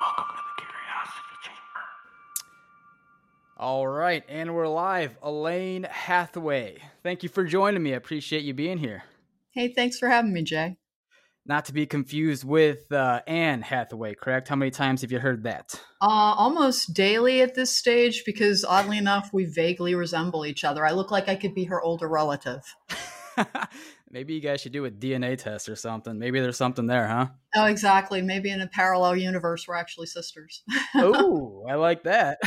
[0.00, 1.80] Welcome to the Curiosity Chamber.
[3.58, 5.20] All right, and we're live.
[5.20, 7.92] Alane Hathaway, thank you for joining me.
[7.92, 9.02] I appreciate you being here.
[9.50, 10.78] Hey, thanks for having me, Jay.
[11.44, 14.48] Not to be confused with uh, Anne Hathaway, correct?
[14.48, 15.78] How many times have you heard that?
[16.00, 20.86] Uh, almost daily at this stage because oddly enough, we vaguely resemble each other.
[20.86, 22.62] I look like I could be her older relative.
[24.12, 26.18] Maybe you guys should do a DNA test or something.
[26.18, 27.26] Maybe there's something there, huh?
[27.54, 28.20] Oh, exactly.
[28.20, 30.64] Maybe in a parallel universe, we're actually sisters.
[30.96, 32.38] oh, I like that.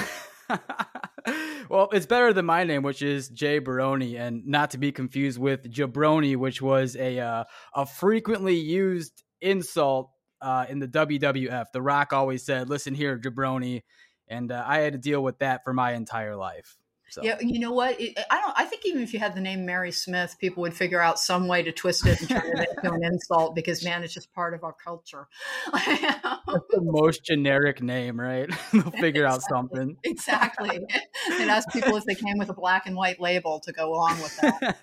[1.70, 5.40] well, it's better than my name, which is Jay Baroni, and not to be confused
[5.40, 11.68] with Jabroni, which was a uh, a frequently used insult uh, in the WWF.
[11.71, 13.84] The Rock always said, "Listen here, Jabroni,"
[14.27, 16.76] and uh, I had to deal with that for my entire life.
[17.13, 17.22] So.
[17.22, 18.02] Yeah, you know what?
[18.02, 18.53] It, I don't.
[18.58, 21.48] I think even if you had the name Mary Smith, people would figure out some
[21.48, 24.55] way to twist it and turn it into an insult because man, it's just part
[24.55, 25.27] of our culture.
[25.71, 28.49] That's the most generic name, right?
[28.73, 29.26] They'll figure exactly.
[29.26, 29.98] out something.
[30.04, 30.77] Exactly.
[31.34, 34.20] and ask people if they came with a black and white label to go along
[34.20, 34.77] with that.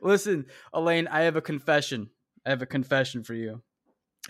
[0.00, 2.08] Listen, Alane, I have a confession.
[2.46, 3.60] I have a confession for you,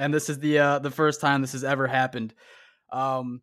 [0.01, 2.35] and this is the uh, the first time this has ever happened.
[2.91, 3.41] Um,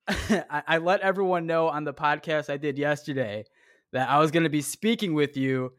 [0.08, 3.44] I, I let everyone know on the podcast I did yesterday
[3.92, 5.72] that I was going to be speaking with you,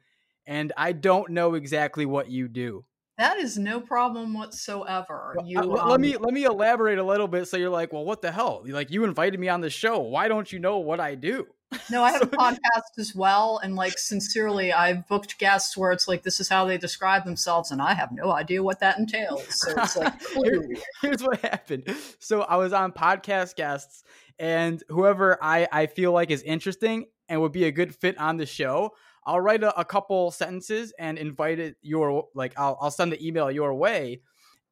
[0.45, 2.85] and I don't know exactly what you do.
[3.17, 5.35] That is no problem whatsoever.
[5.45, 7.47] You, uh, um, let me let me elaborate a little bit.
[7.47, 8.63] So you're like, well, what the hell?
[8.65, 9.99] Like you invited me on the show.
[9.99, 11.47] Why don't you know what I do?
[11.89, 15.91] No, I have so, a podcast as well, and like sincerely, I've booked guests where
[15.91, 18.99] it's like this is how they describe themselves, and I have no idea what that
[18.99, 19.45] entails.
[19.49, 20.67] So it's like Here,
[21.01, 21.95] here's what happened.
[22.19, 24.03] So I was on podcast guests,
[24.39, 28.37] and whoever I I feel like is interesting and would be a good fit on
[28.37, 28.91] the show,
[29.25, 33.25] I'll write a, a couple sentences and invite it your like I'll I'll send the
[33.25, 34.21] email your way,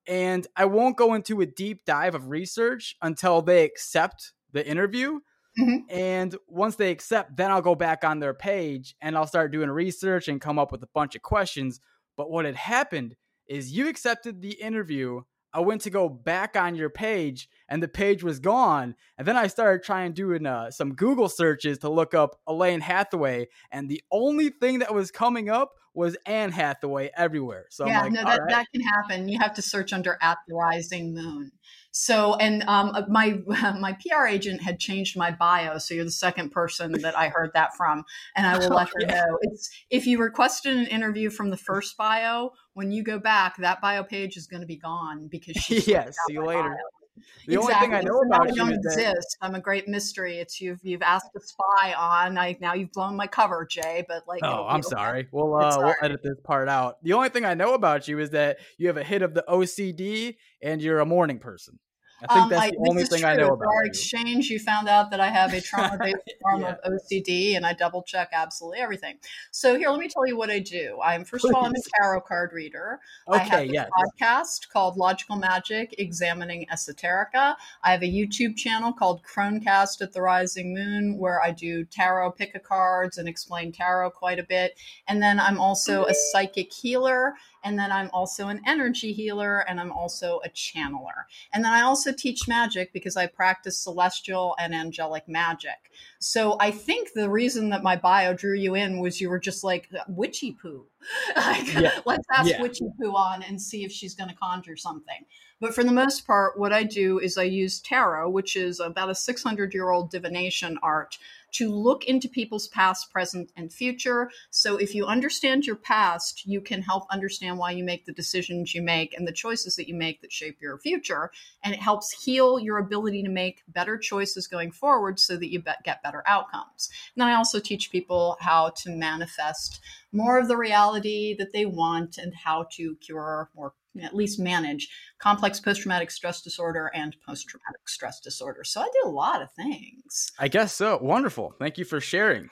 [0.08, 5.20] and I won't go into a deep dive of research until they accept the interview.
[5.60, 5.78] Mm-hmm.
[5.90, 9.70] And once they accept, then I'll go back on their page and I'll start doing
[9.70, 11.80] research and come up with a bunch of questions.
[12.16, 13.16] But what had happened
[13.48, 15.22] is you accepted the interview.
[15.52, 18.96] I went to go back on your page and the page was gone.
[19.18, 23.48] And then I started trying doing uh, some Google searches to look up Alane Hathaway,
[23.72, 27.66] and the only thing that was coming up was Anne Hathaway everywhere.
[27.70, 28.50] So yeah, like, no, that, right.
[28.50, 29.30] that can happen.
[29.30, 31.52] You have to search under at the rising moon.
[31.92, 33.40] So, and um, uh, my
[33.80, 37.52] my PR agent had changed my bio, so you're the second person that I heard
[37.54, 38.04] that from,
[38.36, 39.38] and I will let her know.
[39.42, 43.82] It's if you requested an interview from the first bio, when you go back, that
[43.82, 45.80] bio page is going to be gone because she.
[45.92, 46.16] yes.
[46.28, 46.70] See you later.
[46.70, 46.99] Bio.
[47.46, 47.58] The exactly.
[47.58, 49.38] only thing I know about you don't exist.
[49.42, 50.38] I'm a great mystery.
[50.38, 52.38] It's you've you've asked to spy on.
[52.38, 54.06] I now you've blown my cover, Jay.
[54.08, 55.28] But like, oh, I'm sorry.
[55.32, 57.04] We'll uh, we'll edit this part out.
[57.04, 59.44] The only thing I know about you is that you have a hit of the
[59.48, 61.80] OCD and you're a morning person.
[62.22, 63.30] I think um, that's I, the only thing true.
[63.30, 64.50] I know about our exchange.
[64.50, 66.76] You found out that I have a trauma-based form yeah.
[66.84, 69.18] of OCD, and I double check absolutely everything.
[69.52, 71.00] So here, let me tell you what I do.
[71.04, 71.52] I'm first Please.
[71.52, 73.00] of all, I'm a tarot card reader.
[73.28, 73.90] Okay, I have a yes.
[73.98, 77.56] podcast called Logical Magic: Examining Esoterica.
[77.84, 82.32] I have a YouTube channel called Cronecast at the Rising Moon, where I do tarot
[82.32, 84.78] pick a cards and explain tarot quite a bit.
[85.08, 89.80] And then I'm also a psychic healer and then I'm also an energy healer and
[89.80, 91.26] I'm also a channeler.
[91.54, 95.92] And then I also teach magic because I practice celestial and angelic magic.
[96.20, 99.64] So I think the reason that my bio drew you in was you were just
[99.64, 100.86] like witchy poo.
[101.36, 102.00] like, yeah.
[102.06, 102.62] let's ask yeah.
[102.62, 105.26] witchy poo on and see if she's going to conjure something.
[105.62, 109.10] But for the most part, what I do is I use tarot, which is about
[109.10, 111.18] a 600 year old divination art
[111.54, 114.30] to look into people's past, present, and future.
[114.52, 118.74] So if you understand your past, you can help understand why you make the decisions
[118.74, 121.32] you make and the choices that you make that shape your future.
[121.64, 125.64] And it helps heal your ability to make better choices going forward so that you
[125.84, 126.90] get better outcomes.
[127.16, 129.80] And I also teach people how to manifest
[130.12, 134.90] more of the reality that they want and how to cure or at least manage
[135.20, 138.64] complex post traumatic stress disorder and post traumatic stress disorder.
[138.64, 140.32] So I do a lot of things.
[140.38, 141.00] I guess so.
[141.02, 141.54] Wonderful.
[141.60, 142.50] Thank you for sharing.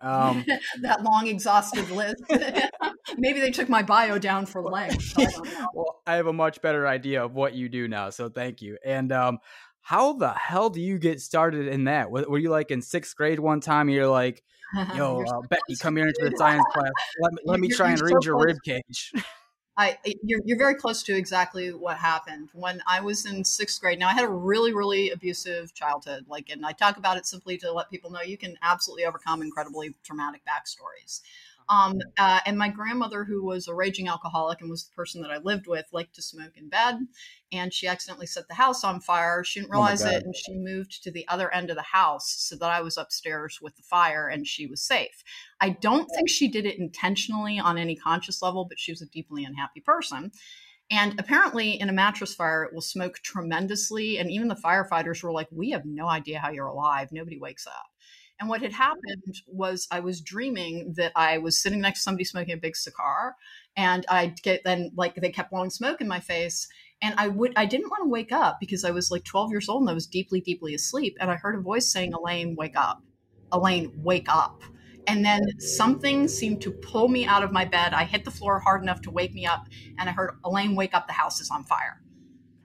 [0.00, 0.44] Um,
[0.82, 2.22] that long, exhaustive list.
[3.18, 5.14] Maybe they took my bio down for length.
[5.18, 5.28] I
[5.74, 8.10] well, I have a much better idea of what you do now.
[8.10, 8.78] So thank you.
[8.84, 9.38] And um,
[9.82, 12.10] how the hell do you get started in that?
[12.10, 13.88] Were you like in sixth grade one time?
[13.88, 14.42] You're like,
[14.94, 16.90] yo, uh, Becky, come here into the science class.
[17.20, 19.12] Let, let me try and read your rib cage.
[19.76, 23.98] I, you're, you're very close to exactly what happened when I was in sixth grade.
[23.98, 26.26] Now I had a really, really abusive childhood.
[26.28, 29.40] Like, and I talk about it simply to let people know you can absolutely overcome
[29.40, 31.22] incredibly traumatic backstories.
[31.70, 35.30] Um, uh, and my grandmother, who was a raging alcoholic and was the person that
[35.30, 36.96] I lived with, liked to smoke in bed.
[37.52, 39.44] And she accidentally set the house on fire.
[39.44, 42.34] She didn't Oh realize it, and she moved to the other end of the house
[42.38, 45.22] so that I was upstairs with the fire and she was safe.
[45.60, 49.06] I don't think she did it intentionally on any conscious level, but she was a
[49.06, 50.32] deeply unhappy person.
[50.90, 54.18] And apparently, in a mattress fire, it will smoke tremendously.
[54.18, 57.10] And even the firefighters were like, We have no idea how you're alive.
[57.12, 57.86] Nobody wakes up.
[58.40, 62.24] And what had happened was I was dreaming that I was sitting next to somebody
[62.24, 63.36] smoking a big cigar,
[63.76, 66.66] and I'd get then like they kept blowing smoke in my face,
[67.02, 69.68] and I would I didn't want to wake up because I was like 12 years
[69.68, 72.76] old and I was deeply deeply asleep, and I heard a voice saying, "Alane, wake
[72.76, 73.02] up,
[73.52, 74.62] Alane, wake up."
[75.06, 77.92] And then something seemed to pull me out of my bed.
[77.94, 79.66] I hit the floor hard enough to wake me up,
[79.98, 82.00] and I heard, Alane, wake up, the house is on fire.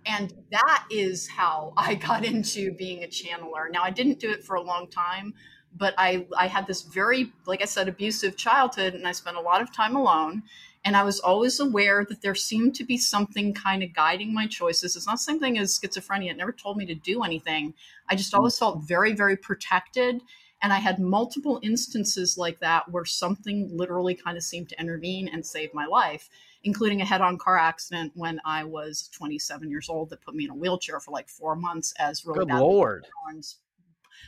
[0.05, 3.71] And that is how I got into being a channeler.
[3.71, 5.33] Now, I didn't do it for a long time,
[5.77, 9.41] but I, I had this very, like I said, abusive childhood, and I spent a
[9.41, 10.43] lot of time alone.
[10.85, 14.45] And I was always aware that there seemed to be something kind of guiding my
[14.45, 14.95] choices.
[14.95, 16.29] It's not something as schizophrenia.
[16.29, 17.73] It never told me to do anything.
[18.07, 18.37] I just hmm.
[18.37, 20.21] always felt very, very protected.
[20.61, 25.27] And I had multiple instances like that where something literally kind of seemed to intervene
[25.27, 26.29] and save my life,
[26.63, 30.45] including a head on car accident when I was 27 years old that put me
[30.45, 33.07] in a wheelchair for like four months as really Good badly lord.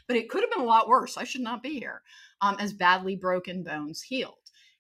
[0.08, 1.18] But it could have been a lot worse.
[1.18, 2.02] I should not be here.
[2.42, 4.36] Um, as badly broken bones healed.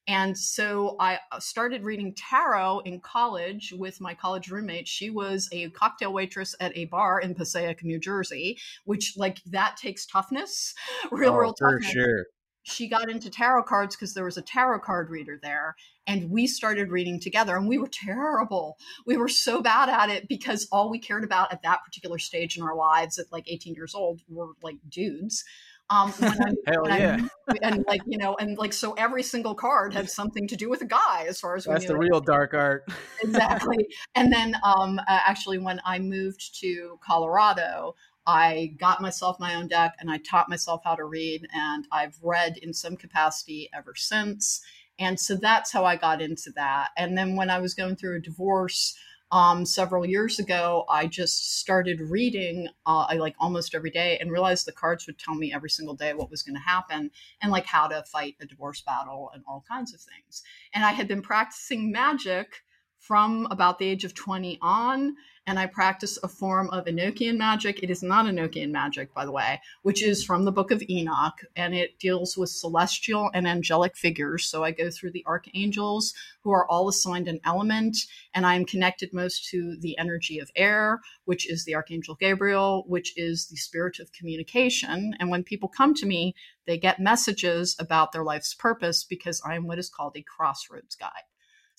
[0.07, 4.87] And so I uh, started reading tarot in college with my college roommate.
[4.87, 9.75] She was a cocktail waitress at a bar in Passaic, New Jersey, which like that
[9.75, 10.73] takes toughness,
[11.11, 12.25] real, Oh, real for sure.
[12.67, 15.75] She got into tarot cards because there was a tarot card reader there
[16.05, 20.27] and we started reading together and we were terrible we were so bad at it
[20.27, 23.73] because all we cared about at that particular stage in our lives at like 18
[23.73, 25.45] years old were like dudes
[25.89, 26.35] um I-
[26.67, 27.17] Hell I yeah.
[27.17, 27.31] moved-
[27.61, 30.81] and like you know and like so every single card had something to do with
[30.81, 32.83] a guy as far as we That's the real dark art.
[33.23, 33.87] exactly.
[34.13, 37.95] And then um, uh, actually, when I moved to Colorado,
[38.27, 42.17] I got myself my own deck and I taught myself how to read, and I've
[42.21, 44.61] read in some capacity ever since.
[44.99, 46.89] And so that's how I got into that.
[46.97, 48.97] And then when I was going through a divorce
[49.31, 54.65] um, several years ago, I just started reading uh, like almost every day and realized
[54.65, 57.65] the cards would tell me every single day what was going to happen and like
[57.65, 60.43] how to fight a divorce battle and all kinds of things.
[60.73, 62.61] And I had been practicing magic
[62.99, 65.15] from about the age of 20 on
[65.47, 67.81] and i practice a form of enochian magic.
[67.81, 71.39] It is not enochian magic by the way which is from the book of enoch
[71.55, 74.45] and it deals with celestial and angelic figures.
[74.45, 77.97] So i go through the archangels who are all assigned an element
[78.33, 82.83] and i am connected most to the energy of air which is the archangel gabriel
[82.87, 85.15] which is the spirit of communication.
[85.19, 86.35] And when people come to me
[86.65, 90.95] they get messages about their life's purpose because i am what is called a crossroads
[90.95, 91.23] guide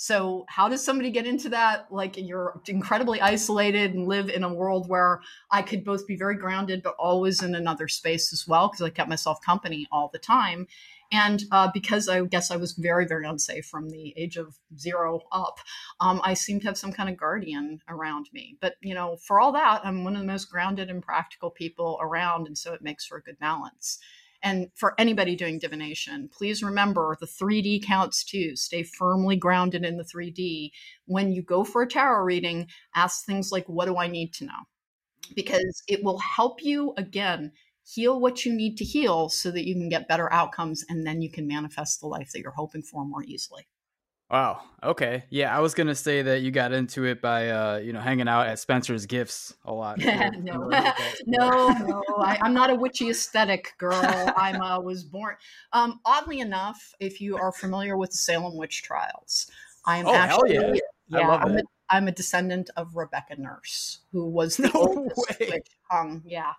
[0.00, 1.90] so, how does somebody get into that?
[1.90, 6.36] Like, you're incredibly isolated and live in a world where I could both be very
[6.36, 10.20] grounded, but always in another space as well, because I kept myself company all the
[10.20, 10.68] time.
[11.10, 15.22] And uh, because I guess I was very, very unsafe from the age of zero
[15.32, 15.58] up,
[15.98, 18.56] um, I seem to have some kind of guardian around me.
[18.60, 21.98] But, you know, for all that, I'm one of the most grounded and practical people
[22.00, 22.46] around.
[22.46, 23.98] And so it makes for a good balance.
[24.42, 28.54] And for anybody doing divination, please remember the 3D counts too.
[28.54, 30.70] Stay firmly grounded in the 3D.
[31.06, 34.44] When you go for a tarot reading, ask things like, What do I need to
[34.44, 34.66] know?
[35.34, 37.52] Because it will help you, again,
[37.84, 41.22] heal what you need to heal so that you can get better outcomes and then
[41.22, 43.66] you can manifest the life that you're hoping for more easily.
[44.30, 44.60] Wow.
[44.82, 45.24] Okay.
[45.30, 48.28] Yeah, I was gonna say that you got into it by uh, you know, hanging
[48.28, 49.98] out at Spencer's Gifts a lot.
[50.04, 50.68] no,
[51.26, 52.02] no, no.
[52.18, 53.98] I, I'm not a witchy aesthetic girl.
[54.36, 55.36] I'm uh, was born.
[55.72, 59.50] Um, oddly enough, if you are familiar with the Salem witch trials,
[59.86, 60.72] I am Oh, hell actually yeah.
[61.14, 61.64] I yeah, love I'm, a, that.
[61.88, 65.48] I'm a descendant of Rebecca Nurse, who was the No oldest way.
[65.52, 66.22] witch hung.
[66.26, 66.52] Yeah,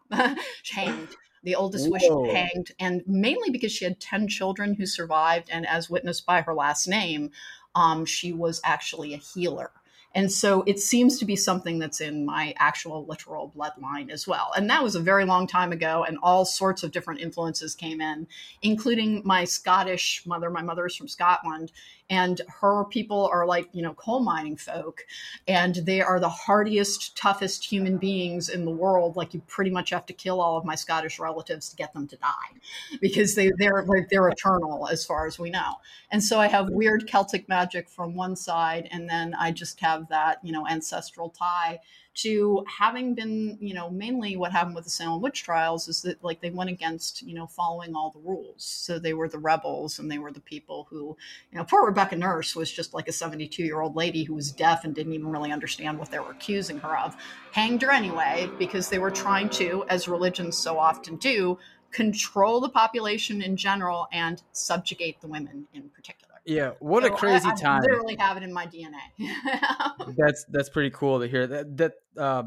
[0.72, 1.10] hanged.
[1.44, 5.90] The oldest witch hanged, and mainly because she had ten children who survived, and as
[5.90, 7.32] witnessed by her last name,
[7.76, 9.72] um, she was actually a healer.
[10.16, 14.52] And so it seems to be something that's in my actual literal bloodline as well.
[14.58, 18.02] And that was a very long time ago, and all sorts of different influences came
[18.02, 18.28] in,
[18.64, 20.50] including my Scottish mother.
[20.50, 21.72] My mother is from Scotland,
[22.10, 25.06] and her people are like, you know, coal mining folk,
[25.48, 29.16] and they are the hardiest, toughest human beings in the world.
[29.16, 32.08] Like, you pretty much have to kill all of my Scottish relatives to get them
[32.08, 32.60] to die
[33.02, 35.76] because they, they're like, they're eternal as far as we know.
[36.12, 40.08] And so I have weird Celtic magic from one side, and then I just have
[40.10, 41.80] that you know ancestral tie
[42.16, 46.24] to having been, you know, mainly what happened with the Salem witch trials is that
[46.24, 48.64] like they went against, you know, following all the rules.
[48.64, 51.16] So they were the rebels and they were the people who,
[51.52, 54.52] you know, poor Rebecca Nurse was just like a 72 year old lady who was
[54.52, 57.16] deaf and didn't even really understand what they were accusing her of.
[57.52, 61.58] Hanged her anyway because they were trying to, as religions so often do,
[61.92, 66.29] control the population in general and subjugate the women in particular.
[66.50, 67.82] Yeah, what so a crazy I, I time!
[67.82, 68.96] literally have it in my DNA.
[70.18, 71.46] that's that's pretty cool to hear.
[71.46, 72.44] That that uh,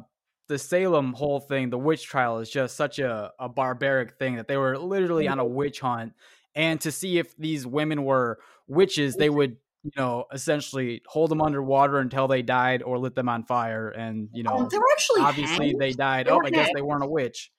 [0.48, 4.48] the Salem whole thing, the witch trial, is just such a, a barbaric thing that
[4.48, 5.54] they were literally on a mm-hmm.
[5.54, 6.14] witch hunt,
[6.56, 11.40] and to see if these women were witches, they would you know essentially hold them
[11.40, 14.90] underwater until they died or lit them on fire, and you know um, they were
[14.94, 15.80] actually obviously hanged.
[15.80, 16.26] they died.
[16.26, 17.52] They oh, I guess they weren't a witch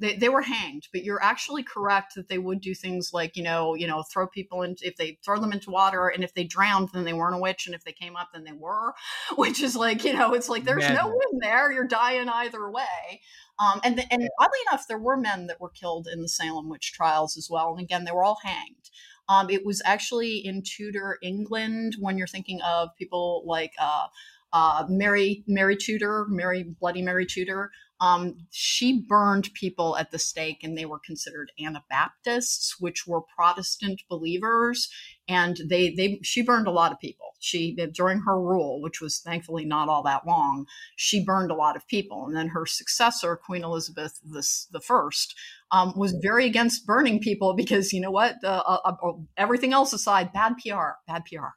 [0.00, 3.42] they, they were hanged but you're actually correct that they would do things like you
[3.42, 6.44] know you know throw people into if they throw them into water and if they
[6.44, 8.94] drowned then they weren't a witch and if they came up then they were
[9.36, 10.94] which is like you know it's like there's men.
[10.94, 13.20] no win there you're dying either way
[13.60, 16.92] um, and and oddly enough there were men that were killed in the salem witch
[16.92, 18.90] trials as well and again they were all hanged
[19.30, 24.06] um, it was actually in tudor england when you're thinking of people like uh,
[24.52, 27.70] uh, Mary Mary Tudor, Mary Bloody Mary Tudor.
[28.00, 34.02] Um, she burned people at the stake, and they were considered Anabaptists, which were Protestant
[34.08, 34.88] believers,
[35.26, 37.32] and they they she burned a lot of people.
[37.40, 41.76] She during her rule, which was thankfully not all that long, she burned a lot
[41.76, 45.34] of people, and then her successor, Queen Elizabeth the, the first.
[45.70, 48.36] Um, was very against burning people because you know what?
[48.42, 51.48] Uh, uh, uh, everything else aside, bad PR, bad PR.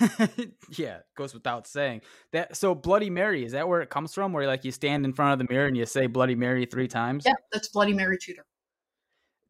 [0.70, 2.02] yeah, goes without saying.
[2.32, 4.32] That so Bloody Mary is that where it comes from?
[4.32, 6.88] Where like you stand in front of the mirror and you say Bloody Mary three
[6.88, 7.24] times?
[7.26, 8.44] Yeah, that's Bloody Mary Tudor.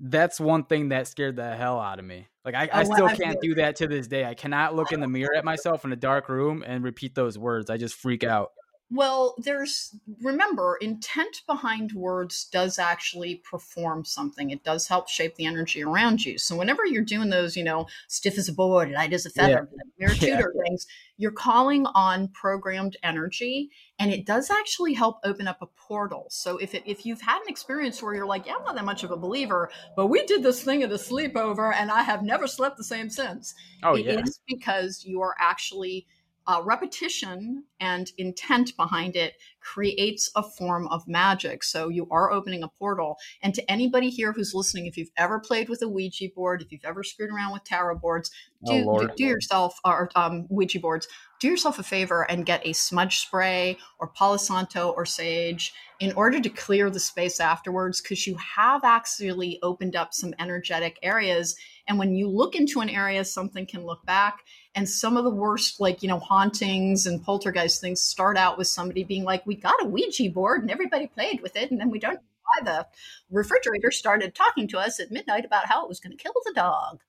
[0.00, 2.26] That's one thing that scared the hell out of me.
[2.44, 4.24] Like I, oh, I still can't do that to this day.
[4.24, 7.38] I cannot look in the mirror at myself in a dark room and repeat those
[7.38, 7.70] words.
[7.70, 8.50] I just freak out.
[8.94, 14.50] Well, there's remember, intent behind words does actually perform something.
[14.50, 16.38] It does help shape the energy around you.
[16.38, 19.68] So whenever you're doing those, you know, stiff as a board, light as a feather,
[19.76, 19.82] yeah.
[19.98, 20.62] mirror tutor yeah.
[20.62, 20.86] things,
[21.16, 26.26] you're calling on programmed energy, and it does actually help open up a portal.
[26.30, 28.84] So if it, if you've had an experience where you're like, yeah, I'm not that
[28.84, 32.22] much of a believer, but we did this thing at a sleepover, and I have
[32.22, 33.56] never slept the same since.
[33.82, 34.20] Oh, it yeah.
[34.20, 36.06] is because you are actually
[36.46, 41.64] uh, repetition and intent behind it creates a form of magic.
[41.64, 43.16] So you are opening a portal.
[43.42, 46.70] And to anybody here who's listening, if you've ever played with a Ouija board, if
[46.70, 48.30] you've ever screwed around with tarot boards,
[48.66, 51.08] do, oh, do, yourself or um, Ouija boards,
[51.40, 56.12] do yourself a favor and get a smudge spray or Palo Santo or sage in
[56.12, 61.56] order to clear the space afterwards, because you have actually opened up some energetic areas.
[61.86, 65.30] And when you look into an area, something can look back and some of the
[65.30, 69.54] worst, like, you know, hauntings and poltergeist things start out with somebody being like, we
[69.54, 71.70] got a Ouija board and everybody played with it.
[71.70, 72.86] And then we don't why the
[73.30, 76.52] refrigerator started talking to us at midnight about how it was going to kill the
[76.54, 77.00] dog.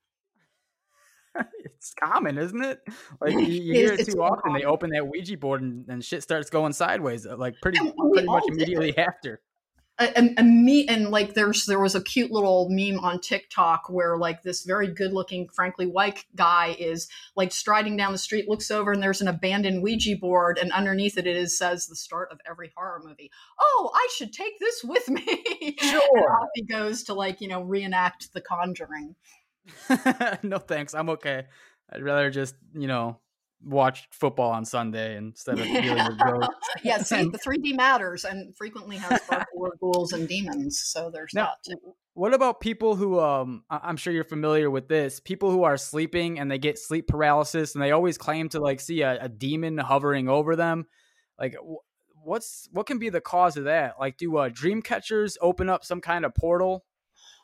[1.66, 2.82] it's common, isn't it?
[3.20, 4.42] Like you, you hear it, too often.
[4.44, 4.62] Common.
[4.62, 8.28] They open that Ouija board and, and shit starts going sideways, uh, like pretty pretty
[8.28, 9.42] much immediately after
[9.98, 14.18] and, and me and like there's there was a cute little meme on TikTok where
[14.18, 18.72] like this very good looking, frankly white guy is like striding down the street, looks
[18.72, 22.30] over, and there's an abandoned Ouija board, and underneath it it is says the start
[22.32, 23.32] of every horror movie.
[23.60, 25.76] Oh, I should take this with me.
[25.86, 26.48] Sure.
[26.56, 29.16] he goes to like you know reenact The Conjuring.
[30.44, 31.46] no thanks, I'm okay.
[31.92, 33.20] I'd rather just you know
[33.64, 36.56] watch football on Sunday instead of dealing with ghosts.
[36.84, 39.48] yeah, see, the 3D matters and frequently has dark
[39.80, 40.80] ghouls and demons.
[40.80, 41.78] So there's now, that.
[42.14, 46.40] What about people who, um, I'm sure you're familiar with this, people who are sleeping
[46.40, 49.78] and they get sleep paralysis and they always claim to like see a, a demon
[49.78, 50.86] hovering over them.
[51.40, 51.56] Like,
[52.24, 53.96] what's, what can be the cause of that?
[54.00, 56.86] Like, do uh, dream catchers open up some kind of portal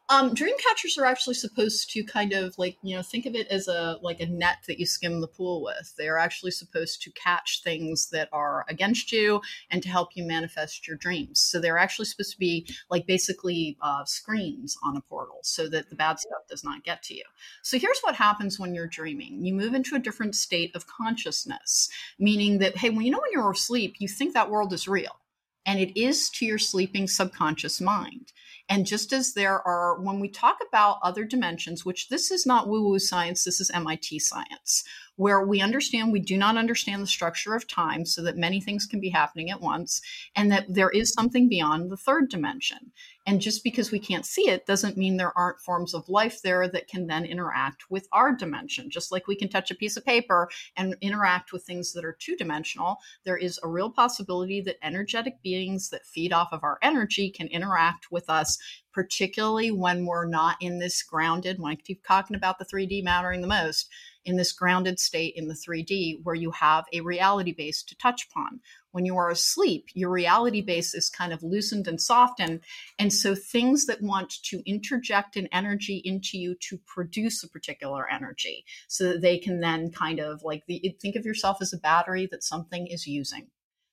[0.09, 3.47] um, dream catchers are actually supposed to kind of like you know think of it
[3.47, 5.93] as a like a net that you skim the pool with.
[5.97, 10.25] They are actually supposed to catch things that are against you and to help you
[10.25, 11.39] manifest your dreams.
[11.39, 15.89] So they're actually supposed to be like basically uh, screens on a portal so that
[15.89, 17.23] the bad stuff does not get to you.
[17.61, 21.89] So here's what happens when you're dreaming: you move into a different state of consciousness,
[22.19, 25.20] meaning that hey, when you know when you're asleep, you think that world is real
[25.65, 28.31] and it is to your sleeping subconscious mind.
[28.69, 32.67] And just as there are, when we talk about other dimensions, which this is not
[32.67, 34.83] woo woo science, this is MIT science.
[35.15, 38.85] Where we understand we do not understand the structure of time so that many things
[38.85, 40.01] can be happening at once
[40.35, 42.91] and that there is something beyond the third dimension
[43.27, 46.67] and just because we can't see it doesn't mean there aren't forms of life there
[46.67, 48.89] that can then interact with our dimension.
[48.89, 52.17] Just like we can touch a piece of paper and interact with things that are
[52.19, 56.79] two dimensional, there is a real possibility that energetic beings that feed off of our
[56.81, 58.57] energy can interact with us,
[58.91, 63.41] particularly when we're not in this grounded, when I keep talking about the 3D mattering
[63.41, 63.87] the most,
[64.25, 68.27] in this grounded state in the 3D where you have a reality base to touch
[68.29, 68.59] upon.
[68.91, 72.61] When you are asleep, your reality base is kind of loosened and softened.
[72.99, 78.09] And so things that want to interject an energy into you to produce a particular
[78.09, 81.77] energy so that they can then kind of like the, think of yourself as a
[81.77, 83.47] battery that something is using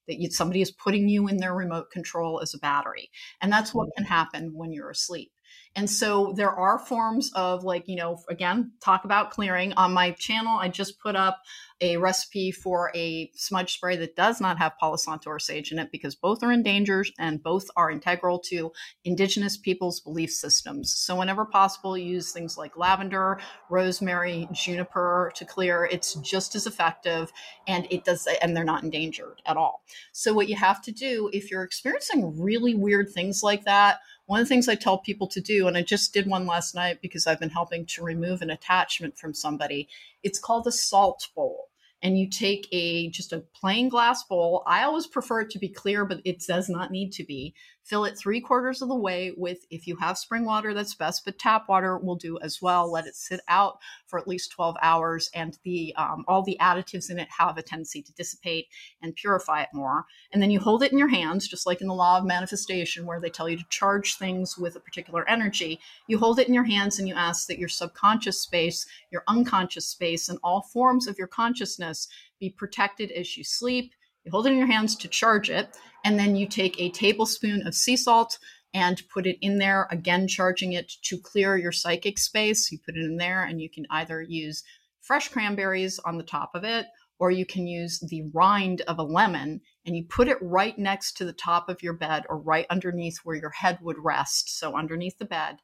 [0.09, 3.11] that you, somebody is putting you in their remote control as a battery.
[3.41, 4.05] And that's what mm-hmm.
[4.05, 5.31] can happen when you're asleep.
[5.77, 9.73] And so there are forms of like, you know, again, talk about clearing.
[9.75, 11.41] On my channel, I just put up
[11.81, 15.79] a recipe for a smudge spray that does not have Palo Santo or sage in
[15.79, 18.73] it because both are endangered and both are integral to
[19.05, 20.93] indigenous people's belief systems.
[20.93, 23.39] So whenever possible, use things like lavender,
[23.71, 25.89] rosemary, juniper to clear.
[25.91, 27.33] It's just as effective
[27.67, 29.83] and it does and they're not endangered at all.
[30.13, 34.41] So what you have to do if you're experiencing really weird things like that, one
[34.41, 37.01] of the things I tell people to do, and I just did one last night
[37.01, 39.89] because I've been helping to remove an attachment from somebody,
[40.23, 41.71] it's called a salt bowl
[42.03, 44.63] and you take a just a plain glass bowl.
[44.67, 47.55] I always prefer it to be clear, but it does not need to be.
[47.89, 51.25] Fill it three quarters of the way with, if you have spring water, that's best,
[51.25, 52.93] but tap water will do as well.
[52.93, 57.11] Let it sit out for at least 12 hours, and the um, all the additives
[57.11, 58.67] in it have a tendency to dissipate
[59.01, 60.05] and purify it more.
[60.35, 63.07] And then you hold it in your hands, just like in the law of manifestation,
[63.07, 65.81] where they tell you to charge things with a particular energy.
[66.09, 69.87] You hold it in your hands and you ask that your subconscious space, your unconscious
[69.87, 72.07] space, and all forms of your consciousness
[72.39, 73.95] be protected as you sleep
[74.29, 75.79] you hold it in your hands to charge it,
[76.09, 78.39] and then you take a tablespoon of sea salt
[78.73, 82.73] and put it in there, again, charging it to clear your psychic space.
[82.73, 84.65] You put it in there, and you can either use
[85.03, 86.87] fresh cranberries on the top of it,
[87.19, 91.15] or you can use the rind of a lemon and you put it right next
[91.19, 94.59] to the top of your bed or right underneath where your head would rest.
[94.59, 95.57] So, underneath the bed.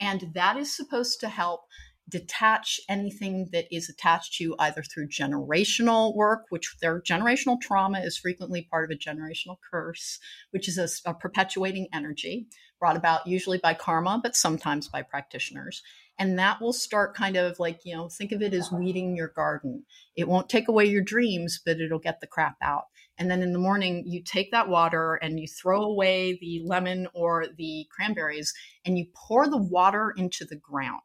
[0.00, 1.60] And that is supposed to help
[2.08, 8.00] detach anything that is attached to you either through generational work, which their generational trauma
[8.00, 10.18] is frequently part of a generational curse,
[10.50, 12.46] which is a, a, perpetuating energy
[12.80, 15.82] brought about usually by karma, but sometimes by practitioners.
[16.18, 19.32] And that will start kind of like, you know, think of it as weeding your
[19.34, 19.84] garden.
[20.16, 22.84] It won't take away your dreams, but it'll get the crap out.
[23.16, 27.06] And then in the morning, you take that water and you throw away the lemon
[27.14, 28.52] or the cranberries
[28.84, 31.00] and you pour the water into the ground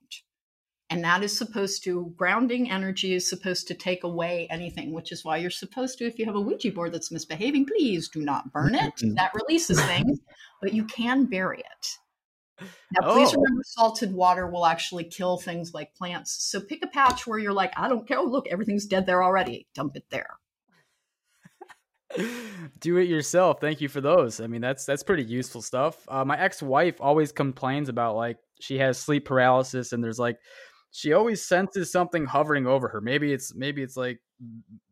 [0.89, 5.25] and that is supposed to, grounding energy is supposed to take away anything, which is
[5.25, 8.53] why you're supposed to, if you have a Ouija board that's misbehaving, please do not
[8.53, 8.95] burn it.
[8.95, 9.15] Mm-hmm.
[9.15, 10.19] That releases things,
[10.61, 11.87] but you can bury it.
[12.99, 13.41] Now, please oh.
[13.41, 16.37] remember salted water will actually kill things like plants.
[16.49, 18.19] So pick a patch where you're like, I don't care.
[18.19, 19.67] Oh, look, everything's dead there already.
[19.75, 20.37] Dump it there.
[22.79, 23.59] Do it yourself.
[23.59, 24.39] Thank you for those.
[24.39, 25.97] I mean, that's that's pretty useful stuff.
[26.07, 30.39] Uh, my ex-wife always complains about like she has sleep paralysis and there's like
[30.91, 33.01] she always senses something hovering over her.
[33.01, 34.19] Maybe it's maybe it's like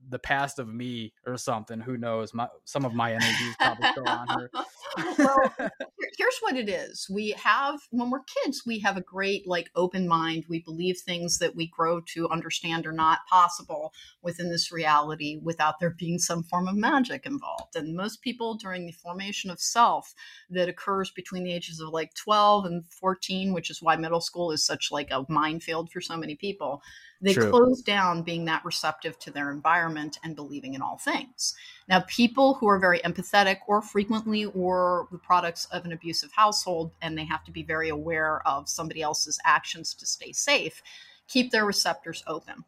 [0.10, 1.80] the past of me or something.
[1.80, 2.34] Who knows?
[2.34, 4.50] My some of my energy is probably still on her.
[5.18, 5.54] well,
[6.18, 7.08] here's what it is.
[7.10, 10.46] We have when we're kids, we have a great like open mind.
[10.50, 15.80] We believe things that we grow to understand are not possible within this reality without
[15.80, 17.76] there being some form of magic involved.
[17.76, 20.14] And most people during the formation of self
[20.50, 24.52] that occurs between the ages of like 12 and 14, which is why middle school
[24.52, 26.82] is such like a minefield for so many people
[27.22, 27.50] they True.
[27.50, 31.56] close down being that receptive to their environment and believing in all things.
[31.88, 36.92] Now, people who are very empathetic or frequently or the products of an abusive household
[37.02, 40.82] and they have to be very aware of somebody else's actions to stay safe,
[41.28, 42.66] keep their receptors open.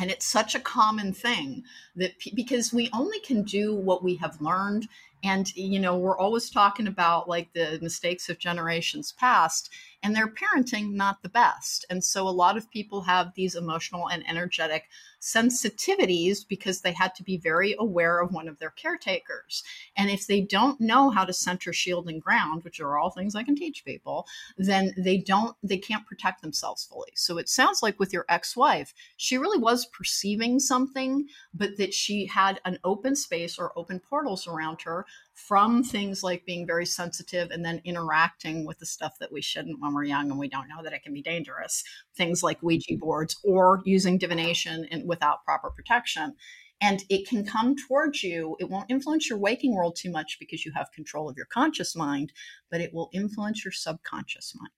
[0.00, 1.64] And it's such a common thing
[1.96, 4.88] that because we only can do what we have learned
[5.24, 9.70] and you know we're always talking about like the mistakes of generations past
[10.02, 11.84] and their parenting not the best.
[11.90, 14.88] And so a lot of people have these emotional and energetic
[15.20, 19.64] sensitivities because they had to be very aware of one of their caretakers.
[19.96, 23.34] And if they don't know how to center shield and ground which are all things
[23.34, 27.10] i can teach people then they don't they can't protect themselves fully.
[27.14, 32.26] So it sounds like with your ex-wife she really was perceiving something but that she
[32.26, 35.06] had an open space or open portals around her
[35.46, 39.80] from things like being very sensitive and then interacting with the stuff that we shouldn't
[39.80, 41.84] when we're young and we don't know that it can be dangerous.
[42.16, 46.34] Things like Ouija boards or using divination and without proper protection.
[46.80, 48.56] And it can come towards you.
[48.58, 51.94] It won't influence your waking world too much because you have control of your conscious
[51.94, 52.32] mind,
[52.70, 54.72] but it will influence your subconscious mind.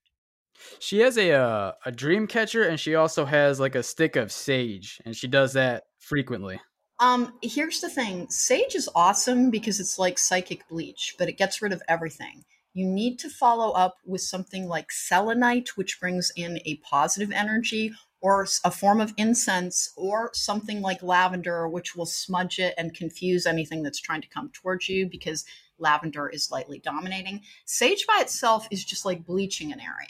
[0.78, 4.30] She has a uh, a dream catcher and she also has like a stick of
[4.30, 6.60] sage and she does that frequently.
[7.00, 11.62] Um, here's the thing Sage is awesome because it's like psychic bleach, but it gets
[11.62, 12.44] rid of everything.
[12.74, 17.92] You need to follow up with something like selenite, which brings in a positive energy,
[18.20, 23.46] or a form of incense, or something like lavender, which will smudge it and confuse
[23.46, 25.46] anything that's trying to come towards you because
[25.78, 27.40] lavender is lightly dominating.
[27.64, 30.08] Sage by itself is just like bleaching an area.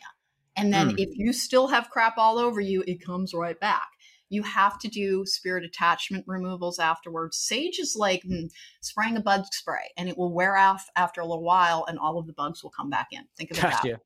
[0.57, 0.95] And then mm.
[0.99, 3.91] if you still have crap all over you, it comes right back
[4.31, 7.37] you have to do spirit attachment removals afterwards.
[7.37, 11.27] Sage is like mm, spraying a bug spray and it will wear off after a
[11.27, 13.25] little while and all of the bugs will come back in.
[13.37, 13.89] Think of it gotcha.
[13.89, 14.01] that.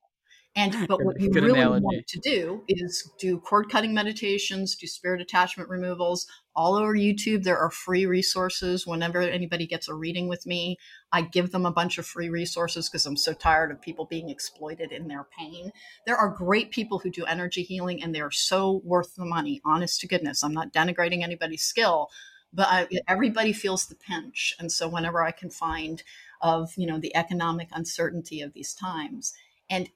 [0.57, 1.85] And but what you Good really analogy.
[1.85, 6.29] want to do is do cord cutting meditations, do spirit attachment removals.
[6.55, 8.87] All over YouTube, there are free resources.
[8.87, 10.77] Whenever anybody gets a reading with me,
[11.11, 14.31] I give them a bunch of free resources because I'm so tired of people being
[14.31, 15.73] exploited in their pain.
[16.07, 19.61] There are great people who do energy healing and they are so worth the money,
[19.65, 20.45] honest to goodness.
[20.45, 22.11] I'm not denigrating anybody's skill,
[22.53, 24.55] but I, everybody feels the pinch.
[24.61, 26.05] And so whenever I can find
[26.41, 29.35] of, you know, the economic uncertainty of these times,
[29.69, 29.89] and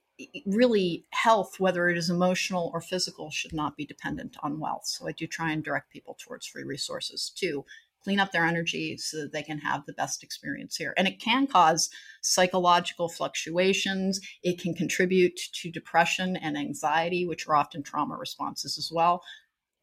[0.47, 4.87] really health, whether it is emotional or physical, should not be dependent on wealth.
[4.87, 7.65] So I do try and direct people towards free resources to
[8.03, 10.95] clean up their energy so that they can have the best experience here.
[10.97, 11.91] And it can cause
[12.23, 14.21] psychological fluctuations.
[14.43, 19.23] It can contribute to depression and anxiety, which are often trauma responses as well.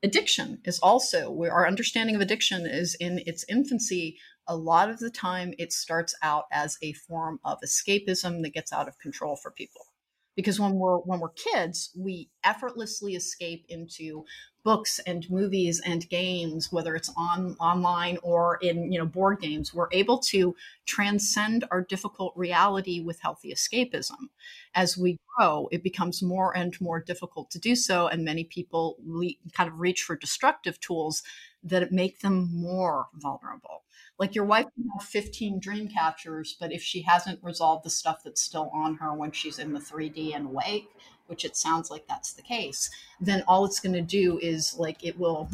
[0.04, 4.18] Addiction is also where our understanding of addiction is in its infancy.
[4.48, 8.72] A lot of the time, it starts out as a form of escapism that gets
[8.72, 9.88] out of control for people
[10.36, 14.26] because when we're when we're kids we effortlessly escape into
[14.64, 19.74] books and movies and games whether it's on online or in you know board games.
[19.74, 24.30] We're able to transcend our difficult reality with healthy escapism.
[24.74, 28.98] As we grow it becomes more and more difficult to do so and many people
[29.06, 31.24] le- kind of reach for destructive tools
[31.64, 33.84] that make them more vulnerable
[34.18, 38.22] like your wife can have 15 dream catchers, but if she hasn't resolved the stuff
[38.24, 40.88] that's still on her when she's in the 3D and awake,
[41.28, 45.04] which it sounds like that's the case, then all it's going to do is like
[45.04, 45.50] it will,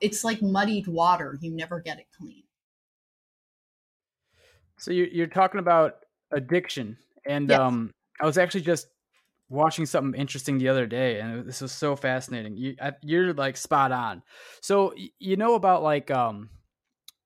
[0.00, 1.38] it's like muddied water.
[1.40, 2.42] You never get it clean.
[4.78, 5.98] So you're talking about
[6.32, 6.96] addiction.
[7.24, 7.60] And yes.
[7.60, 8.88] um, I was actually just
[9.48, 13.92] watching something interesting the other day and this was so fascinating you you're like spot
[13.92, 14.22] on
[14.62, 16.48] so you know about like um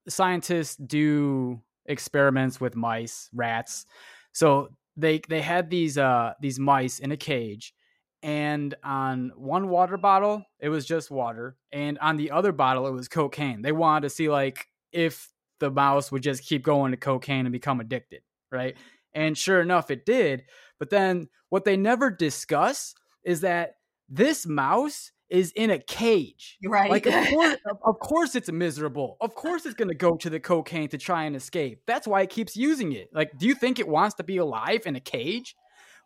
[0.08, 3.86] scientists do experiments with mice, rats.
[4.32, 7.74] So they they had these uh these mice in a cage
[8.22, 12.92] and on one water bottle it was just water and on the other bottle it
[12.92, 13.62] was cocaine.
[13.62, 17.52] They wanted to see like if the mouse would just keep going to cocaine and
[17.52, 18.76] become addicted, right?
[19.14, 20.44] And sure enough it did.
[20.78, 23.76] But then what they never discuss is that
[24.08, 26.58] this mouse is in a cage.
[26.64, 26.90] Right.
[26.90, 29.16] Like, of course, of course it's miserable.
[29.20, 31.82] Of course it's going to go to the cocaine to try and escape.
[31.86, 33.10] That's why it keeps using it.
[33.12, 35.56] Like, do you think it wants to be alive in a cage?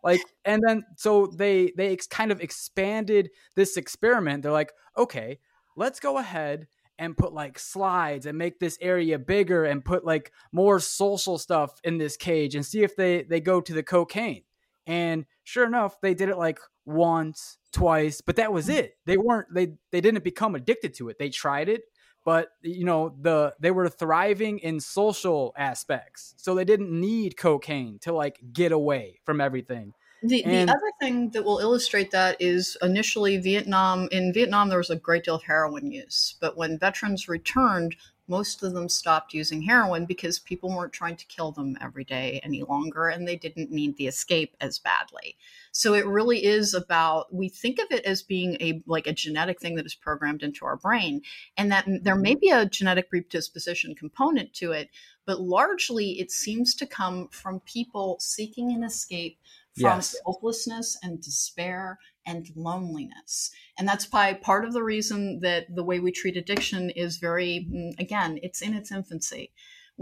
[0.03, 4.43] Like, and then so they they ex- kind of expanded this experiment.
[4.43, 5.39] They're like, okay,
[5.75, 10.31] let's go ahead and put like slides and make this area bigger and put like
[10.51, 14.43] more social stuff in this cage and see if they they go to the cocaine.
[14.87, 18.75] And sure enough, they did it like once, twice, but that was mm.
[18.75, 18.97] it.
[19.05, 21.19] They weren't they they didn't become addicted to it.
[21.19, 21.83] They tried it,
[22.23, 26.33] but you know, the they were thriving in social aspects.
[26.37, 29.93] So they didn't need cocaine to like get away from everything.
[30.23, 34.07] The, and, the other thing that will illustrate that is initially Vietnam.
[34.11, 37.95] In Vietnam, there was a great deal of heroin use, but when veterans returned,
[38.31, 42.39] most of them stopped using heroin because people weren't trying to kill them every day
[42.45, 45.35] any longer and they didn't need the escape as badly.
[45.73, 49.59] So it really is about we think of it as being a like a genetic
[49.59, 51.21] thing that is programmed into our brain
[51.57, 52.39] and that there may mm-hmm.
[52.39, 54.89] be a genetic predisposition component to it,
[55.25, 59.39] but largely it seems to come from people seeking an escape
[59.75, 60.15] from yes.
[60.25, 61.99] hopelessness and despair
[62.31, 63.51] and loneliness.
[63.77, 67.67] And that's why part of the reason that the way we treat addiction is very,
[67.69, 69.51] mm, again, it's in its infancy.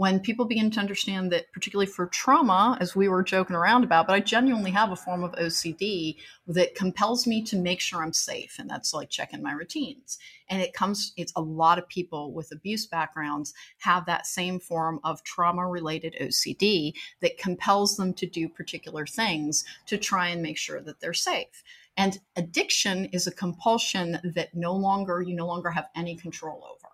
[0.00, 4.06] when people begin to understand that, particularly for trauma, as we were joking around about,
[4.06, 6.16] but I genuinely have a form of OCD
[6.46, 8.56] that compels me to make sure I'm safe.
[8.58, 10.18] And that's like checking my routines.
[10.48, 15.00] And it comes, it's a lot of people with abuse backgrounds have that same form
[15.04, 20.56] of trauma related OCD that compels them to do particular things to try and make
[20.56, 21.62] sure that they're safe.
[21.96, 26.90] And addiction is a compulsion that no longer, you no longer have any control over.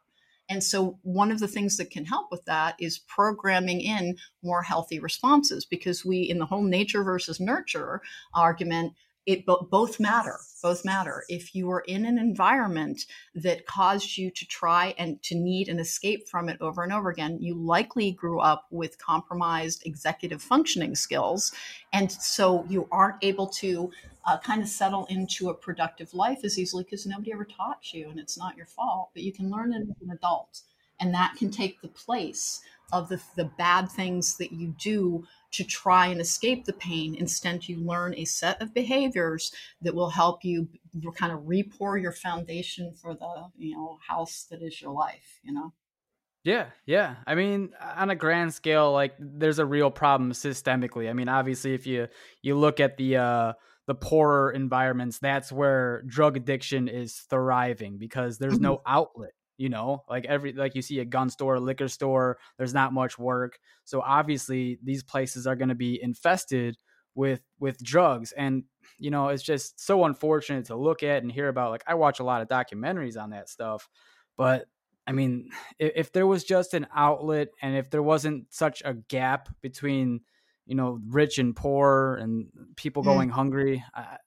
[0.49, 4.63] And so, one of the things that can help with that is programming in more
[4.63, 8.01] healthy responses because we, in the whole nature versus nurture
[8.33, 8.95] argument,
[9.27, 11.25] it both matter both matter.
[11.29, 15.79] If you were in an environment that caused you to try and to need an
[15.79, 20.97] escape from it over and over again you likely grew up with compromised executive functioning
[20.97, 21.53] skills
[21.93, 23.93] and so you aren't able to
[24.25, 28.09] uh, kind of settle into a productive life as easily because nobody ever taught you
[28.11, 30.63] and it's not your fault but you can learn it as an adult
[30.99, 32.61] and that can take the place
[32.93, 35.25] of the, the bad things that you do
[35.57, 37.15] to try and escape the pain.
[37.15, 40.69] Instead, you learn a set of behaviors that will help you
[41.17, 45.41] kind of repour your foundation for the you know house that is your life.
[45.43, 45.73] You know.
[46.45, 47.17] Yeah, yeah.
[47.27, 51.11] I mean, on a grand scale, like there's a real problem systemically.
[51.11, 52.09] I mean, obviously, if you
[52.43, 53.53] you look at the uh,
[53.87, 58.95] the poorer environments, that's where drug addiction is thriving because there's no mm-hmm.
[58.95, 62.93] outlet you know like every like you see a gun store liquor store there's not
[62.93, 66.77] much work so obviously these places are going to be infested
[67.15, 68.65] with with drugs and
[68.99, 72.21] you know it's just so unfortunate to look at and hear about like i watch
[72.21, 73.89] a lot of documentaries on that stuff
[74.37, 74.67] but
[75.07, 78.93] i mean if, if there was just an outlet and if there wasn't such a
[78.95, 80.21] gap between
[80.67, 83.07] you know rich and poor and people mm.
[83.07, 83.33] going mm.
[83.33, 84.19] hungry I,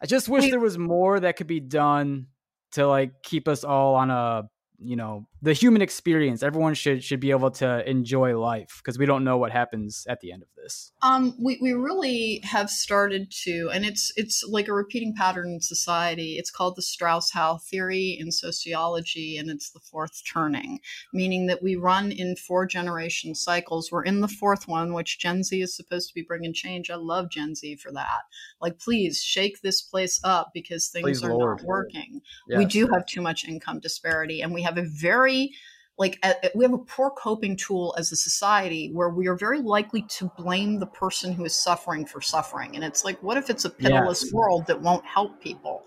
[0.00, 2.28] I just wish there was more that could be done
[2.72, 4.48] to like keep us all on a
[4.78, 9.06] you know the human experience everyone should should be able to enjoy life because we
[9.06, 10.92] don't know what happens at the end of this.
[11.02, 15.60] Um we, we really have started to and it's it's like a repeating pattern in
[15.60, 16.36] society.
[16.38, 20.80] It's called the strauss-howe theory in sociology and it's the fourth turning
[21.12, 23.90] meaning that we run in four generation cycles.
[23.92, 26.90] We're in the fourth one which gen z is supposed to be bringing change.
[26.90, 28.22] I love gen z for that.
[28.60, 31.58] Like please shake this place up because things please are Lord.
[31.58, 32.20] not working.
[32.48, 32.58] Yes.
[32.58, 35.52] we do have too much income disparity and we have a very
[35.98, 39.62] like a, we have a poor coping tool as a society where we are very
[39.62, 42.74] likely to blame the person who is suffering for suffering.
[42.74, 44.32] And it's like what if it's a pitiless yes.
[44.32, 45.84] world that won't help people?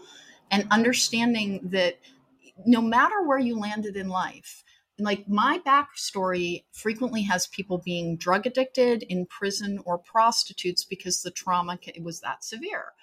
[0.50, 2.00] And understanding that
[2.66, 4.64] no matter where you landed in life
[5.00, 11.32] like my backstory frequently has people being drug addicted in prison or prostitutes because the
[11.32, 12.94] trauma was that severe.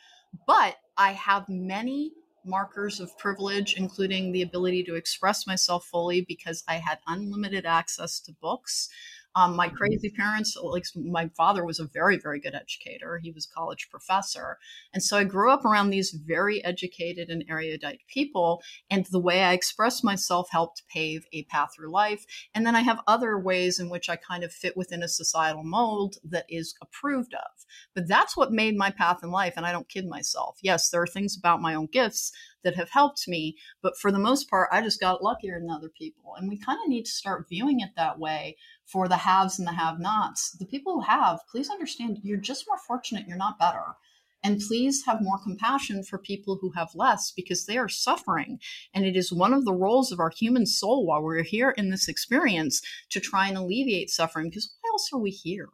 [0.47, 2.13] But i have many
[2.47, 8.21] markers of privilege, including the ability to express myself fully because I had unlimited access
[8.21, 8.89] to books.
[9.37, 9.77] Um, my mm-hmm.
[9.77, 13.19] crazy parents, like my father was a very, very good educator.
[13.23, 14.59] He was a college professor.
[14.95, 18.63] And so I grew up around these very educated and erudite people.
[18.91, 22.25] And the way I expressed myself helped pave a path through life.
[22.55, 25.65] And then I have other ways in which I kind of fit within a societal
[25.65, 27.67] mold that is approved of.
[27.95, 29.55] But that's what made my path in life.
[29.57, 30.59] And I don't kid myself.
[30.63, 32.33] Yes, there are things about my own gifts
[32.65, 33.57] that have helped me.
[33.83, 36.35] But for the most part, I just got luckier than other people.
[36.37, 39.67] And we kind of need to start viewing it that way for the haves and
[39.67, 40.53] the have nots.
[40.53, 43.97] The people who have, please understand you're just more fortunate, you're not better.
[44.45, 48.61] And please have more compassion for people who have less because they are suffering.
[48.95, 51.91] And it is one of the roles of our human soul while we're here in
[51.91, 55.69] this experience to try and alleviate suffering because why else are we here?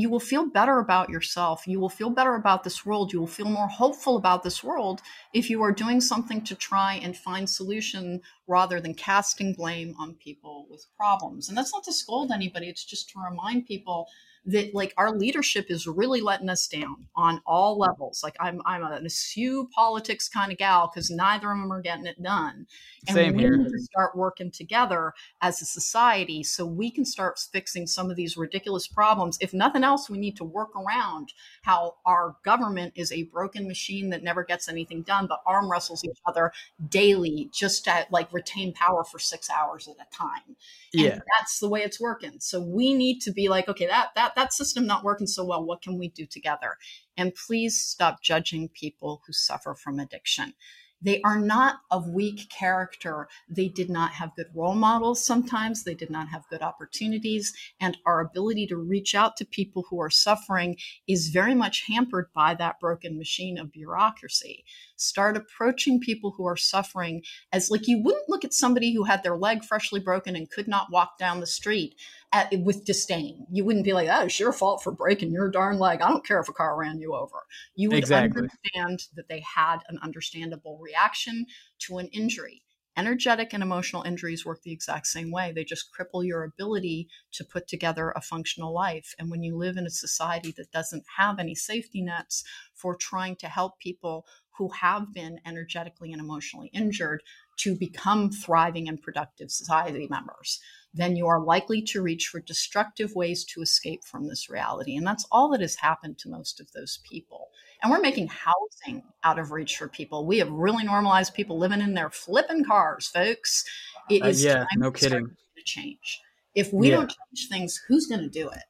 [0.00, 1.66] You will feel better about yourself.
[1.66, 3.12] You will feel better about this world.
[3.12, 5.00] You will feel more hopeful about this world
[5.32, 10.14] if you are doing something to try and find solution rather than casting blame on
[10.14, 11.48] people with problems.
[11.48, 14.08] And that's not to scold anybody, it's just to remind people
[14.46, 18.20] that like our leadership is really letting us down on all levels.
[18.22, 22.06] Like I'm I'm an eschew politics kind of gal because neither of them are getting
[22.06, 22.66] it done.
[23.06, 23.56] And Same we here.
[23.56, 28.16] need to start working together as a society so we can start fixing some of
[28.16, 29.36] these ridiculous problems.
[29.40, 34.10] If nothing else, we need to work around how our government is a broken machine
[34.10, 36.52] that never gets anything done, but arm wrestles each other
[36.88, 40.56] daily just to like retain power for six hours at a time.
[40.92, 41.18] And yeah.
[41.38, 42.36] that's the way it's working.
[42.40, 45.64] So we need to be like, okay, that that that system not working so well
[45.64, 46.76] what can we do together
[47.16, 50.54] and please stop judging people who suffer from addiction
[51.02, 53.28] they are not of weak character.
[53.48, 55.82] They did not have good role models sometimes.
[55.82, 57.54] They did not have good opportunities.
[57.80, 60.76] And our ability to reach out to people who are suffering
[61.08, 64.64] is very much hampered by that broken machine of bureaucracy.
[64.96, 69.22] Start approaching people who are suffering as like you wouldn't look at somebody who had
[69.22, 71.94] their leg freshly broken and could not walk down the street
[72.32, 73.46] at, with disdain.
[73.50, 76.00] You wouldn't be like, "Oh, it's your fault for breaking your darn leg.
[76.00, 78.48] I don't care if a car ran you over." You would Exactly.
[78.48, 81.46] understand that they had an understandable reaction
[81.80, 82.62] to an injury.
[82.96, 85.52] Energetic and emotional injuries work the exact same way.
[85.52, 89.14] They just cripple your ability to put together a functional life.
[89.18, 93.36] And when you live in a society that doesn't have any safety nets for trying
[93.36, 94.26] to help people
[94.58, 97.22] who have been energetically and emotionally injured
[97.58, 100.60] to become thriving and productive society members,
[100.92, 104.96] then you are likely to reach for destructive ways to escape from this reality.
[104.96, 107.48] And that's all that has happened to most of those people.
[107.82, 110.26] And we're making housing out of reach for people.
[110.26, 113.64] We have really normalized people living in their flipping cars, folks.
[114.08, 115.36] It is Uh, yeah, time no to kidding.
[115.56, 116.20] to change.
[116.54, 116.96] If we Yeah.
[116.96, 118.62] don't change things, who's going to do it?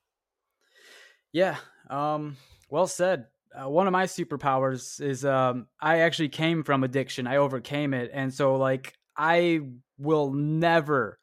[1.32, 1.56] Yeah.
[1.88, 2.36] Um,
[2.68, 3.26] well said.
[3.52, 7.26] Uh, one of my superpowers is um, I actually came from addiction.
[7.26, 9.60] I overcame it, and so like I
[9.98, 11.18] will never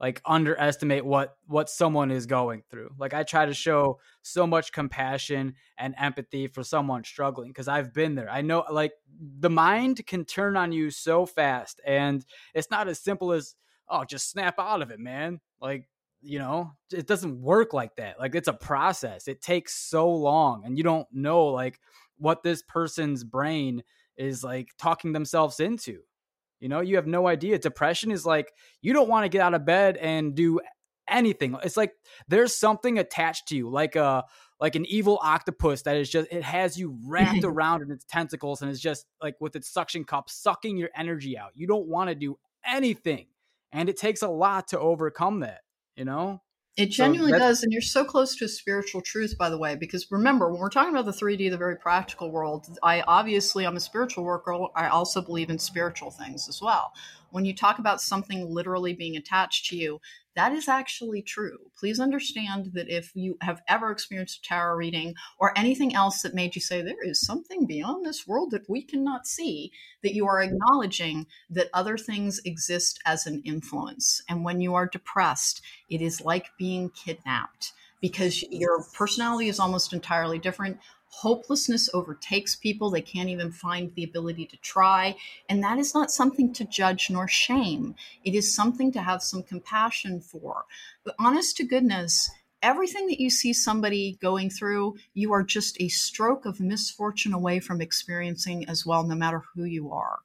[0.00, 2.90] like underestimate what what someone is going through.
[2.98, 7.92] Like I try to show so much compassion and empathy for someone struggling because I've
[7.92, 8.30] been there.
[8.30, 12.98] I know like the mind can turn on you so fast, and it's not as
[12.98, 13.54] simple as
[13.88, 15.40] oh just snap out of it, man.
[15.60, 15.86] Like
[16.22, 20.62] you know it doesn't work like that like it's a process it takes so long
[20.66, 21.80] and you don't know like
[22.18, 23.82] what this person's brain
[24.18, 26.00] is like talking themselves into
[26.60, 27.58] you know you have no idea.
[27.58, 30.60] Depression is like you don't want to get out of bed and do
[31.08, 31.56] anything.
[31.62, 31.92] It's like
[32.28, 34.24] there's something attached to you like a
[34.60, 38.62] like an evil octopus that is just it has you wrapped around in its tentacles
[38.62, 41.50] and it's just like with its suction cup sucking your energy out.
[41.54, 43.26] You don't want to do anything
[43.72, 45.60] and it takes a lot to overcome that
[45.96, 46.42] you know
[46.76, 47.62] It genuinely that's- does.
[47.62, 50.70] And you're so close to a spiritual truth, by the way, because remember, when we're
[50.70, 54.66] talking about the 3D, the very practical world, I obviously, I'm a spiritual worker.
[54.74, 56.92] I also believe in spiritual things as well.
[57.30, 60.00] When you talk about something literally being attached to you,
[60.36, 61.58] that is actually true.
[61.78, 66.34] Please understand that if you have ever experienced a tarot reading or anything else that
[66.34, 70.26] made you say, there is something beyond this world that we cannot see, that you
[70.26, 74.22] are acknowledging that other things exist as an influence.
[74.28, 79.92] And when you are depressed, it is like being kidnapped because your personality is almost
[79.92, 80.78] entirely different.
[81.08, 82.90] Hopelessness overtakes people.
[82.90, 85.16] They can't even find the ability to try.
[85.48, 87.94] And that is not something to judge nor shame.
[88.24, 90.64] It is something to have some compassion for.
[91.04, 92.30] But honest to goodness,
[92.62, 97.58] everything that you see somebody going through, you are just a stroke of misfortune away
[97.58, 100.20] from experiencing as well, no matter who you are.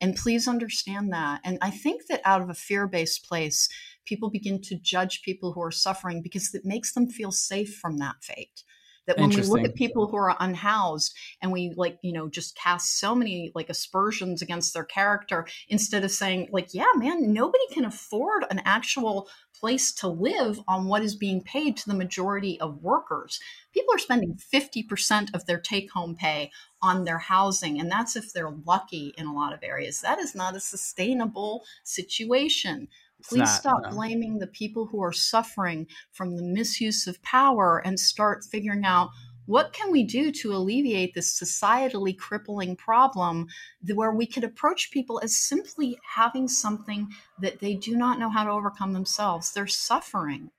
[0.00, 1.40] And please understand that.
[1.44, 3.68] And I think that out of a fear based place,
[4.04, 7.98] people begin to judge people who are suffering because it makes them feel safe from
[7.98, 8.62] that fate.
[9.06, 12.56] That when we look at people who are unhoused and we like, you know, just
[12.56, 17.64] cast so many like aspersions against their character instead of saying, like, yeah, man, nobody
[17.72, 22.60] can afford an actual place to live on what is being paid to the majority
[22.60, 23.40] of workers.
[23.72, 28.32] People are spending 50% of their take home pay on their housing, and that's if
[28.32, 30.00] they're lucky in a lot of areas.
[30.00, 32.88] That is not a sustainable situation.
[33.28, 33.90] Please not, stop no.
[33.90, 39.10] blaming the people who are suffering from the misuse of power and start figuring out
[39.46, 43.48] what can we do to alleviate this societally crippling problem
[43.94, 47.08] where we could approach people as simply having something
[47.40, 49.52] that they do not know how to overcome themselves.
[49.52, 50.50] They're suffering.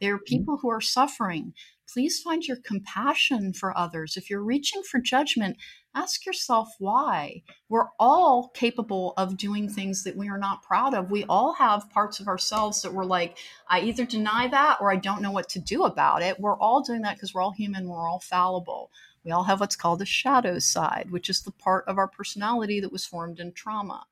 [0.00, 0.24] they're mm-hmm.
[0.24, 1.52] people who are suffering.
[1.92, 4.16] Please find your compassion for others.
[4.16, 5.56] If you're reaching for judgment,
[5.92, 7.42] ask yourself why.
[7.68, 11.10] We're all capable of doing things that we are not proud of.
[11.10, 14.96] We all have parts of ourselves that we're like, I either deny that or I
[14.96, 16.38] don't know what to do about it.
[16.38, 18.92] We're all doing that because we're all human, we're all fallible.
[19.24, 22.80] We all have what's called a shadow side, which is the part of our personality
[22.80, 24.06] that was formed in trauma.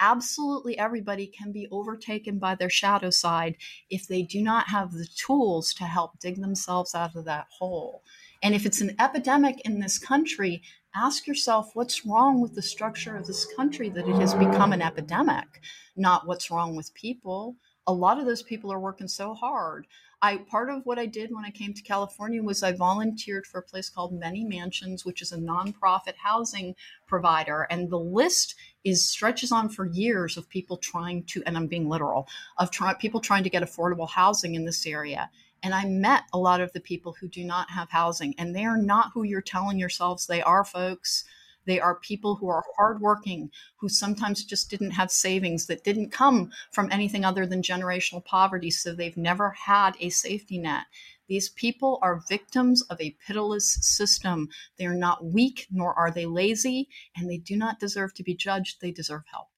[0.00, 3.56] Absolutely everybody can be overtaken by their shadow side
[3.88, 8.02] if they do not have the tools to help dig themselves out of that hole.
[8.42, 10.62] And if it's an epidemic in this country,
[10.94, 14.82] ask yourself what's wrong with the structure of this country that it has become an
[14.82, 15.62] epidemic,
[15.96, 17.56] not what's wrong with people.
[17.86, 19.86] A lot of those people are working so hard.
[20.26, 23.60] I part of what I did when I came to California was I volunteered for
[23.60, 26.74] a place called Many Mansions, which is a nonprofit housing
[27.06, 31.68] provider, and the list is stretches on for years of people trying to, and I'm
[31.68, 32.26] being literal,
[32.58, 35.30] of try, people trying to get affordable housing in this area.
[35.62, 38.64] And I met a lot of the people who do not have housing, and they
[38.64, 41.22] are not who you're telling yourselves they are, folks.
[41.66, 46.52] They are people who are hardworking, who sometimes just didn't have savings that didn't come
[46.72, 48.70] from anything other than generational poverty.
[48.70, 50.84] So they've never had a safety net.
[51.28, 54.48] These people are victims of a pitiless system.
[54.78, 58.34] They are not weak, nor are they lazy, and they do not deserve to be
[58.34, 58.80] judged.
[58.80, 59.48] They deserve help.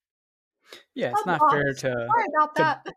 [0.94, 1.80] Yeah, it's not fair to.
[1.80, 2.94] Sorry about to- that.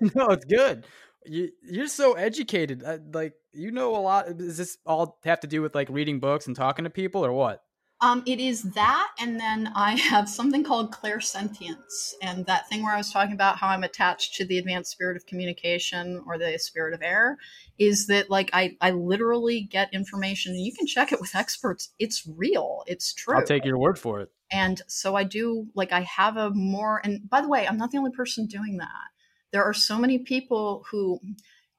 [0.14, 0.86] no, it's good.
[1.26, 2.82] You, you're so educated.
[2.84, 4.36] Uh, like you know a lot.
[4.36, 7.32] Does this all have to do with like reading books and talking to people, or
[7.32, 7.62] what?
[8.00, 12.94] Um, it is that, and then I have something called clairsentience, and that thing where
[12.94, 16.56] I was talking about how I'm attached to the advanced spirit of communication or the
[16.58, 17.38] spirit of air,
[17.76, 21.92] is that like I I literally get information, and you can check it with experts.
[21.98, 22.84] It's real.
[22.86, 23.36] It's true.
[23.36, 24.30] I'll take your word for it.
[24.50, 27.00] And so I do like I have a more.
[27.02, 29.08] And by the way, I'm not the only person doing that.
[29.50, 31.20] There are so many people who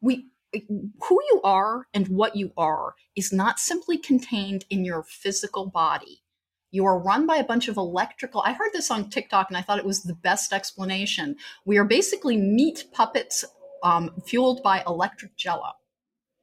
[0.01, 5.67] we who you are and what you are is not simply contained in your physical
[5.67, 6.23] body.
[6.71, 8.41] You are run by a bunch of electrical.
[8.45, 11.35] I heard this on TikTok and I thought it was the best explanation.
[11.65, 13.43] We are basically meat puppets
[13.83, 15.71] um, fueled by electric jello.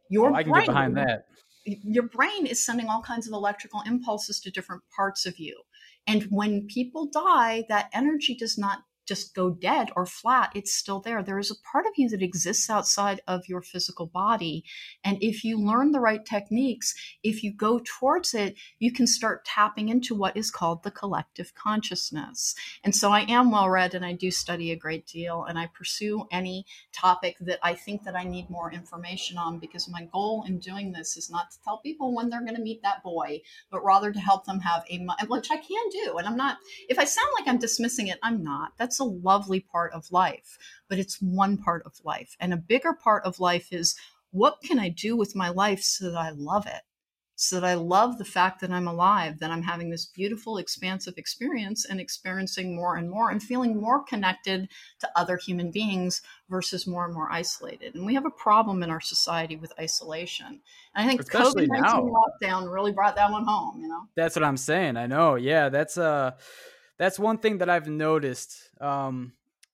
[0.09, 1.27] Your oh, I can brain, get behind that.
[1.65, 5.63] Your brain is sending all kinds of electrical impulses to different parts of you.
[6.07, 11.01] And when people die, that energy does not just go dead or flat, it's still
[11.01, 11.23] there.
[11.23, 14.65] There is a part of you that exists outside of your physical body.
[15.05, 19.45] And if you learn the right techniques, if you go towards it, you can start
[19.45, 22.55] tapping into what is called the collective consciousness.
[22.83, 25.67] And so I am well read and I do study a great deal and I
[25.67, 30.45] pursue any topic that I think that I need more information on because my goal
[30.47, 33.41] in doing this is not to tell people when they're going to meet that boy,
[33.71, 36.17] but rather to help them have a, which I can do.
[36.19, 38.73] And I'm not, if I sound like I'm dismissing it, I'm not.
[38.77, 40.57] That's that's a lovely part of life,
[40.89, 42.35] but it's one part of life.
[42.41, 43.95] And a bigger part of life is
[44.31, 46.83] what can I do with my life so that I love it?
[47.39, 51.19] So that I love the fact that I'm alive, that I'm having this beautiful, expansive
[51.19, 54.71] experience and experiencing more and more and feeling more connected
[55.01, 57.95] to other human beings versus more and more isolated.
[57.95, 60.63] And we have a problem in our society with isolation.
[60.95, 64.05] And I think COVID 19 lockdown really brought that one home, you know?
[64.15, 64.97] That's what I'm saying.
[64.97, 65.35] I know.
[65.35, 65.69] Yeah.
[65.69, 66.31] That's, uh,
[66.99, 68.57] that's one thing that I've noticed.
[68.81, 69.33] Um,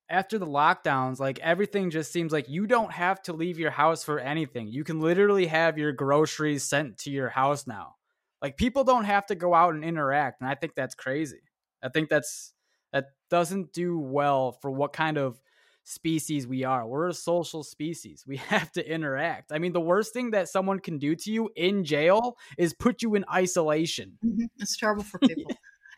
[0.08, 4.04] after the lockdowns, like everything just seems like you don't have to leave your house
[4.04, 4.68] for anything.
[4.68, 7.94] You can literally have your groceries sent to your house now.
[8.42, 11.42] Like people don't have to go out and interact, and I think that's crazy.
[11.82, 12.52] I think that's
[12.92, 15.40] that doesn't do well for what kind of
[15.84, 16.86] species we are.
[16.86, 18.24] We're a social species.
[18.26, 19.52] We have to interact.
[19.52, 23.02] I mean, the worst thing that someone can do to you in jail is put
[23.02, 24.18] you in isolation.
[24.24, 24.46] Mm-hmm.
[24.58, 25.52] It's terrible for people.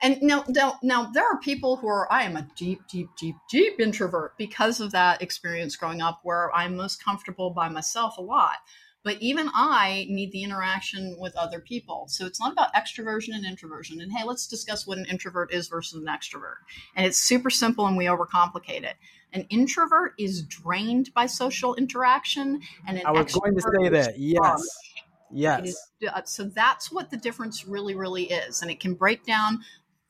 [0.04, 3.36] And now, now, now, there are people who are, I am a deep, deep, deep,
[3.50, 8.20] deep introvert because of that experience growing up where I'm most comfortable by myself a
[8.20, 8.56] lot.
[9.02, 12.04] But even I need the interaction with other people.
[12.08, 14.02] So it's not about extroversion and introversion.
[14.02, 16.56] And hey, let's discuss what an introvert is versus an extrovert.
[16.94, 18.96] And it's super simple and we overcomplicate it.
[19.32, 24.18] An introvert is drained by social interaction, and an I was going to say that.
[24.18, 24.62] Yes.
[25.32, 25.66] Yes.
[25.66, 28.62] Is, uh, so that's what the difference really, really is.
[28.62, 29.60] And it can break down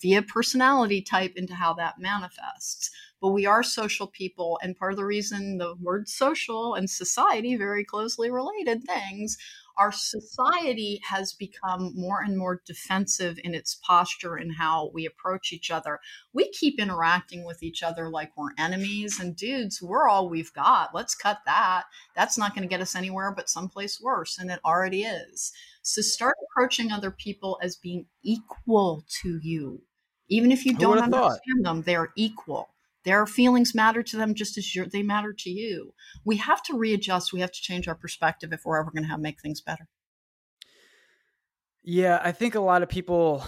[0.05, 2.91] via personality type into how that manifests.
[3.23, 7.57] But we are social people, and part of the reason the word social and society
[7.57, 9.39] very closely related things.
[9.79, 15.55] Our society has become more and more defensive in its posture and how we approach
[15.55, 16.01] each other.
[16.35, 20.95] We keep interacting with each other like we're enemies, and dudes, we're all we've got.
[20.95, 21.85] Let's cut that.
[22.15, 25.51] That's not going to get us anywhere but someplace worse, and it already is.
[25.81, 29.81] So start approaching other people as being equal to you.
[30.29, 31.62] Even if you don't understand thought?
[31.62, 32.70] them, they're equal.
[33.05, 35.93] Their feelings matter to them just as they matter to you.
[36.25, 37.33] We have to readjust.
[37.33, 39.89] We have to change our perspective if we're ever going to have make things better.
[41.83, 43.45] Yeah, I think a lot of people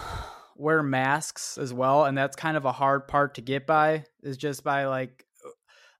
[0.55, 4.05] wear masks as well, and that's kind of a hard part to get by.
[4.21, 5.25] Is just by like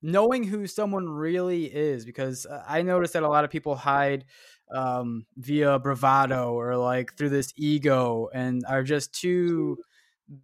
[0.04, 4.26] knowing who someone really is, because uh, I notice that a lot of people hide
[4.72, 9.80] um, via bravado or like through this ego, and are just too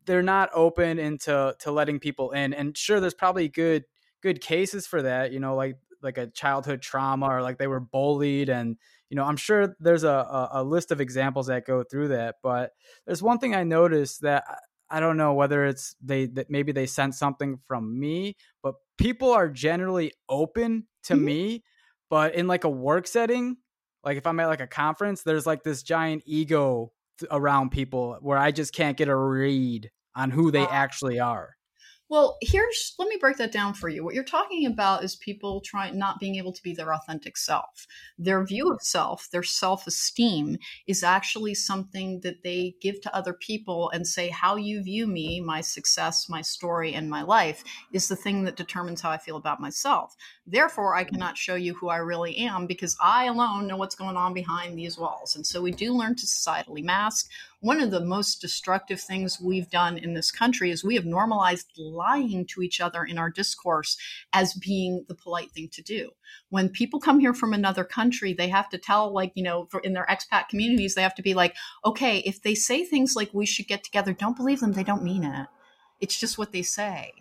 [0.05, 2.53] they're not open into to letting people in.
[2.53, 3.86] And sure, there's probably good
[4.21, 5.31] good cases for that.
[5.31, 8.77] You know, like like a childhood trauma or like they were bullied and
[9.09, 12.36] you know i'm sure there's a, a, a, list of examples that go through that
[12.43, 12.71] but
[13.07, 14.43] there's one thing i noticed that
[14.89, 19.31] i don't know whether it's they that maybe they sent something from me but people
[19.31, 21.25] are generally open to mm-hmm.
[21.25, 21.63] me
[22.09, 23.55] but in like a work setting
[24.03, 26.91] like if i'm at like a conference there's like this giant ego
[27.32, 31.55] around people where I just can't get a read on who they actually are.
[32.10, 34.04] Well, here's let me break that down for you.
[34.04, 37.88] What you're talking about is people trying not being able to be their authentic self.
[38.18, 43.89] Their view of self, their self-esteem is actually something that they give to other people
[43.91, 48.16] and say how you view me, my success, my story and my life is the
[48.16, 50.16] thing that determines how I feel about myself.
[50.45, 51.16] Therefore, I mm-hmm.
[51.16, 54.78] cannot show you who I really am because I alone know what's going on behind
[54.78, 55.36] these walls.
[55.36, 57.30] And so we do learn to societally mask
[57.64, 61.72] one of the most destructive things we've done in this country is we have normalized
[61.78, 63.97] lying to each other in our discourse
[64.34, 66.11] as being the polite thing to do.
[66.49, 69.80] When people come here from another country, they have to tell, like, you know, for,
[69.80, 71.55] in their expat communities, they have to be like,
[71.86, 74.74] okay, if they say things like we should get together, don't believe them.
[74.74, 75.47] They don't mean it.
[76.01, 77.14] It's just what they say.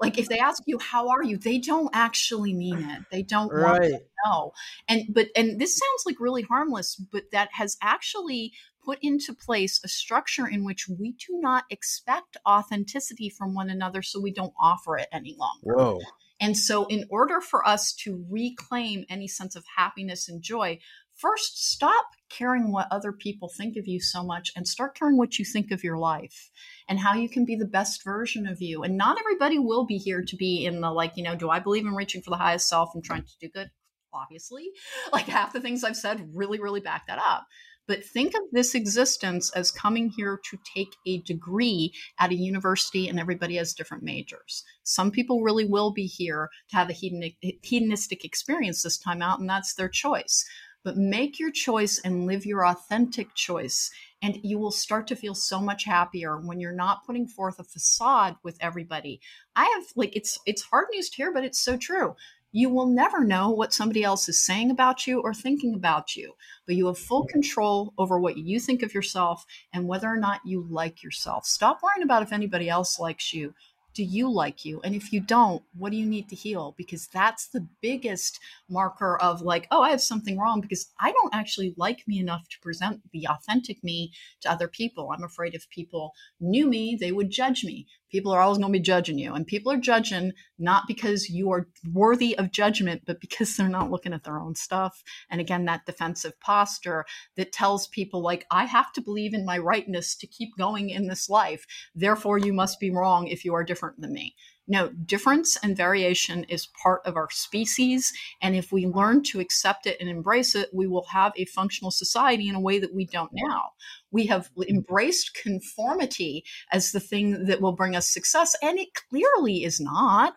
[0.00, 3.02] Like if they ask you how are you, they don't actually mean it.
[3.10, 3.90] They don't want Right.
[3.90, 4.52] to know.
[4.88, 8.52] And but and this sounds like really harmless, but that has actually
[8.88, 14.00] put into place a structure in which we do not expect authenticity from one another,
[14.00, 15.76] so we don't offer it any longer.
[15.76, 16.00] Whoa.
[16.40, 20.78] And so, in order for us to reclaim any sense of happiness and joy,
[21.14, 25.38] first stop caring what other people think of you so much and start caring what
[25.38, 26.48] you think of your life
[26.88, 28.84] and how you can be the best version of you.
[28.84, 31.58] And not everybody will be here to be in the like, you know, do I
[31.58, 33.70] believe in reaching for the highest self and trying to do good?
[34.18, 34.70] Obviously,
[35.12, 37.46] like half the things I've said really, really back that up.
[37.88, 43.08] But think of this existence as coming here to take a degree at a university,
[43.08, 44.62] and everybody has different majors.
[44.82, 49.48] Some people really will be here to have a hedonistic experience this time out, and
[49.48, 50.44] that's their choice.
[50.84, 53.90] But make your choice and live your authentic choice,
[54.22, 57.64] and you will start to feel so much happier when you're not putting forth a
[57.64, 59.20] facade with everybody.
[59.56, 62.16] I have like it's it's hard news to hear, but it's so true.
[62.50, 66.32] You will never know what somebody else is saying about you or thinking about you,
[66.66, 70.40] but you have full control over what you think of yourself and whether or not
[70.46, 71.44] you like yourself.
[71.44, 73.54] Stop worrying about if anybody else likes you.
[73.94, 74.80] Do you like you?
[74.82, 76.74] And if you don't, what do you need to heal?
[76.78, 78.38] Because that's the biggest
[78.68, 82.48] marker of like, oh, I have something wrong because I don't actually like me enough
[82.48, 85.10] to present the authentic me to other people.
[85.10, 87.88] I'm afraid if people knew me, they would judge me.
[88.10, 89.34] People are always going to be judging you.
[89.34, 93.90] And people are judging not because you are worthy of judgment, but because they're not
[93.90, 95.02] looking at their own stuff.
[95.30, 97.04] And again, that defensive posture
[97.36, 101.06] that tells people, like, I have to believe in my rightness to keep going in
[101.06, 101.66] this life.
[101.94, 104.34] Therefore, you must be wrong if you are different than me.
[104.70, 108.12] No, difference and variation is part of our species.
[108.42, 111.90] And if we learn to accept it and embrace it, we will have a functional
[111.90, 113.70] society in a way that we don't now.
[114.10, 119.64] We have embraced conformity as the thing that will bring us success, and it clearly
[119.64, 120.34] is not.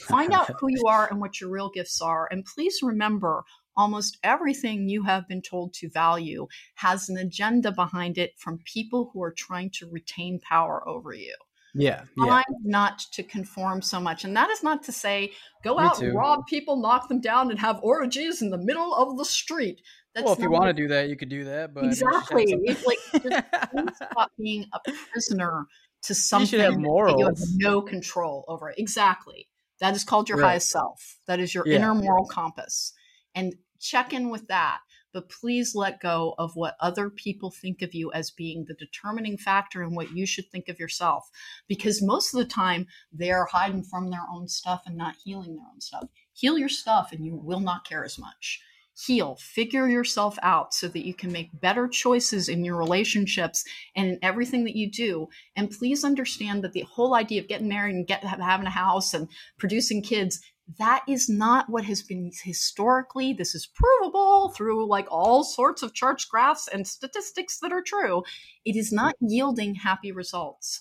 [0.00, 2.28] Find out who you are and what your real gifts are.
[2.30, 3.44] And please remember
[3.76, 9.10] almost everything you have been told to value has an agenda behind it from people
[9.12, 11.34] who are trying to retain power over you
[11.74, 12.04] Yeah.
[12.18, 12.42] Yeah.
[12.64, 14.24] not to conform so much.
[14.24, 15.32] And that is not to say
[15.64, 16.12] go Me out too.
[16.12, 19.80] rob people, knock them down, and have orgies in the middle of the street.
[20.14, 21.72] That's well, if you want to do that, you could do that.
[21.72, 25.66] But you exactly, it's like just stop being a prisoner
[26.02, 28.70] to something should have that you have no control over.
[28.70, 28.78] It.
[28.78, 29.48] Exactly.
[29.80, 30.50] That is called your Right.
[30.50, 31.18] highest self.
[31.26, 31.76] That is your Yeah.
[31.76, 32.92] inner moral compass.
[33.34, 34.80] And check in with that.
[35.12, 39.36] But please let go of what other people think of you as being the determining
[39.36, 41.30] factor in what you should think of yourself.
[41.68, 45.66] Because most of the time, they're hiding from their own stuff and not healing their
[45.70, 46.04] own stuff.
[46.32, 48.62] Heal your stuff, and you will not care as much
[48.94, 53.64] heal, figure yourself out so that you can make better choices in your relationships
[53.96, 55.28] and in everything that you do.
[55.56, 59.14] And please understand that the whole idea of getting married and get, having a house
[59.14, 59.28] and
[59.58, 60.40] producing kids,
[60.78, 63.32] that is not what has been historically.
[63.32, 68.22] This is provable through like all sorts of charts, graphs, and statistics that are true.
[68.64, 70.80] It is not yielding happy results.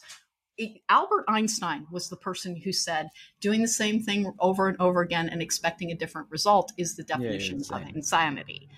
[0.61, 3.09] It- Albert Einstein was the person who said
[3.39, 7.03] doing the same thing over and over again and expecting a different result is the
[7.03, 8.69] yeah, definition of insanity.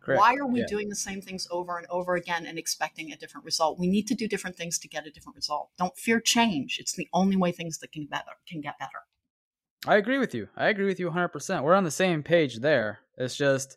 [0.00, 0.18] Correct.
[0.18, 0.66] Why are we Yeah.
[0.66, 3.78] doing the same things over and over again and expecting a different result?
[3.78, 5.70] We need to do different things to get a different result.
[5.78, 6.78] Don't fear change.
[6.80, 9.02] It's the only way things that can better can get better.
[9.86, 10.48] I agree with you.
[10.56, 11.62] I agree with you 100%.
[11.62, 13.00] We're on the same page there.
[13.16, 13.76] It's just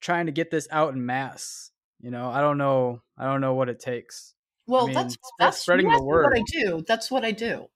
[0.00, 1.70] trying to get this out in mass.
[2.00, 3.00] You know, I don't know.
[3.16, 4.34] I don't know what it takes.
[4.66, 6.36] Well, mean, that's that's spreading the me What.
[6.36, 6.84] I do.
[6.86, 7.68] That's what I do.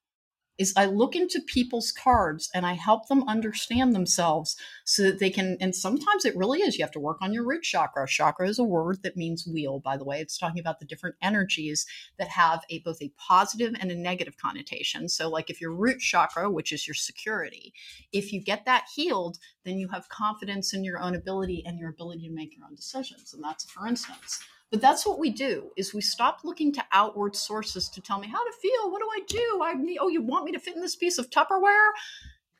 [0.56, 5.30] Is I look into people's cards and I help them understand themselves so that they
[5.30, 5.56] can.
[5.60, 6.76] And sometimes it really is.
[6.76, 8.08] You have to work on your root chakra.
[8.08, 9.78] Chakra is a word that means wheel.
[9.78, 11.86] By the way, it's talking about the different energies
[12.18, 15.08] that have a both a positive and a negative connotation.
[15.08, 17.72] So, like if your root chakra, which is your security,
[18.12, 21.90] if you get that healed, then you have confidence in your own ability and your
[21.90, 23.32] ability to make your own decisions.
[23.32, 24.40] And that's for instance.
[24.70, 28.28] But that's what we do is we stop looking to outward sources to tell me
[28.28, 28.90] how to feel.
[28.90, 29.60] What do I do?
[29.62, 31.90] I need, oh, you want me to fit in this piece of Tupperware?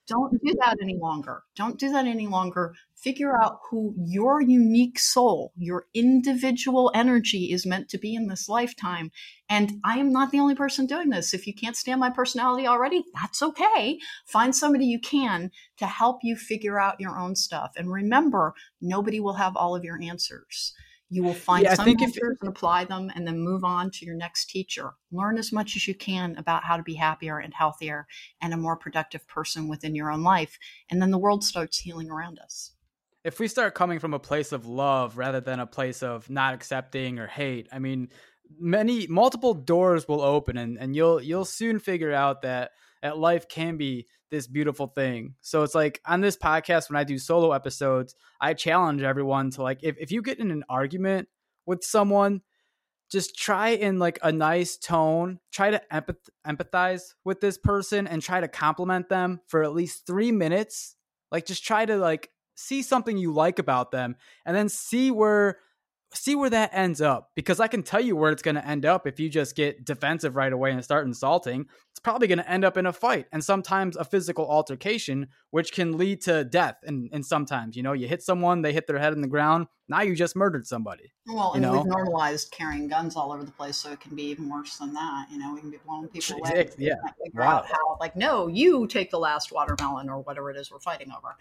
[0.07, 1.43] Don't do that any longer.
[1.55, 2.75] Don't do that any longer.
[2.97, 8.49] Figure out who your unique soul, your individual energy is meant to be in this
[8.49, 9.11] lifetime.
[9.51, 11.35] And I am not the only person doing this.
[11.35, 13.99] If you can't stand my personality already, that's okay.
[14.25, 17.73] Find somebody you can to help you figure out your own stuff.
[17.77, 20.73] And remember, nobody will have all of your answers
[21.11, 24.15] You will find Yeah, some answers and apply them and then move on to your
[24.15, 24.93] next teacher.
[25.11, 28.07] Learn as much as you can about how to be happier and healthier
[28.41, 30.59] and a more productive person within your own life.
[30.91, 32.73] And then the world starts healing around us.
[33.25, 36.55] if we start coming from a place of love rather than a place of not
[36.55, 38.09] accepting or hate, I mean,
[38.59, 42.71] many multiple doors will open and, and you'll you'll soon figure out that
[43.03, 45.35] that life can be this beautiful thing.
[45.41, 49.63] So it's like on this podcast, when I do solo episodes, I challenge everyone to
[49.63, 51.29] like, if, if you get in an argument
[51.67, 52.43] with someone,
[53.11, 58.21] just try in like a nice tone, try to empath- empathize with this person and
[58.21, 60.95] try to compliment them for at least three minutes.
[61.33, 65.59] Like, just try to like see something you like about them and then see where
[66.15, 68.87] see where that ends up because I can tell you where it's going to end
[68.87, 71.67] up if you just get defensive right away and start insulting.
[71.91, 75.73] It's probably going to end up in a fight and sometimes a physical altercation, which
[75.73, 76.77] can lead to death.
[76.85, 79.67] And, and sometimes, you know, you hit someone, they hit their head in the ground.
[79.89, 81.13] Now you just murdered somebody.
[81.27, 81.73] Well, and know?
[81.73, 84.93] we've normalized carrying guns all over the place, so it can be even worse than
[84.93, 85.29] that.
[85.31, 86.69] You know, we can be blowing people away.
[86.77, 86.95] Yeah.
[87.35, 87.65] Wow.
[87.67, 91.37] how like no you take the last watermelon or whatever it is we're fighting over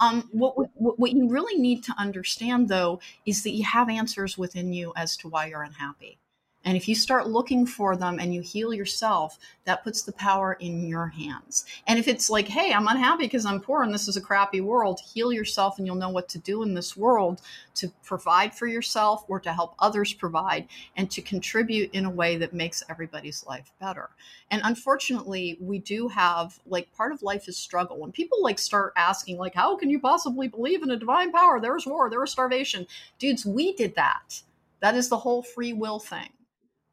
[0.00, 3.88] um, what, we- what what you really need to understand though is that you have
[3.88, 6.18] answers within you as to why you're unhappy
[6.66, 10.54] and if you start looking for them and you heal yourself that puts the power
[10.54, 11.64] in your hands.
[11.86, 14.60] And if it's like hey i'm unhappy because i'm poor and this is a crappy
[14.60, 17.40] world heal yourself and you'll know what to do in this world
[17.76, 22.36] to provide for yourself or to help others provide and to contribute in a way
[22.36, 24.10] that makes everybody's life better.
[24.50, 27.98] And unfortunately we do have like part of life is struggle.
[27.98, 31.60] When people like start asking like how can you possibly believe in a divine power?
[31.60, 32.10] There's war.
[32.10, 32.86] There was starvation.
[33.18, 34.42] Dudes we did that.
[34.80, 36.28] That is the whole free will thing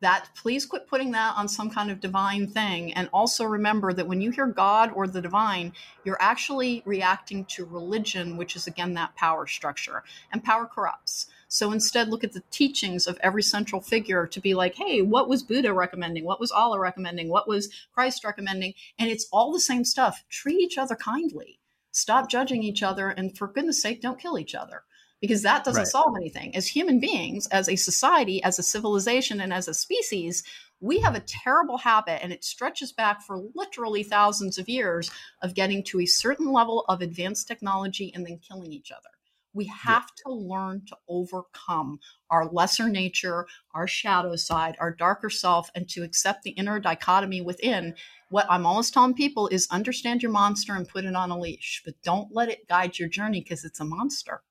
[0.04, 4.08] that please quit putting that on some kind of divine thing and also remember that
[4.08, 5.74] when you hear god or the divine
[6.04, 11.72] you're actually reacting to religion which is again that power structure and power corrupts so
[11.72, 15.44] instead, look at the teachings of every central figure to be like, hey, what was
[15.44, 16.26] Buddha recommending?
[16.26, 17.30] What was Allah recommending?
[17.30, 18.74] What was Christ recommending?
[18.98, 20.24] And it's all the same stuff.
[20.32, 21.60] Treat each other kindly.
[21.92, 23.10] Stop judging each other.
[23.10, 24.82] And for goodness sake, don't kill each other
[25.24, 25.88] because that doesn't Right.
[25.88, 26.54] solve anything.
[26.54, 30.44] As human beings, as a society, as a civilization, and as a species,
[30.82, 35.10] we have a terrible habit, and it stretches back for literally thousands of years
[35.42, 39.08] of getting to a certain level of advanced technology and then killing each other.
[39.54, 45.70] We have to learn to overcome our lesser nature, our shadow side, our darker self,
[45.74, 47.96] and to accept the inner dichotomy within.
[48.30, 51.82] What I'm always telling people is understand your monster and put it on a leash,
[51.86, 54.42] but don't let it guide your journey because it's a monster.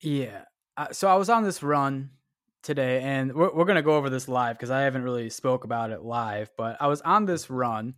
[0.00, 0.44] Yeah.
[0.76, 2.10] Uh, so I was on this run
[2.62, 5.90] today, and we're, we're gonna go over this live because I haven't really spoke about
[5.90, 6.50] it live.
[6.56, 7.94] But I was on this run,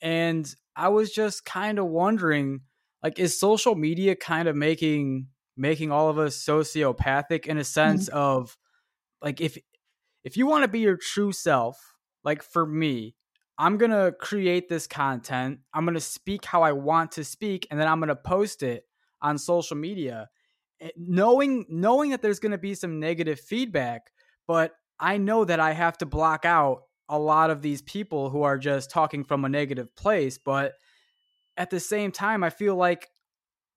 [0.00, 2.60] and I was just kind of wondering,
[3.02, 8.08] like, is social media kind of making making all of us sociopathic in a sense
[8.08, 8.56] of,
[9.20, 9.58] like, if
[10.24, 13.16] if you want to be your true self, like for me,
[13.58, 15.60] I'm gonna create this content.
[15.74, 18.84] I'm gonna speak how I want to speak, and then I'm gonna post it
[19.20, 20.28] on social media
[20.82, 24.10] Eh, knowing knowing that there's going to be some negative feedback
[24.48, 28.42] but i know that i have to block out a lot of these people who
[28.42, 30.72] are just talking from a negative place but
[31.56, 33.08] at the same time i feel like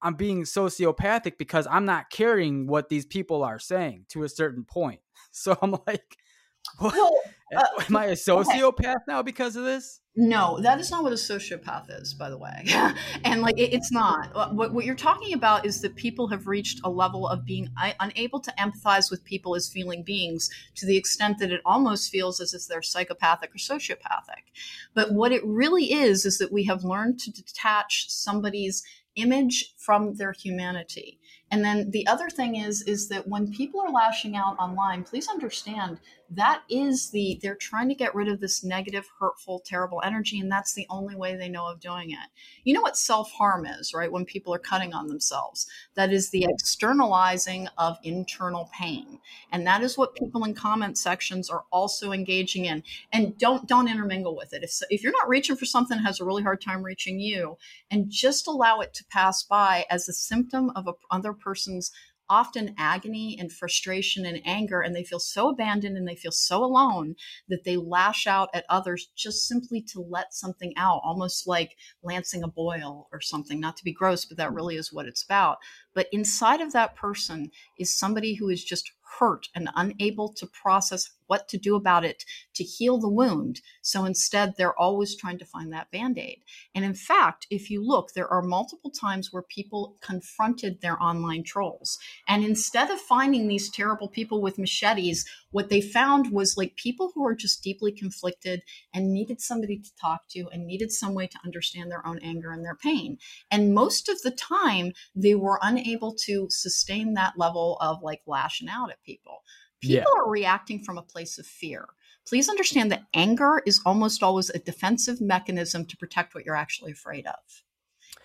[0.02, 4.64] i'm being sociopathic because i'm not caring what these people are saying to a certain
[4.64, 5.02] point
[5.32, 6.18] so i'm like
[6.80, 6.94] what?
[6.94, 7.14] Well,
[7.56, 11.16] uh, am i a sociopath now because of this No, that is not what a
[11.16, 12.64] sociopath is, by the way.
[13.26, 14.34] and like, it, it's not.
[14.56, 17.68] What, what you're talking about is that people have reached a level of being
[18.00, 22.40] unable to empathize with people as feeling beings to the extent that it almost feels
[22.40, 24.46] as if they're psychopathic or sociopathic.
[24.94, 28.84] But what it really is, is that we have learned to detach somebody's
[29.18, 31.20] image from their humanity.
[31.52, 35.28] And then the other thing is is that when people are lashing out online, please
[35.28, 36.00] understand
[36.30, 40.52] that is the they're trying to get rid of this negative, hurtful, terrible energy and
[40.52, 42.30] that's the only way they know of doing it.
[42.64, 44.12] You know what self-harm is, right?
[44.12, 45.68] When people are cutting on themselves.
[45.96, 49.20] That is the externalizing of internal pain.
[49.52, 52.84] And that is what people in comment sections are also engaging in.
[53.12, 54.64] And don't don't intermingle with it.
[54.64, 57.58] If if you're not reaching for something has a really hard time reaching you,
[57.92, 61.92] and just allow it to pass by as a symptom of a other person's
[62.30, 66.64] often agony and frustration and anger and they feel so abandoned and they feel so
[66.64, 67.16] alone
[67.50, 72.44] that they lash out at others just simply to let something out almost like lancing
[72.44, 75.58] a boil or something not to be gross but that really is what it's about.
[75.94, 81.10] But inside of that person is somebody who is just hurt and unable to process
[81.28, 83.62] what to do about it to heal the wound.
[83.82, 86.44] So instead, they're always trying to find that band aid.
[86.74, 91.44] And in fact, if you look, there are multiple times where people confronted their online
[91.44, 91.98] trolls.
[92.28, 95.26] And instead of finding these terrible people with machetes,
[95.56, 98.62] what they found was like people who are just deeply conflicted
[98.94, 102.52] and needed somebody to talk to and needed some way to understand their own anger
[102.52, 103.18] and their pain.
[103.50, 108.68] And most of the time, they were unable to sustain that level of like lashing
[108.68, 109.44] out at people.
[109.80, 110.22] People yeah.
[110.22, 111.88] are reacting from a place of fear.
[112.28, 116.92] Please understand that anger is almost always a defensive mechanism to protect what you're actually
[116.92, 117.64] afraid of.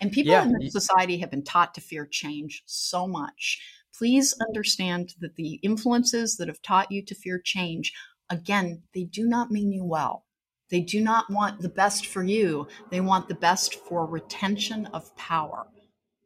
[0.01, 0.43] And people yeah.
[0.43, 3.61] in this society have been taught to fear change so much.
[4.01, 7.93] Please understand that the influences that have taught you to fear change,
[8.31, 10.25] again, they do not mean you well.
[10.71, 12.67] They do not want the best for you.
[12.89, 15.67] They want the best for retention of power.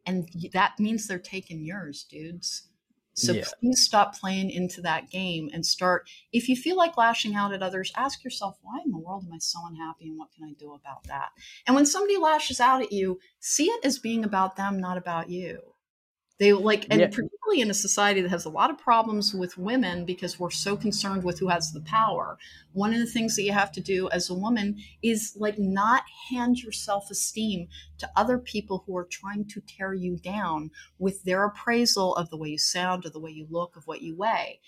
[0.06, 2.70] And that means they're taking yours, dudes.
[3.14, 3.44] So yeah.
[3.60, 6.10] please stop playing into that game and start.
[6.32, 9.34] If you feel like lashing out at others, ask yourself, why in the world am
[9.34, 11.32] I so unhappy and what can I do about that?
[11.68, 15.30] And when somebody lashes out at you, see it as being about them, not about
[15.30, 15.75] you.
[16.38, 17.08] They like, and yeah.
[17.08, 20.76] particularly in a society that has a lot of problems with women because we're so
[20.76, 22.38] concerned with who has the power.
[22.74, 26.04] One of the things that you have to do as a woman is like not
[26.30, 27.70] hand your self esteem
[28.00, 32.38] to other people who are trying to tear you down with their appraisal of the
[32.38, 34.60] way you sound, of the way you look, of what you weigh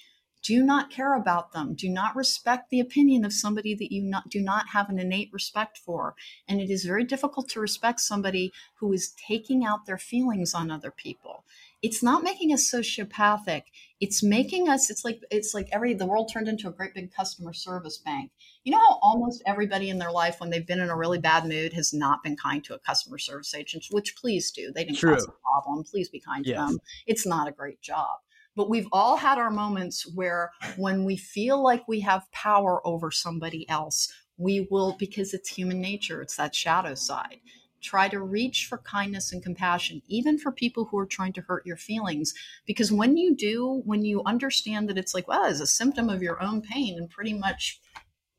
[0.47, 1.73] do not care about them.
[1.73, 5.29] Do not respect the opinion of somebody that you not, do not have an innate
[5.33, 6.15] respect for.
[6.47, 10.71] And it is very difficult to respect somebody who is taking out their feelings on
[10.71, 11.43] other people.
[11.81, 13.63] It's not making us sociopathic.
[13.99, 17.13] It's making us it's like it's like every the world turned into a great big
[17.13, 18.31] customer service bank.
[18.63, 21.45] You know how almost everybody in their life when they've been in a really bad
[21.45, 24.71] mood has not been kind to a customer service agent which please do.
[24.71, 25.13] They didn't True.
[25.13, 25.83] cause a problem.
[25.83, 26.79] Please be kind to them.
[27.05, 28.19] It's not a great job
[28.57, 33.11] but we've all had our moments where when we feel like we have power over
[33.11, 37.39] somebody else, we will, because it's human nature, it's that shadow side.
[37.83, 41.67] Try to reach for kindness and compassion, even for people who are trying to hurt
[41.67, 42.33] your feelings.
[42.65, 46.23] Because when you do, when you understand that it's like, well, it's a symptom of
[46.23, 47.79] your own pain and pretty much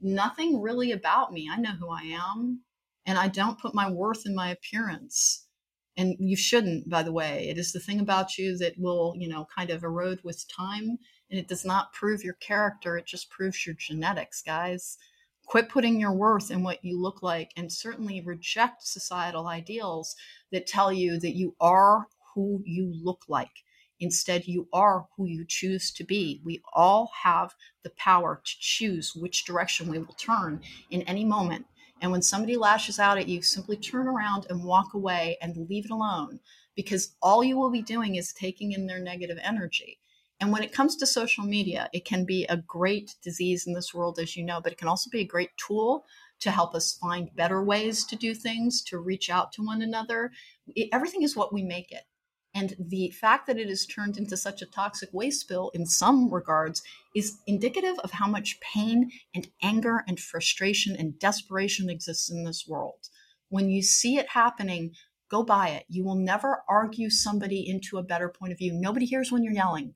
[0.01, 1.49] nothing really about me.
[1.51, 2.63] I know who I am,
[3.07, 5.48] and I don't put my worth in my appearance
[5.99, 7.49] and you shouldn't by the way.
[7.51, 10.99] It is the thing about you that will you know kind of erode with time
[11.31, 14.97] and it does not prove your character it just proves your genetics guys.
[15.47, 20.15] Quit putting your worth in what you look like and certainly reject societal ideals
[20.53, 23.65] that tell you that you are who you look like.
[24.01, 26.41] Instead you are who you choose to be.
[26.45, 31.67] We all have the power to choose which direction we will turn in any moment
[32.01, 35.87] and when somebody lashes out at you, simply turn around and walk away and leave
[35.87, 36.41] it alone
[36.77, 39.99] because all you will be doing is taking in their negative energy.
[40.41, 43.93] And when it comes to social media, it can be a great disease in this
[43.93, 46.05] world, as you know, but it can also be a great tool
[46.41, 50.31] to help us find better ways to do things, to reach out to one another.
[50.69, 52.05] It, everything is what we make it.
[52.59, 56.29] And the fact that it is turned into such a toxic waste spill in some
[56.29, 56.83] regards
[57.15, 62.67] is indicative of how much pain and anger and frustration and desperation exists in this
[62.67, 63.11] world.
[63.49, 64.91] When you see it happening,
[65.31, 65.85] go by it.
[65.89, 68.73] You will never argue somebody into a better point of view.
[68.73, 69.95] Nobody hears when you're yelling.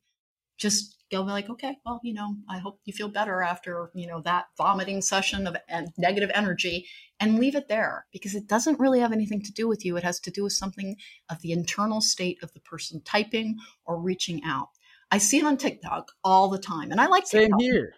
[0.58, 4.06] Just go be like, okay, well, you know, I hope you feel better after, you
[4.06, 5.56] know, that vomiting session of
[5.98, 6.86] negative energy
[7.20, 9.96] and leave it there because it doesn't really have anything to do with you.
[9.96, 10.96] It has to do with something
[11.28, 14.68] of the internal state of the person typing or reaching out.
[15.10, 17.60] I see it on TikTok all the time and I like Same TikTok.
[17.60, 17.94] here.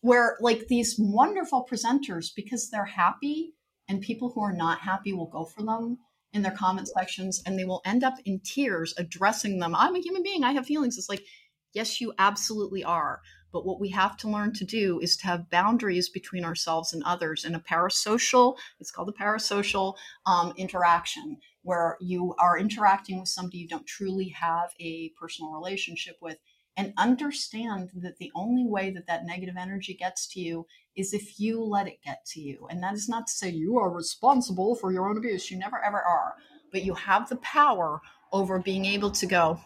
[0.00, 3.54] Where like these wonderful presenters, because they're happy
[3.88, 5.98] and people who are not happy will go for them
[6.32, 9.74] in their comment sections and they will end up in tears addressing them.
[9.74, 10.42] I'm a human being.
[10.42, 10.98] I have feelings.
[10.98, 11.24] It's like,
[11.72, 13.20] Yes, you absolutely are.
[13.52, 17.02] But what we have to learn to do is to have boundaries between ourselves and
[17.04, 19.94] others in a parasocial, it's called a parasocial
[20.26, 26.16] um, interaction, where you are interacting with somebody you don't truly have a personal relationship
[26.20, 26.38] with.
[26.76, 31.40] And understand that the only way that that negative energy gets to you is if
[31.40, 32.66] you let it get to you.
[32.68, 35.50] And that is not to say you are responsible for your own abuse.
[35.50, 36.34] You never, ever are.
[36.72, 38.02] But you have the power
[38.32, 39.58] over being able to go,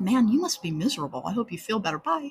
[0.00, 1.22] man, you must be miserable.
[1.26, 1.98] I hope you feel better.
[1.98, 2.30] Bye.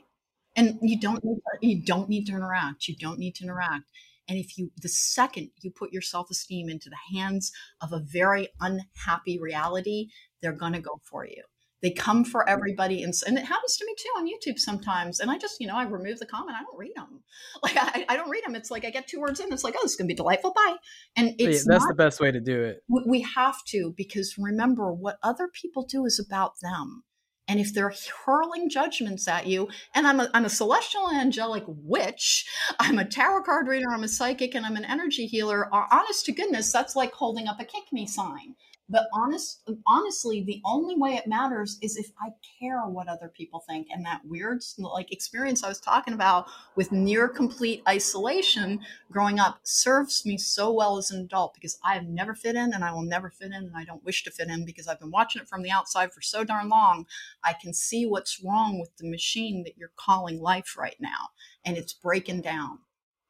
[0.55, 2.87] And you don't need to, you don't need to interact.
[2.87, 3.85] You don't need to interact.
[4.27, 7.51] And if you the second you put your self-esteem into the hands
[7.81, 10.09] of a very unhappy reality,
[10.41, 11.43] they're gonna go for you.
[11.81, 15.21] They come for everybody, and, and it happens to me too on YouTube sometimes.
[15.21, 16.57] And I just, you know, I remove the comment.
[16.59, 17.23] I don't read them.
[17.63, 18.55] Like I, I don't read them.
[18.55, 19.51] It's like I get two words in.
[19.51, 20.53] It's like, oh, this is gonna be delightful.
[20.53, 20.75] Bye.
[21.15, 22.83] And it's that's not, the best way to do it.
[23.07, 27.03] We have to because remember, what other people do is about them
[27.49, 27.93] And if they're
[28.25, 32.45] hurling judgments at you, and I'm a, I'm a celestial angelic witch,
[32.79, 36.25] I'm a tarot card reader, I'm a psychic, and I'm an energy healer, uh, honest
[36.25, 38.55] to goodness, that's like holding up a kick me sign.
[38.91, 42.29] But honest, honestly, the only way it matters is if I
[42.59, 43.87] care what other people think.
[43.91, 48.79] And that weird like experience I was talking about with near complete isolation
[49.11, 52.73] growing up serves me so well as an adult because I have never fit in
[52.73, 54.99] and I will never fit in and I don't wish to fit in because I've
[54.99, 57.05] been watching it from the outside for so darn long.
[57.43, 61.29] I can see what's wrong with the machine that you're calling life right now
[61.63, 62.79] and it's breaking down.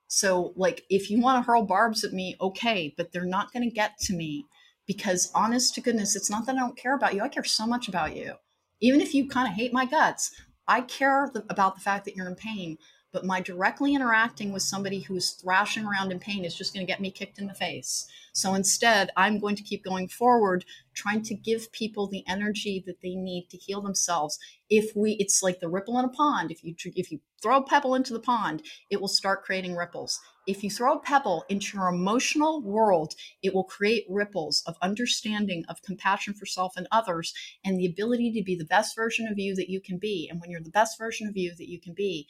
[0.07, 3.70] So, like, if you want to hurl barbs at me, okay, but they're not going
[3.70, 4.47] to get to me
[4.89, 7.21] because honest to goodness, it's not that I don't care about you.
[7.21, 8.33] I care so much about you.
[8.81, 10.31] Even if you kind of hate my guts,
[10.67, 12.75] I care about the fact that you're in pain.
[13.13, 16.83] But my directly interacting with somebody who is thrashing around in pain is just going
[16.83, 18.07] to get me kicked in the face.
[18.33, 20.65] So instead, I'm going to keep going forward,
[20.95, 24.39] trying to give people the energy that they need to heal themselves.
[24.71, 26.49] If we, it's like the ripple in a pond.
[26.49, 30.19] If you if you throw a pebble into the pond, it will start creating ripples.
[30.50, 35.64] If you throw a pebble into your emotional world, it will create ripples of understanding,
[35.70, 39.38] of compassion for self and others, and the ability to be the best version of
[39.38, 40.28] you that you can be.
[40.28, 42.28] And when you're the best version of you that you can be,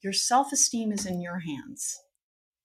[0.00, 2.00] your self esteem is in your hands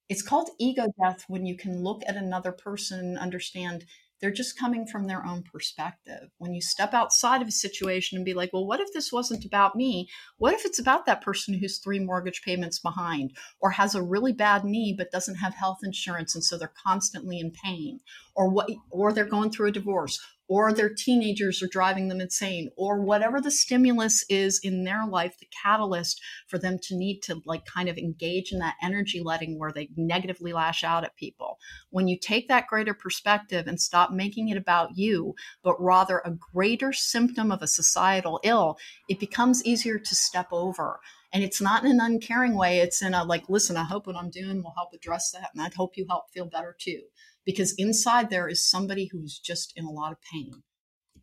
[0.10, 3.86] it's called ego death when you can look at another person and understand
[4.26, 6.32] they're just coming from their own perspective.
[6.40, 9.46] When you step outside of a situation and be like, well, what if this wasn't
[9.46, 10.10] about me?
[10.40, 14.34] What if it's about that person who's three mortgage payments behind or has a really
[14.34, 18.00] bad knee but doesn't have health insurance and so they're constantly in pain?
[18.36, 22.70] Or what or they're going through a divorce or their teenagers are driving them insane
[22.78, 27.42] or whatever the stimulus is in their life the catalyst for them to need to
[27.46, 31.58] like kind of engage in that energy letting where they negatively lash out at people.
[31.90, 36.38] When you take that greater perspective and stop making it about you but rather a
[36.54, 38.78] greater symptom of a societal ill
[39.10, 41.00] it becomes easier to step over.
[41.34, 44.16] And it's not in an uncaring way it's in a like listen i hope what
[44.16, 47.02] i'm doing will help address that and i hope you help feel better too
[47.46, 50.64] because inside there is somebody who's just in a lot of pain.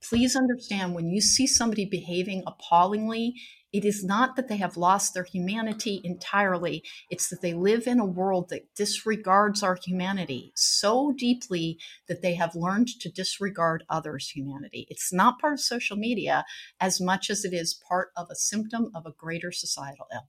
[0.03, 3.35] Please understand when you see somebody behaving appallingly,
[3.73, 6.83] it is not that they have lost their humanity entirely.
[7.09, 12.35] It's that they live in a world that disregards our humanity so deeply that they
[12.35, 14.87] have learned to disregard others' humanity.
[14.91, 16.45] It's not part of social media
[16.81, 20.29] as much as it is part of a symptom of a greater societal ill.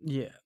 [0.00, 0.43] Yeah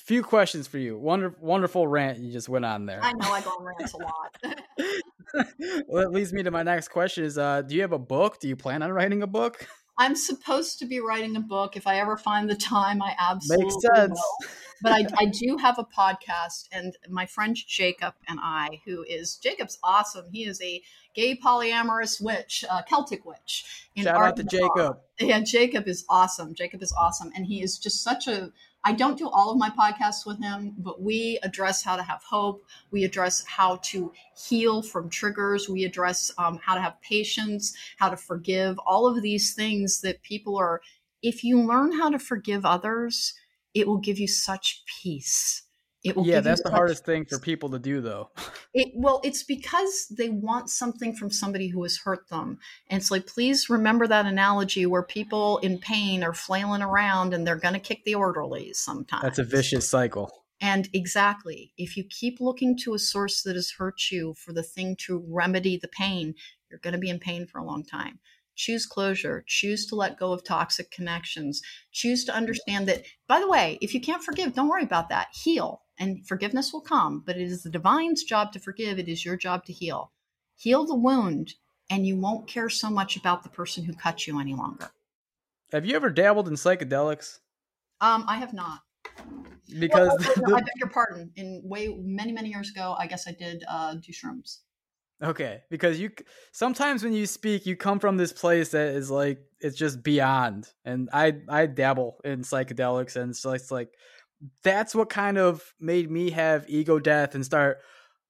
[0.00, 0.96] few questions for you.
[0.98, 3.00] Wonder, wonderful rant you just went on there.
[3.02, 4.36] I know I go on rants a lot.
[5.88, 8.40] well, that leads me to my next question: Is uh, do you have a book?
[8.40, 9.66] Do you plan on writing a book?
[9.98, 11.76] I'm supposed to be writing a book.
[11.76, 14.18] If I ever find the time, I absolutely Makes sense.
[14.18, 14.48] will.
[14.82, 19.36] But I, I do have a podcast, and my friend Jacob and I, who is
[19.36, 20.24] Jacob's awesome.
[20.32, 20.82] He is a
[21.14, 23.88] gay polyamorous witch, uh, Celtic witch.
[23.94, 25.00] Shout out to Jacob.
[25.18, 26.54] Yeah, Jacob is awesome.
[26.54, 29.70] Jacob is awesome, and he is just such a I don't do all of my
[29.70, 32.64] podcasts with him, but we address how to have hope.
[32.90, 35.68] We address how to heal from triggers.
[35.68, 40.22] We address um, how to have patience, how to forgive, all of these things that
[40.22, 40.80] people are,
[41.22, 43.34] if you learn how to forgive others,
[43.74, 45.62] it will give you such peace.
[46.02, 48.30] It will yeah, that's the hardest thing for people to do, though.
[48.72, 53.10] It well, it's because they want something from somebody who has hurt them, and it's
[53.10, 57.74] like, please remember that analogy where people in pain are flailing around and they're going
[57.74, 59.24] to kick the orderlies sometimes.
[59.24, 60.30] That's a vicious cycle.
[60.60, 64.62] And exactly, if you keep looking to a source that has hurt you for the
[64.62, 66.34] thing to remedy the pain,
[66.70, 68.20] you're going to be in pain for a long time.
[68.56, 69.42] Choose closure.
[69.46, 71.62] Choose to let go of toxic connections.
[71.92, 75.28] Choose to understand that, by the way, if you can't forgive, don't worry about that.
[75.32, 78.98] Heal and forgiveness will come, but it is the divine's job to forgive.
[78.98, 80.10] It is your job to heal.
[80.56, 81.54] Heal the wound,
[81.90, 84.90] and you won't care so much about the person who cut you any longer.
[85.72, 87.38] Have you ever dabbled in psychedelics?
[88.00, 88.80] Um, I have not.
[89.78, 91.30] Because well, the, I beg your pardon.
[91.36, 94.58] In way many many years ago, I guess I did uh, do shrooms.
[95.22, 96.10] Okay, because you
[96.50, 100.72] sometimes when you speak, you come from this place that is like it's just beyond,
[100.84, 103.90] and I I dabble in psychedelics, and so it's like
[104.62, 107.78] that's what kind of made me have ego death and start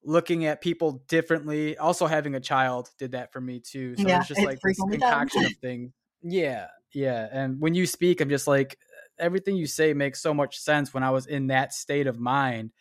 [0.02, 1.76] looking at people differently.
[1.76, 3.96] Also, having a child did that for me too.
[3.96, 5.92] So yeah, it's just like this concoction of things.
[6.22, 7.28] Yeah, yeah.
[7.30, 8.78] And when you speak, I'm just like
[9.18, 10.92] everything you say makes so much sense.
[10.92, 12.72] When I was in that state of mind,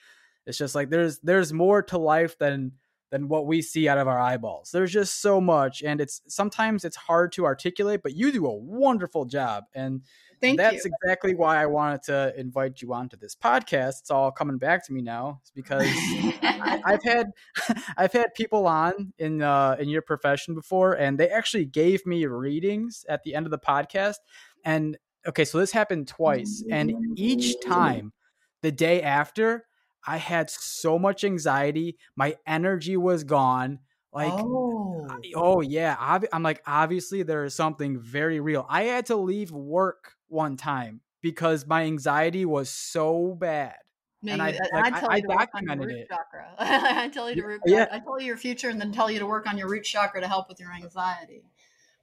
[0.46, 2.74] it's just like there's there's more to life than
[3.12, 4.70] than what we see out of our eyeballs.
[4.72, 8.56] There's just so much, and it's sometimes it's hard to articulate, but you do a
[8.56, 9.66] wonderful job.
[9.74, 10.04] And
[10.42, 10.92] Thank that's you.
[11.04, 14.00] exactly why I wanted to invite you onto this podcast.
[14.02, 15.40] It's all coming back to me now.
[15.42, 17.32] It's because I, I've had
[17.98, 22.26] I've had people on in uh, in your profession before, and they actually gave me
[22.26, 24.16] readings at the end of the podcast.
[24.64, 28.14] And okay, so this happened twice, and each time,
[28.62, 29.66] the day after,
[30.06, 31.98] I had so much anxiety.
[32.16, 33.80] My energy was gone.
[34.14, 35.08] Like, oh.
[35.10, 38.66] I- oh yeah, ob- I'm like, obviously there is something very real.
[38.70, 43.76] I had to leave work one time because my anxiety was so bad.
[44.22, 46.08] No, and you- I, like, I, tell I- I work on your documented it.
[46.10, 46.48] chakra.
[46.60, 47.88] I tell you to root, Yeah.
[47.92, 50.20] I tell you your future, and then tell you to work on your root chakra
[50.22, 51.44] to help with your anxiety.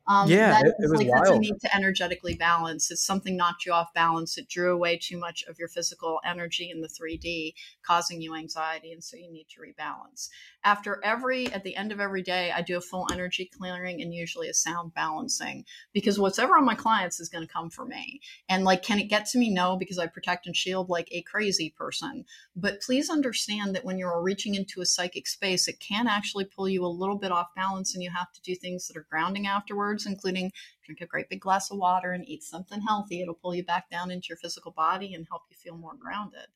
[0.09, 2.91] Um, Yeah, that it- is it was like that's a need to energetically balance.
[2.93, 4.39] It's something knocked you off balance.
[4.39, 8.93] It drew away too much of your physical energy in the 3D, causing you anxiety,
[8.93, 10.29] and so you need to rebalance.
[10.63, 14.13] After every, at the end of every day, I do a full energy clearing and
[14.13, 18.21] usually a sound balancing because whatever on my clients is going to come for me.
[18.49, 19.51] And like, can it get to me?
[19.51, 22.25] No, because I protect and shield like a crazy person.
[22.55, 26.69] But please understand that when you're reaching into a psychic space, it can actually pull
[26.69, 29.47] you a little bit off balance, and you have to do things that are grounding
[29.47, 30.53] afterwards, including
[30.85, 33.23] drink a great big glass of water and eat something healthy.
[33.23, 36.47] It'll pull you back down into your physical body and help you feel more grounded.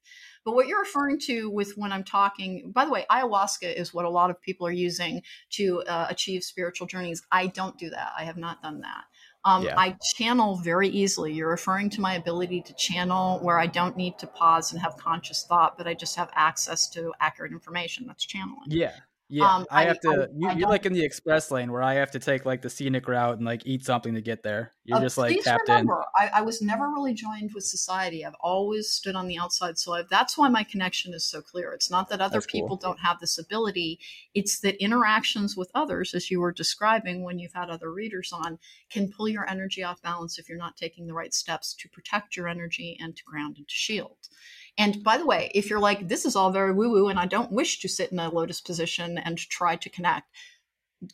[0.45, 4.05] But what you're referring to with when I'm talking, by the way, ayahuasca is what
[4.05, 7.23] a lot of people are using to uh, achieve spiritual journeys.
[7.33, 8.13] I don't do that.
[8.19, 9.05] I have not done that.
[9.45, 9.75] Um, Yeah.
[9.79, 11.33] I channel very easily.
[11.33, 14.97] You're referring to my ability to channel where I don't need to pause and have
[14.97, 18.07] conscious thought, but I just have access to accurate information.
[18.07, 18.67] That's channeling.
[18.69, 18.93] Yeah.
[19.33, 20.09] Yeah, Um, I I- have to.
[20.09, 22.63] I- you, I you're like in the express lane where I have to take like
[22.63, 24.73] the scenic route and like eat something to get there.
[24.85, 28.27] You're Uh, just like please tapped remember, I, I was never really joined with society.
[28.27, 29.79] I've always stood on the outside.
[29.79, 31.73] So I've, that's why my connection is so clear.
[31.73, 32.63] It's not that other That's cool.
[32.63, 34.01] people don't have this ability.
[34.35, 38.59] It's that interactions with others, as you were describing when you've had other readers on,
[38.91, 42.37] can pull your energy off balance if you're not taking the right steps to protect
[42.37, 44.17] your energy and to ground and to shield.
[44.79, 47.27] And by the way, if you're like, this is all very woo woo and I
[47.27, 50.29] don't wish to sit in a lotus position and try to connect,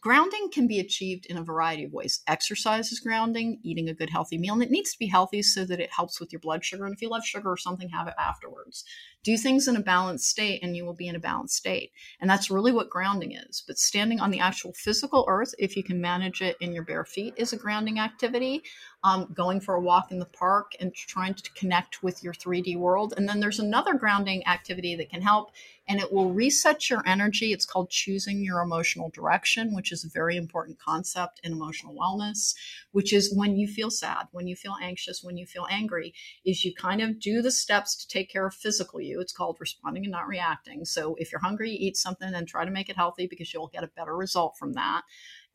[0.00, 2.20] grounding can be achieved in a variety of ways.
[2.26, 5.64] Exercise is grounding, eating a good healthy meal, and it needs to be healthy so
[5.64, 6.84] that it helps with your blood sugar.
[6.84, 8.84] And if you love sugar or something, have it afterwards.
[9.22, 11.92] Do things in a balanced state, and you will be in a balanced state.
[12.20, 13.62] And that's really what grounding is.
[13.66, 17.04] But standing on the actual physical earth, if you can manage it in your bare
[17.04, 18.62] feet, is a grounding activity.
[19.04, 22.76] Um, going for a walk in the park and trying to connect with your 3D
[22.76, 23.14] world.
[23.16, 25.52] And then there's another grounding activity that can help
[25.88, 27.52] and it will reset your energy.
[27.52, 32.54] It's called choosing your emotional direction, which is a very important concept in emotional wellness,
[32.92, 36.12] which is when you feel sad, when you feel anxious, when you feel angry,
[36.44, 39.20] is you kind of do the steps to take care of physical you.
[39.20, 40.84] It's called responding and not reacting.
[40.84, 43.84] So if you're hungry, eat something and try to make it healthy because you'll get
[43.84, 45.02] a better result from that.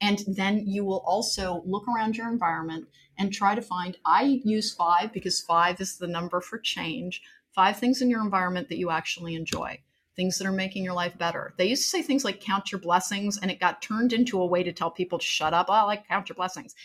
[0.01, 2.87] And then you will also look around your environment
[3.17, 7.21] and try to find, I use five because five is the number for change,
[7.53, 9.79] five things in your environment that you actually enjoy
[10.15, 11.53] things that are making your life better.
[11.57, 14.45] They used to say things like count your blessings, and it got turned into a
[14.45, 15.67] way to tell people to shut up.
[15.69, 16.75] Oh, I like count your blessings.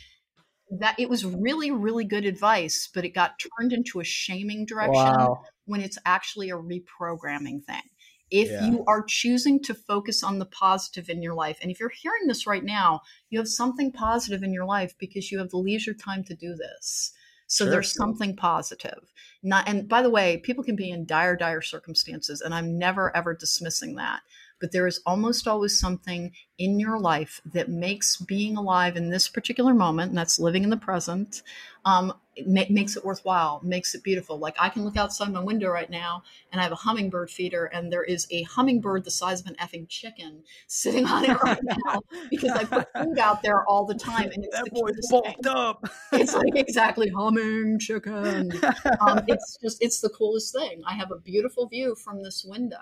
[0.79, 5.13] That it was really, really good advice, but it got turned into a shaming direction
[5.13, 5.45] Wow.
[5.65, 7.83] when it's actually a reprogramming thing.
[8.31, 8.61] If Yeah.
[8.61, 12.27] you are choosing to focus on the positive in your life, and if you're hearing
[12.27, 15.95] this right now, you have something positive in your life because you have the leisure
[15.95, 17.13] time to do this.
[17.49, 17.69] So Sure.
[17.69, 19.13] there's something positive.
[19.43, 23.17] Not and by the way, people can be in dire, dire circumstances, and I'm never
[23.17, 24.23] ever dismissing that.
[24.61, 29.29] But there is almost always something in your life that makes being alive in this
[29.29, 31.43] particular moment, and that's living in the present,
[31.85, 34.39] um, it ma- makes it worthwhile, makes it beautiful.
[34.39, 37.67] Like I can look outside my window right now, and I have a hummingbird feeder,
[37.67, 41.61] and there is a hummingbird the size of an effing chicken sitting on it right
[41.87, 45.09] now because I put food out there all the time, and it's that the boy's
[45.11, 45.89] bulked up.
[46.13, 48.53] it's like exactly humming chicken.
[49.01, 50.83] Um, it's just it's the coolest thing.
[50.87, 52.77] I have a beautiful view from this window,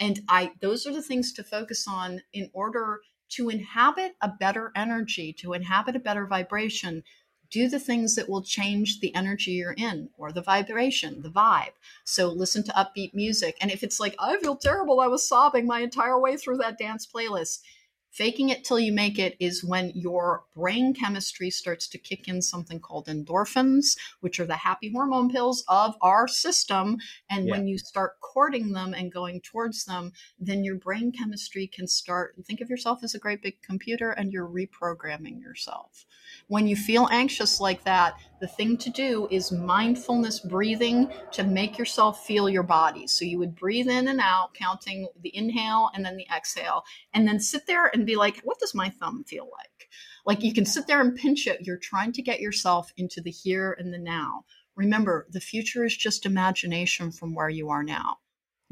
[0.00, 4.70] and I those are the things to focus on in order to inhabit a better
[4.76, 7.02] energy, to inhabit a better vibration.
[7.50, 11.72] Do the things that will change the energy you're in or the vibration, the vibe.
[12.04, 13.56] So listen to upbeat music.
[13.60, 16.78] And if it's like, I feel terrible, I was sobbing my entire way through that
[16.78, 17.60] dance playlist,
[18.14, 22.42] Faking it till you make it is when your brain chemistry starts to kick in
[22.42, 26.98] something called endorphins, which are the happy hormone pills of our system.
[27.28, 27.50] And yeah.
[27.50, 32.36] when you start courting them and going towards them, then your brain chemistry can start.
[32.46, 36.06] Think of yourself as a great big computer and you're reprogramming yourself.
[36.48, 41.78] When you feel anxious like that, the thing to do is mindfulness breathing to make
[41.78, 43.06] yourself feel your body.
[43.06, 46.84] So you would breathe in and out, counting the inhale and then the exhale,
[47.14, 49.88] and then sit there and be like, what does my thumb feel like?
[50.26, 51.66] Like you can sit there and pinch it.
[51.66, 54.44] You're trying to get yourself into the here and the now.
[54.76, 58.18] Remember, the future is just imagination from where you are now.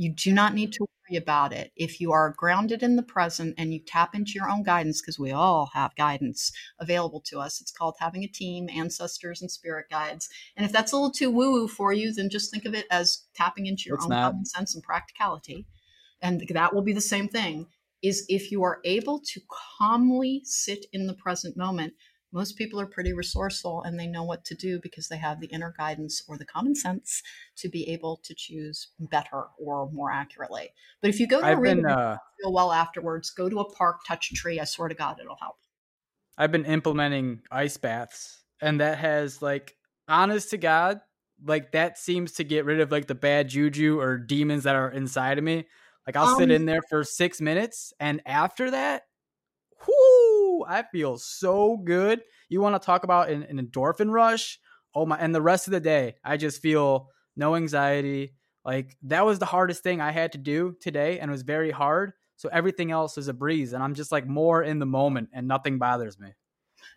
[0.03, 0.85] You do not need mm-hmm.
[0.85, 1.71] to worry about it.
[1.77, 5.19] If you are grounded in the present and you tap into your own guidance, because
[5.19, 6.51] we all have guidance
[6.81, 10.29] available to us, it's called having a team, ancestors, and spirit guides.
[10.57, 12.87] And if that's a little too woo woo for you, then just think of it
[12.91, 14.33] as tapping into your it's own not.
[14.33, 15.67] common sense and practicality.
[16.21, 17.67] And that will be the same thing
[18.03, 19.41] is if you are able to
[19.79, 21.95] calmly sit in the present moment,
[22.33, 25.47] most people are pretty resourceful and they know what to do because they have the
[25.49, 27.23] inner guidance or the common sense
[27.57, 30.71] to be able to choose better or more accurately.
[31.01, 33.71] But if you go to I've a been, uh, feel well afterwards, go to a
[33.73, 34.59] park, touch a tree.
[34.59, 35.57] I swear to God, it'll help.
[36.39, 39.77] I've been implementing ice baths, and that has like,
[40.09, 41.01] honest to God,
[41.45, 44.91] like that seems to get rid of like the bad juju or demons that are
[44.91, 45.67] inside of me.
[46.07, 49.03] Like I'll um, sit in there for six minutes, and after that,
[50.69, 52.23] I feel so good.
[52.49, 54.59] You want to talk about an, an endorphin rush?
[54.95, 55.17] Oh my!
[55.19, 58.35] And the rest of the day, I just feel no anxiety.
[58.65, 61.71] Like that was the hardest thing I had to do today, and it was very
[61.71, 62.13] hard.
[62.37, 65.49] So everything else is a breeze, and I'm just like more in the moment, and
[65.49, 66.35] nothing bothers me.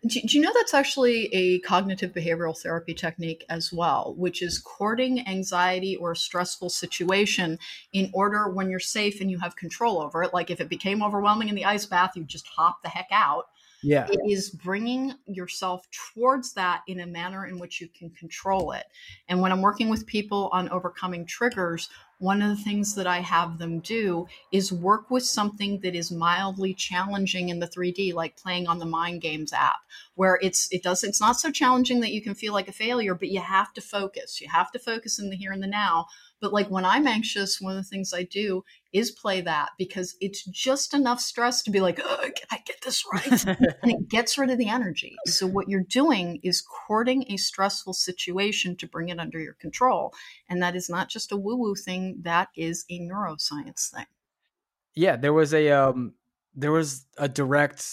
[0.06, 4.58] Do, do, you know that's actually a cognitive behavioral therapy technique as well, which is
[4.58, 7.58] courting anxiety or a stressful situation
[7.92, 10.34] in order when you're safe and you have control over it.
[10.34, 13.46] Like if it became overwhelming in the ice bath, you just hop the heck out.
[13.86, 14.08] Yeah.
[14.10, 18.84] It is bringing yourself towards that in a manner in which you can control it.
[19.28, 23.20] And when I'm working with people on overcoming triggers, one of the things that I
[23.20, 28.36] have them do is work with something that is mildly challenging in the 3D, like
[28.36, 29.76] playing on the Mind Games app,
[30.16, 33.14] where it's it does it's not so challenging that you can feel like a failure,
[33.14, 34.40] but you have to focus.
[34.40, 36.06] You have to focus in the here and the now.
[36.46, 40.14] But like when I'm anxious, one of the things I do is play that because
[40.20, 43.46] it's just enough stress to be like, oh, can I get this right?
[43.82, 45.16] and it gets rid of the energy.
[45.26, 50.14] So what you're doing is courting a stressful situation to bring it under your control.
[50.48, 54.06] And that is not just a woo-woo thing, that is a neuroscience thing.
[54.94, 56.14] Yeah, there was a um
[56.54, 57.84] there was a direct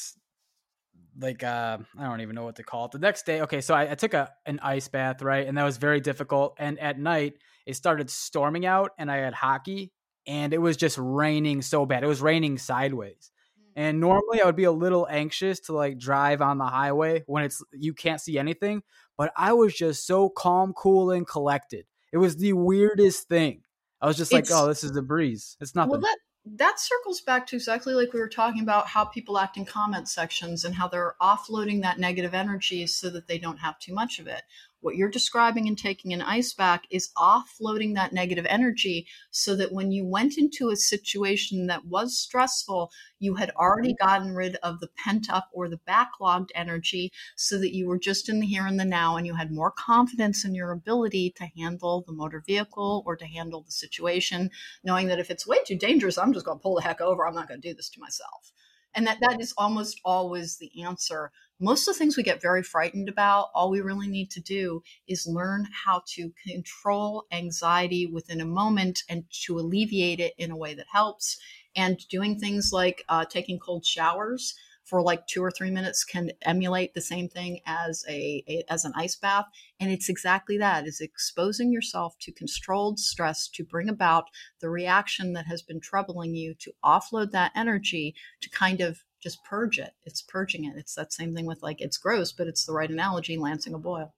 [1.20, 2.91] like uh I don't even know what to call it.
[2.91, 5.47] The next day, okay, so I, I took a an ice bath, right?
[5.47, 6.55] And that was very difficult.
[6.59, 7.36] And at night
[7.66, 9.91] it started storming out and I had hockey
[10.26, 12.03] and it was just raining so bad.
[12.03, 13.32] It was raining sideways.
[13.59, 13.72] Mm.
[13.76, 17.43] And normally I would be a little anxious to like drive on the highway when
[17.43, 18.84] it's you can't see anything,
[19.18, 21.86] but I was just so calm, cool and collected.
[22.11, 23.61] It was the weirdest thing.
[23.99, 25.57] I was just it's, like, "Oh, this is the breeze.
[25.61, 29.05] It's nothing." Well, that that circles back to exactly like we were talking about how
[29.05, 33.37] people act in comment sections and how they're offloading that negative energy so that they
[33.37, 34.43] don't have too much of it.
[34.84, 39.71] What you're describing and taking an ice bath is offloading that negative energy so that
[39.71, 44.81] when you went into a situation that was stressful, you had already gotten rid of
[44.81, 48.67] the pent up or the backlogged energy so that you were just in the here
[48.67, 52.43] and the now and you had more confidence in your ability to handle the motor
[52.45, 54.51] vehicle or to handle the situation,
[54.84, 57.25] knowing that if it's way too dangerous, I'm just going to pull the heck over.
[57.25, 58.51] I'm not going to do this to myself
[58.95, 61.31] and that that is almost always the answer
[61.64, 64.84] most of the things we get very frightened about all we really need to do
[65.07, 70.57] is learn how to control anxiety within a moment and to alleviate it in a
[70.57, 71.38] way that helps.
[71.74, 76.32] And doing things like uh, taking cold showers for like two or three minutes can
[76.41, 79.45] emulate the same thing as a, a, as an ice bath.
[79.80, 84.26] And it's exactly that is exposing yourself to controlled stress to bring about
[84.59, 89.43] the reaction that has been troubling you to offload that energy to kind of just
[89.43, 92.65] purge it it's purging it it's that same thing with like it's gross but it's
[92.65, 94.13] the right analogy lancing a boil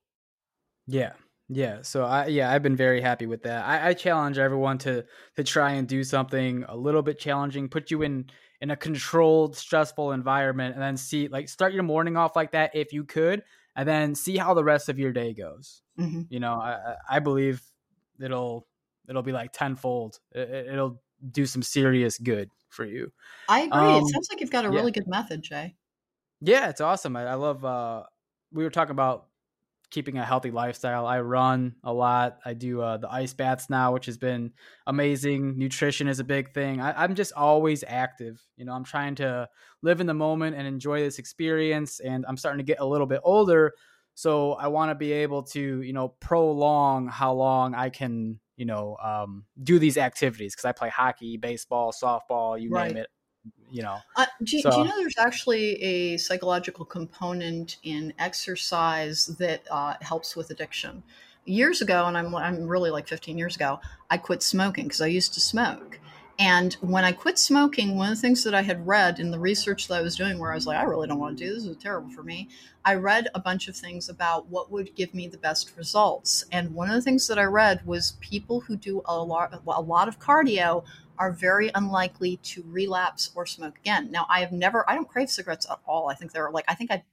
[0.86, 1.12] yeah
[1.48, 3.64] yeah, so I yeah I've been very happy with that.
[3.64, 5.04] I, I, challenge everyone to
[5.36, 8.26] to try and do something a little bit challenging, put you in
[8.60, 12.72] in a controlled, stressful environment, and then see like start your morning off like that
[12.74, 13.44] if you could,
[13.76, 15.82] and then see how the rest of your day goes.
[15.98, 16.22] Mm-hmm.
[16.30, 17.62] You know, I, I believe
[18.20, 18.66] it'll
[19.08, 20.18] it'll be like tenfold.
[20.32, 21.00] It, will
[21.30, 23.10] do some serious good for you.
[23.48, 23.80] I agree.
[23.80, 25.00] Um, it sounds like you've got a really yeah.
[25.00, 25.74] good method, Jay.
[26.40, 27.16] Yeah, it's awesome.
[27.16, 27.64] I, I love.
[27.64, 28.04] uh
[28.52, 29.26] We were talking about
[29.90, 31.06] keeping a healthy lifestyle.
[31.06, 32.38] I run a lot.
[32.44, 34.52] I do uh, the ice baths now, which has been
[34.86, 35.58] amazing.
[35.58, 36.80] Nutrition is a big thing.
[36.80, 38.42] I, I'm just always active.
[38.56, 39.48] You know, I'm trying to
[39.82, 42.00] live in the moment and enjoy this experience.
[42.00, 43.74] And I'm starting to get a little bit older,
[44.14, 48.64] so I want to be able to, you know, prolong how long I can, you
[48.64, 52.88] know, um, do these activities because I play hockey, baseball, softball, you Right.
[52.88, 53.08] name it.
[53.70, 59.62] You know, Uh, do, do you know there's actually a psychological component in exercise that
[59.70, 61.02] uh, helps with addiction?
[61.44, 63.80] Years ago, and I'm, I'm really like 15 years ago,
[64.10, 66.00] I quit smoking because I used to smoke.
[66.38, 69.38] And when I quit smoking, one of the things that I had read in the
[69.38, 71.54] research that I was doing, where I was like, I really don't want to do
[71.54, 72.48] this, is terrible for me.
[72.84, 76.44] I read a bunch of things about what would give me the best results.
[76.52, 79.80] And one of the things that I read was people who do a lot, a
[79.80, 80.84] lot of cardio
[81.18, 84.10] are very unlikely to relapse or smoke again.
[84.10, 86.10] Now, I have never, I don't crave cigarettes at all.
[86.10, 87.04] I think they're like, I think I'd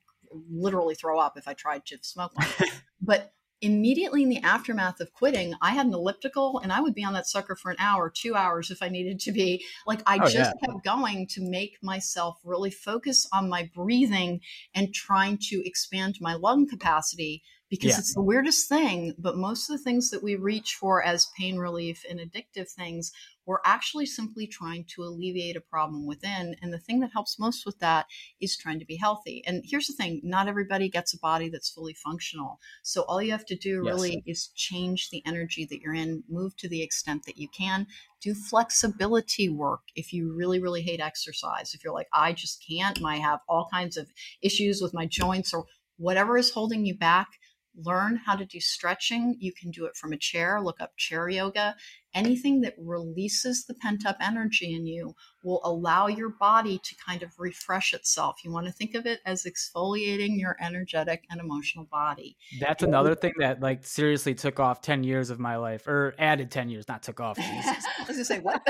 [0.52, 2.70] literally throw up if I tried to smoke one.
[3.02, 3.34] but
[3.64, 7.14] immediately in the aftermath of quitting, I had an elliptical and I would be on
[7.14, 9.64] that sucker for an hour, two hours if I needed to be.
[9.88, 10.54] Like, I Oh, just yeah.
[10.60, 14.42] kept going to make myself really focus on my breathing
[14.76, 17.98] and trying to expand my lung capacity because Yeah.
[17.98, 19.16] it's the weirdest thing.
[19.18, 23.12] But most of the things that we reach for as pain relief and addictive things
[23.46, 26.56] we're actually simply trying to alleviate a problem within.
[26.62, 28.06] And the thing that helps most with that
[28.40, 29.44] is trying to be healthy.
[29.46, 32.60] And here's the thing not everybody gets a body that's fully functional.
[32.84, 33.96] So all you have to do Yes.
[33.96, 37.88] really is change the energy that you're in, move to the extent that you can,
[38.22, 41.74] do flexibility work if you really, really hate exercise.
[41.74, 44.10] If you're like, I just can't, I have all kinds of
[44.42, 45.66] issues with my joints or
[45.98, 47.28] whatever is holding you back.
[47.76, 49.36] Learn how to do stretching.
[49.40, 50.62] You can do it from a chair.
[50.62, 51.76] Look up chair yoga
[52.14, 57.24] anything that releases the pent up energy in you will allow your body to kind
[57.24, 58.38] of refresh itself.
[58.44, 62.38] You want to think of it as exfoliating your energetic and emotional body.
[62.60, 66.52] that's another thing that like seriously took off 10 years of my life or added
[66.52, 67.38] 10 years, not took off.
[67.44, 67.86] Jesus.
[68.00, 68.62] I was gonna say what?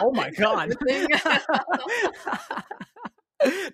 [0.00, 0.70] oh my god.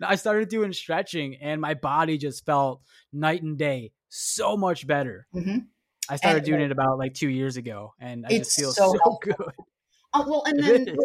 [0.03, 2.83] I started doing stretching and my body just felt
[3.13, 5.27] night and day so much better.
[5.35, 5.67] Mhm.
[6.09, 8.95] I started And, doing it about like two years ago and I just feel so
[9.05, 9.35] so, good.
[10.15, 10.97] Oh, well, and then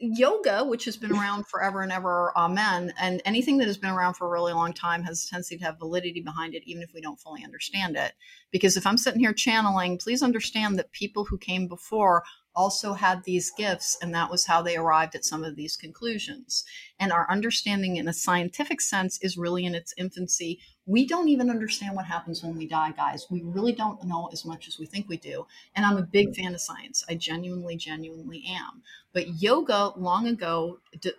[0.00, 2.92] yoga, which has been around forever and ever, amen.
[3.00, 5.64] And anything that has been around for a really long time has a tendency to
[5.64, 8.12] have validity behind it, even if we don't fully understand it.
[8.50, 12.22] Because if I'm sitting here channeling, please understand that people who came before
[12.54, 16.64] also had these gifts, and that was how they arrived at some of these conclusions.
[16.98, 20.58] And our understanding in a scientific sense is really in its infancy.
[20.84, 23.26] We don't even understand what happens when we die, guys.
[23.30, 25.46] We really don't know as much as we think we do.
[25.76, 26.36] And I'm a big mm.
[26.36, 27.04] fan of science.
[27.08, 28.82] I genuinely, genuinely am.
[29.12, 31.12] But yoga long ago d-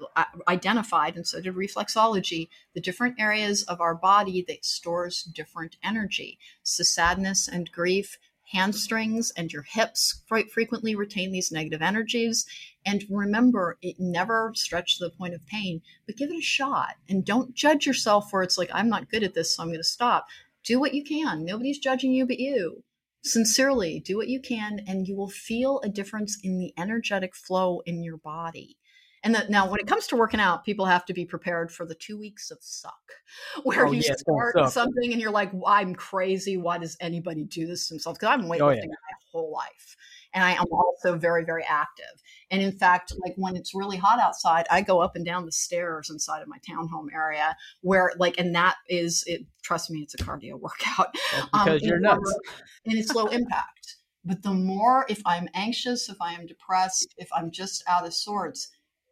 [0.47, 6.39] identified, and so did reflexology, the different areas of our body that stores different energy.
[6.64, 8.18] So sadness and grief,
[8.51, 12.45] hamstrings and your hips quite frequently retain these negative energies.
[12.85, 16.95] And remember, it never stretch to the point of pain, but give it a shot.
[17.07, 19.80] And don't judge yourself where it's like, I'm not good at this, so I'm going
[19.80, 20.27] to stop.
[20.63, 21.45] Do what you can.
[21.45, 22.84] Nobody's judging you but you
[23.21, 27.81] sincerely do what you can and you will feel a difference in the energetic flow
[27.85, 28.77] in your body
[29.24, 31.86] and that now when it comes to working out people have to be prepared for
[31.86, 32.94] the two weeks of suck
[33.64, 37.66] where Oh, you yeah, start something and you're like i'm crazy why does anybody do
[37.68, 38.82] this to themselves because i've been weightlifting Oh, yeah.
[38.86, 39.96] my whole life
[40.34, 42.22] and i am also very very active
[42.52, 45.52] and in fact like when it's really hot outside i go up and down the
[45.52, 50.14] stairs inside of my townhome area where like and that is it trust me it's
[50.14, 52.36] a cardio workout That's um, because you're in nuts.
[52.86, 53.96] and it's low impact.
[54.26, 58.14] But the more, if I'm anxious, if I am depressed, if I'm just out of
[58.14, 58.70] sorts,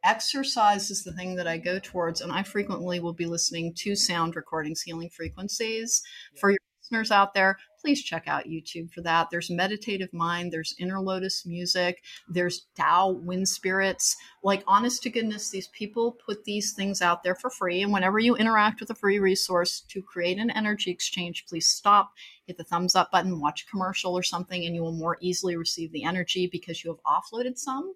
[0.08, 2.22] exercise is the thing that I go towards.
[2.22, 6.02] And I frequently will be listening to sound recordings, healing frequencies.
[6.40, 9.30] For your listeners out there, please check out YouTube for that.
[9.30, 14.16] There's Meditative Mind, there's Inner Lotus Music, there's Tao Wind Spirits.
[14.44, 17.82] Like, honest to goodness, these people put these things out there for free.
[17.82, 22.12] And whenever you interact with a free resource to create an energy exchange, please stop
[22.48, 25.56] hit the thumbs up button, watch a commercial or something, and you will more easily
[25.56, 27.94] receive the energy because you have offloaded some.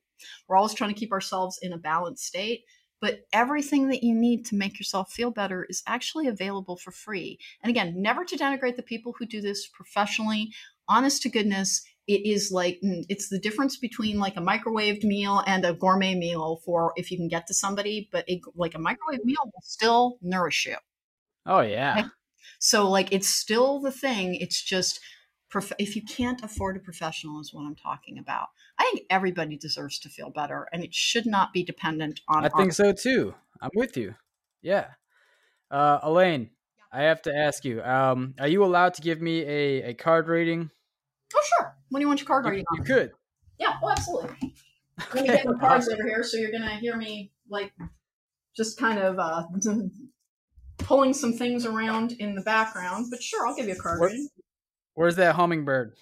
[0.48, 2.66] We're always trying to keep ourselves in a balanced state,
[3.02, 7.40] but everything that you need to make yourself feel better is actually available for free.
[7.61, 10.53] And again, never to denigrate the people who do this professionally.
[10.88, 15.44] Honest to goodness, it is like mm, it's the difference between like a microwaved meal
[15.48, 18.80] and a gourmet meal for if you can get to somebody, but a, like a
[18.80, 20.76] microwave meal will still nourish you.
[21.45, 22.07] Oh yeah.
[22.60, 24.36] So like it's still the thing.
[24.36, 24.99] It's just
[25.52, 28.48] prof- if you can't afford a professional is what I'm talking about.
[28.80, 32.45] I think everybody deserves to feel better, and it should not be dependent on.
[32.45, 33.36] I think so too.
[33.61, 34.15] I'm with you.
[34.64, 34.88] Yeah.
[35.69, 36.49] Uh Alane,
[36.91, 40.28] I have to ask you, um, are you allowed to give me a, a card
[40.28, 40.72] rating?
[41.36, 41.76] Oh, sure.
[41.90, 42.86] when do you want your card You, rating you on?
[42.86, 43.11] could.
[43.60, 44.56] Yeah, oh, absolutely.
[45.14, 47.72] Let me get my cards over here, so you're gonna hear me like
[48.56, 49.44] just kind of uh,
[50.80, 53.07] pulling some things around in the background.
[53.10, 54.30] But sure, I'll give you a card What- rating.
[54.93, 55.93] Where's that hummingbird?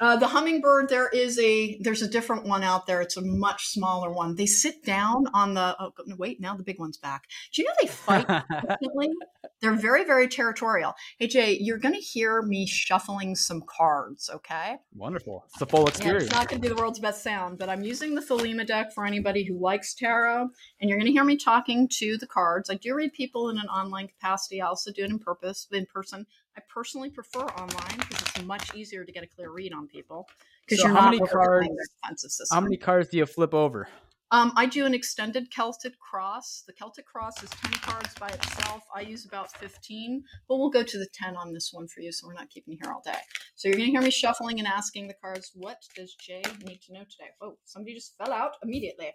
[0.00, 3.00] Uh, the hummingbird, there is a there's a different one out there.
[3.00, 4.34] It's a much smaller one.
[4.34, 5.76] They sit down on the.
[5.78, 7.22] Oh, no, wait, now the big one's back.
[7.52, 8.26] Do you know they fight?
[9.60, 10.94] They're very very territorial.
[11.18, 14.28] Hey Jay, you're gonna hear me shuffling some cards.
[14.34, 14.76] Okay.
[14.96, 15.44] Wonderful.
[15.46, 16.24] It's the full Yeah, experience.
[16.24, 18.92] it's not going to be the world's best sound, but I'm using the Thelema deck
[18.92, 20.48] for anybody who likes tarot,
[20.80, 22.68] and you're going to hear me talking to the cards.
[22.68, 24.60] I do read people in an online capacity.
[24.60, 26.26] I also do it in purpose in person.
[26.56, 30.28] I personally prefer online because it's much easier to get a clear read on people
[30.64, 32.54] because So you're how not many cards- their defensive system.
[32.56, 33.88] How many cards do you flip over?
[34.30, 36.64] Um, I do an extended Celtic cross.
[36.66, 38.82] The Celtic cross is 10 cards by itself.
[38.92, 42.10] I use about 15, but we'll go to the 10 on this one for you,
[42.10, 43.18] so we're not keeping you here all day.
[43.54, 46.80] So you're going to hear me shuffling and asking the cards, what does Jay need
[46.86, 47.30] to know today?
[47.40, 49.12] Oh, somebody just fell out immediately.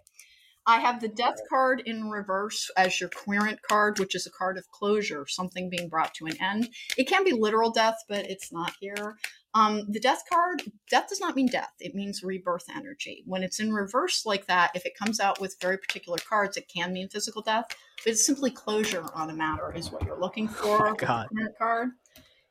[0.65, 4.57] I have the death card in reverse as your querent card, which is a card
[4.57, 6.69] of closure, something being brought to an end.
[6.97, 9.17] It can be literal death, but it's not here.
[9.55, 10.61] Um, the death card,
[10.91, 11.73] death does not mean death.
[11.79, 13.23] It means rebirth energy.
[13.25, 16.67] When it's in reverse like that, if it comes out with very particular cards, it
[16.67, 17.65] can mean physical death.
[18.03, 20.89] But it's simply closure on a matter is what you're looking for.
[20.89, 21.29] Oh, God.
[21.57, 21.89] card.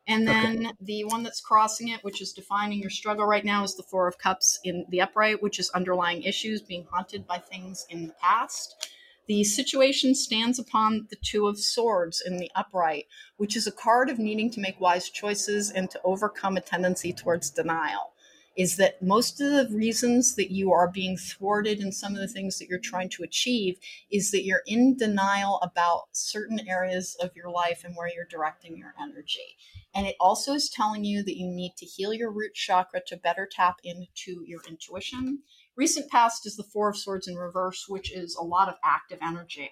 [0.09, 3.77] And then the one that's crossing it, which is defining your struggle right now, is
[3.77, 7.87] the Four of Cups in the upright, which is underlying issues, being haunted by things
[7.91, 8.91] in the past.
[9.27, 13.05] The situation stands upon the Two of Swords in the upright,
[13.37, 17.13] which is a card of needing to make wise choices and to overcome a tendency
[17.13, 18.15] towards denial.
[18.59, 22.27] Is that most of the reasons that you are being thwarted in some of the
[22.27, 23.79] things that you're trying to achieve
[24.11, 28.77] is that you're in denial about certain areas of your life and where you're directing
[28.77, 29.57] your energy.
[29.95, 33.17] And it also is telling you that you need to heal your root chakra to
[33.17, 35.39] better tap into your intuition.
[35.77, 39.21] Recent past is the Four of Swords in reverse, which is a lot of active
[39.23, 39.71] energy.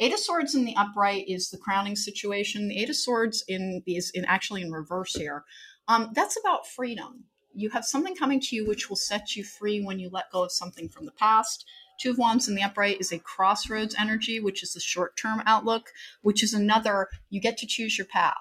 [0.00, 2.66] Eight of Swords in the upright is the crowning situation.
[2.66, 5.44] The Eight of Swords in is in actually in reverse here.
[5.86, 7.26] Um, that's about freedom.
[7.54, 10.42] You have something coming to you which will set you free when you let go
[10.42, 11.64] of something from the past.
[12.00, 15.42] Two of Wands in the upright is a crossroads energy, which is the short term
[15.46, 15.90] outlook,
[16.22, 18.34] which is another you get to choose your path.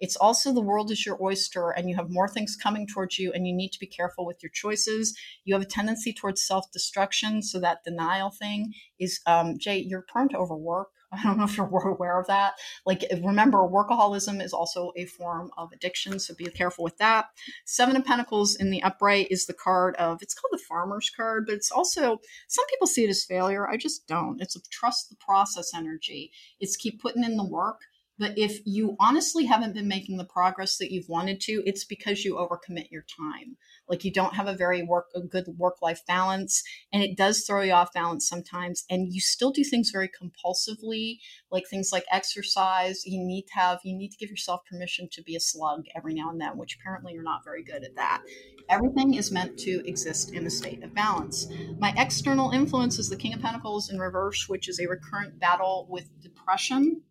[0.00, 3.32] It's also the world is your oyster, and you have more things coming towards you,
[3.32, 5.16] and you need to be careful with your choices.
[5.44, 10.04] You have a tendency towards self destruction, so that denial thing is, um, Jay, you're
[10.08, 10.88] prone to overwork.
[11.12, 12.54] I don't know if you're aware of that.
[12.84, 17.26] Like, remember, workaholism is also a form of addiction, so be careful with that.
[17.64, 21.44] Seven of Pentacles in the upright is the card of, it's called the Farmer's card,
[21.46, 23.68] but it's also, some people see it as failure.
[23.68, 24.40] I just don't.
[24.40, 27.80] It's a trust the process energy, it's keep putting in the work.
[28.18, 32.24] But if you honestly haven't been making the progress that you've wanted to, it's because
[32.24, 33.58] you overcommit your time.
[33.88, 37.44] Like you don't have a very work a good work life balance, and it does
[37.44, 38.84] throw you off balance sometimes.
[38.90, 41.18] And you still do things very compulsively,
[41.50, 43.06] like things like exercise.
[43.06, 46.14] You need to have you need to give yourself permission to be a slug every
[46.14, 48.22] now and then, which apparently you're not very good at that.
[48.68, 51.46] Everything is meant to exist in a state of balance.
[51.78, 55.86] My external influence is the King of Pentacles in reverse, which is a recurrent battle
[55.88, 57.02] with depression.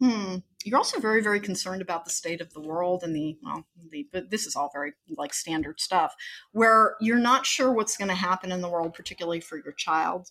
[0.00, 0.36] Hmm.
[0.66, 4.08] You're also very, very concerned about the state of the world and the well, the
[4.12, 6.16] but this is all very like standard stuff,
[6.50, 10.30] where you're not sure what's going to happen in the world, particularly for your child.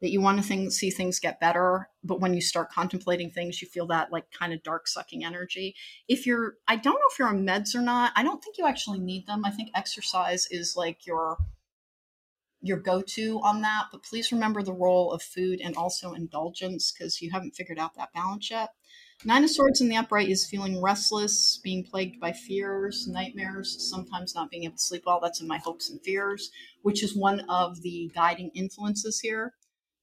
[0.00, 3.62] That you want to think, see things get better, but when you start contemplating things,
[3.62, 5.76] you feel that like kind of dark sucking energy.
[6.08, 8.12] If you're, I don't know if you're on meds or not.
[8.16, 9.44] I don't think you actually need them.
[9.46, 11.38] I think exercise is like your
[12.64, 17.20] your go-to on that but please remember the role of food and also indulgence because
[17.20, 18.70] you haven't figured out that balance yet
[19.24, 24.34] nine of swords in the upright is feeling restless being plagued by fears nightmares sometimes
[24.34, 25.20] not being able to sleep well.
[25.22, 26.50] That's in my hopes and fears
[26.82, 29.54] which is one of the guiding influences here.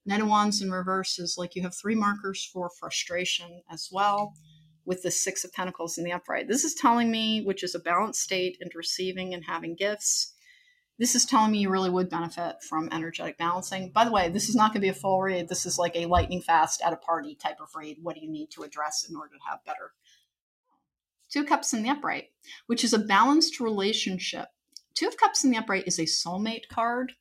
[0.06, 4.34] Nine of wands in reverse is like you have three markers for frustration as well
[4.86, 6.48] with the six of pentacles in the upright.
[6.48, 10.34] This is telling me which is a balanced state and receiving and having gifts
[11.02, 13.90] this is telling me you really would benefit from energetic balancing.
[13.90, 15.50] By the way, this is not going to be a full read.
[15.50, 17.98] This is like a lightning fast at a party type of read.
[18.04, 19.94] What do you need to address in order to have better?
[21.32, 22.26] Two cups in the upright,
[22.68, 24.50] which is a balanced relationship.
[24.94, 27.14] Two of cups in the upright is a soulmate card.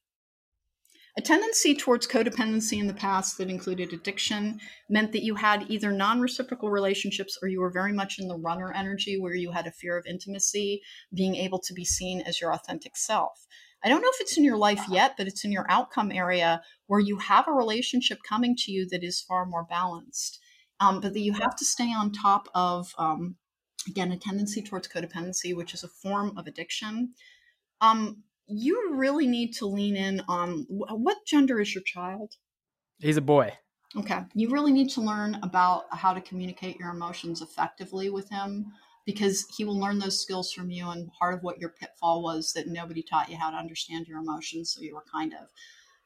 [1.16, 5.90] A tendency towards codependency in the past that included addiction meant that you had either
[5.90, 9.66] non reciprocal relationships or you were very much in the runner energy where you had
[9.66, 10.82] a fear of intimacy,
[11.15, 13.47] being able to be seen as your authentic self.
[13.82, 16.62] I don't know if it's in your life yet, but it's in your outcome area
[16.86, 20.39] where you have a relationship coming to you that is far more balanced.
[20.81, 23.36] Um, but that you have to stay on top of, um,
[23.86, 27.12] again, a tendency towards codependency, which is a form of addiction.
[27.82, 32.35] Um, you really need to lean in on what gender is your child?
[32.98, 33.52] He's a boy.
[33.97, 34.20] Okay.
[34.35, 38.73] You really need to learn about how to communicate your emotions effectively with him
[39.11, 40.89] because he will learn those skills from you.
[40.89, 44.19] And part of what your pitfall was that nobody taught you how to understand your
[44.20, 44.73] emotions.
[44.73, 45.49] So you were kind of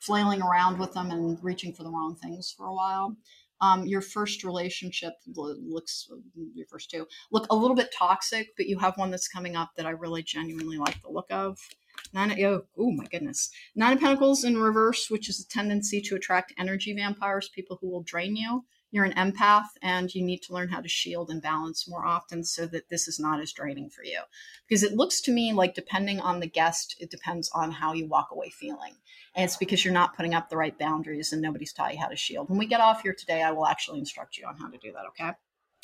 [0.01, 3.17] flailing around with them and reaching for the wrong things for a while.
[3.61, 6.09] Um, your first relationship looks,
[6.55, 9.71] your first two look a little bit toxic, but you have one that's coming up
[9.77, 11.59] that I really genuinely like the look of.
[12.13, 13.51] Nine, oh, oh my goodness.
[13.75, 17.89] Nine of Pentacles in reverse, which is a tendency to attract energy vampires, people who
[17.89, 18.65] will drain you.
[18.95, 22.45] You're an empath and you need to learn how to shield and balance more often
[22.45, 24.21] so that this is not as draining for you.
[24.69, 28.07] Because it looks to me like, depending on the guest, it depends on how you
[28.07, 28.95] walk away feeling.
[29.35, 32.07] And it's because you're not putting up the right boundaries and nobody's taught you how
[32.07, 32.49] to shield.
[32.49, 34.93] When we get off here today, I will actually instruct you on how to do
[34.93, 35.33] that, okay?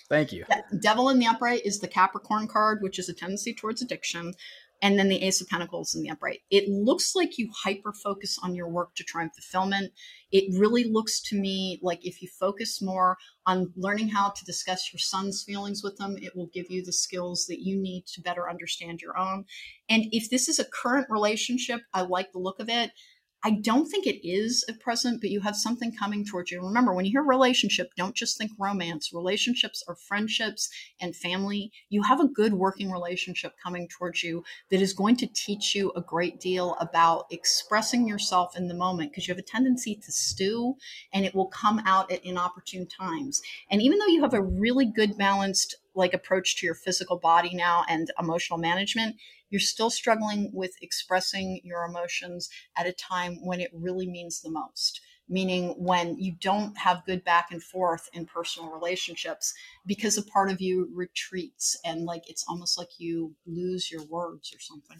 [0.09, 0.45] Thank you.
[0.81, 4.35] Devil in the upright is the Capricorn card, which is a tendency towards addiction
[4.83, 6.41] and then the ace of pentacles in the upright.
[6.51, 9.93] It looks like you hyper focus on your work to try and fulfillment
[10.33, 14.93] it really looks to me like if you focus more on learning how to discuss
[14.93, 18.21] your son's feelings with them it will give you the skills that you need to
[18.21, 19.45] better understand your own.
[19.89, 22.93] And if this is a current relationship i like the look of it
[23.43, 26.61] I don't think it is at present, but you have something coming towards you.
[26.63, 29.15] Remember, when you hear relationship, don't just think romance.
[29.15, 30.69] Relationships are friendships
[31.01, 31.73] and family.
[31.89, 35.91] You have a good working relationship coming towards you that is going to teach you
[35.97, 40.13] a great deal about expressing yourself in the moment because you have a tendency to
[40.13, 40.77] stew
[41.15, 43.41] and it will come out at inopportune times.
[43.71, 47.55] And even though you have a really good balanced like approach to your physical body
[47.55, 49.17] now and emotional management,
[49.51, 54.51] you're still struggling with expressing your emotions at a time when it really means the
[54.51, 55.01] most.
[55.29, 59.55] Meaning when you don't have good back and forth in personal relationships
[59.87, 64.53] because a part of you retreats and like it's almost like you lose your words
[64.53, 64.99] or something.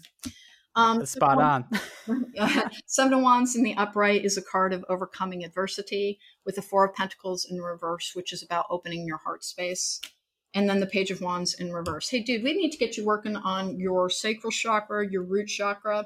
[0.73, 1.67] Um, spot on.
[2.85, 6.85] Seven of Wands in the upright is a card of overcoming adversity, with the Four
[6.85, 9.99] of Pentacles in reverse, which is about opening your heart space
[10.53, 12.09] and then the page of wands in reverse.
[12.09, 16.05] Hey dude we need to get you working on your sacral chakra your root chakra.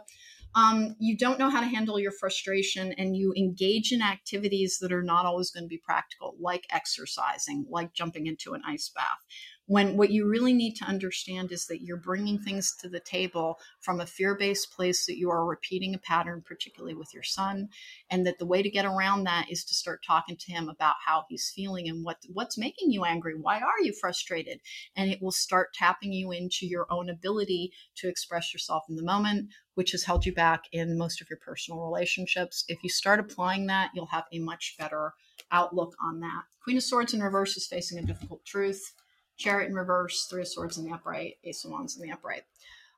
[0.56, 4.94] Um, you don't know how to handle your frustration and you engage in activities that
[4.94, 9.26] are not always going to be practical like exercising like jumping into an ice bath
[9.68, 13.60] when what you really need to understand is that you're bringing things to the table
[13.80, 17.70] from a fear based place that you are repeating a pattern, particularly with your son,
[18.10, 20.96] and that the way to get around that is to start talking to him about
[21.06, 23.34] how he's feeling and what what's making you angry.
[23.34, 24.60] Why are you frustrated?
[24.96, 29.04] And it will start tapping you into your own ability to express yourself in the
[29.04, 32.66] moment, which has held you back in most of your personal relationships.
[32.68, 35.14] If you start applying that, you'll have a much better
[35.52, 36.44] outlook on that.
[36.64, 38.94] Queen of Swords in reverse is facing a difficult truth.
[39.38, 42.44] Chariot in reverse, Three of Swords in the upright, Ace of Wands in the upright.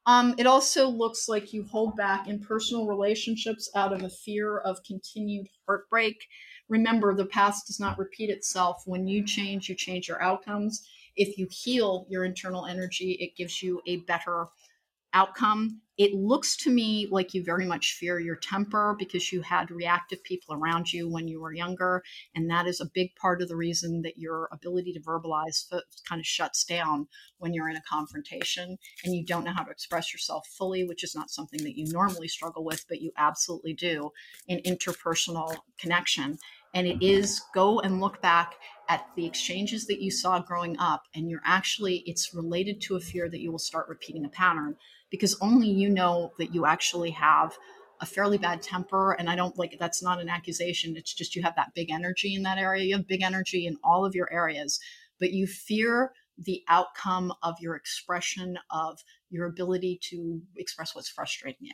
[0.05, 4.59] Um, it also looks like you hold back in personal relationships out of a fear
[4.59, 6.27] of continued heartbreak.
[6.69, 8.83] Remember, the past does not repeat itself.
[8.85, 10.87] When you change, you change your outcomes.
[11.17, 14.47] If you heal your internal energy, it gives you a better
[15.13, 15.81] outcome.
[15.97, 20.23] It looks to me like you very much fear your temper because you had reactive
[20.23, 22.03] people around you when you were younger.
[22.35, 25.65] And that is a big part of the reason that your ability to verbalize
[26.07, 27.07] kind of shuts down
[27.39, 31.03] when you're in a confrontation and you don't know how to express yourself fully, which
[31.03, 34.11] is not something that you normally struggle with, but you absolutely do
[34.47, 36.37] in interpersonal connection.
[36.75, 38.53] And it is go and look back
[38.87, 42.99] at the exchanges that you saw growing up, and you're actually, it's related to a
[42.99, 44.75] fear that you will start repeating a pattern
[45.09, 47.57] because only you know that you actually have
[47.99, 49.13] a fairly bad temper.
[49.13, 50.95] And i don't like that's not an accusation.
[50.95, 52.83] It's just you have that big energy in that area.
[52.83, 54.79] You have big energy in all of your areas
[55.19, 61.57] but you fear the outcome of your expression of your ability to express what's frustrating
[61.61, 61.73] you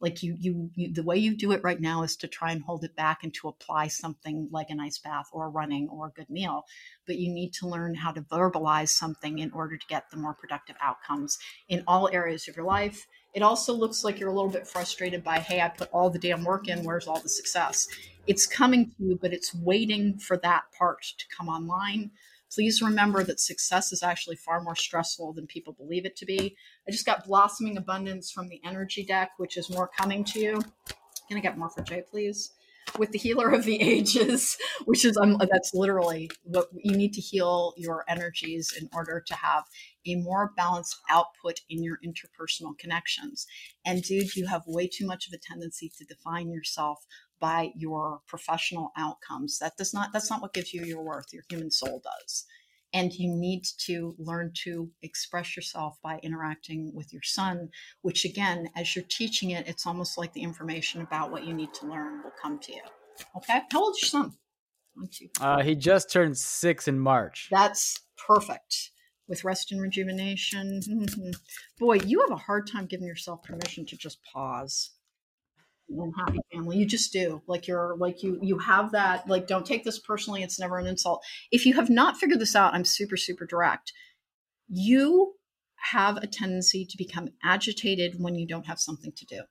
[0.00, 2.62] like you, you you the way you do it right now is to try and
[2.62, 6.10] hold it back and to apply something like an ice bath or running or a
[6.10, 6.64] good meal
[7.06, 10.34] but you need to learn how to verbalize something in order to get the more
[10.34, 13.06] productive outcomes in all areas of your life.
[13.34, 16.18] It also looks like you're a little bit frustrated by hey i put all the
[16.18, 17.86] damn work in where's all the success?
[18.26, 22.10] It's coming to you but it's waiting for that part to come online
[22.52, 26.56] Please remember that success is actually far more stressful than people believe it to be.
[26.86, 30.62] I just got blossoming abundance from the energy deck, which is more coming to you.
[31.28, 32.52] Can I get more for Jay, please?
[32.98, 37.20] with the healer of the ages, which is um, that's literally what you need to
[37.20, 39.64] heal your energies in order to have
[40.06, 43.46] a more balanced output in your interpersonal connections.
[43.84, 47.04] And dude, you have way too much of a tendency to define yourself
[47.40, 49.58] by your professional outcomes.
[49.58, 51.32] That does not that's not what gives you your worth.
[51.32, 52.44] Your human soul does.
[52.92, 57.68] And you need to learn to express yourself by interacting with your son,
[58.02, 61.72] which again, as you're teaching it, it's almost like the information about what you need
[61.74, 62.82] to learn will come to you.
[63.36, 63.60] Okay.
[63.70, 64.32] How old's your son?
[64.94, 67.48] One, two, uh, he just turned six in March.
[67.50, 68.90] That's perfect.
[69.28, 70.80] With rest and rejuvenation.
[71.78, 74.90] Boy, you have a hard time giving yourself permission to just pause
[75.98, 76.78] and happy family.
[76.78, 77.42] You just do.
[77.46, 80.42] Like you're like you you have that like don't take this personally.
[80.42, 81.22] It's never an insult.
[81.50, 83.92] If you have not figured this out i'm super super direct.
[84.68, 85.34] You
[85.92, 89.42] have a tendency to become agitated when you don't have something to do.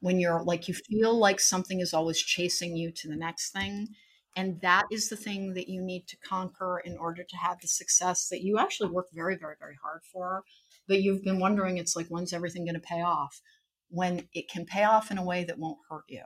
[0.00, 3.88] When you're like you feel like something is always chasing you to the next thing
[4.36, 7.66] and that is the thing that you need to conquer in order to have the
[7.66, 10.44] success that you actually work very very very hard for
[10.86, 13.40] but you've been wondering it's like when's everything going to pay off
[13.90, 16.22] when it can pay off in a way that won't hurt you.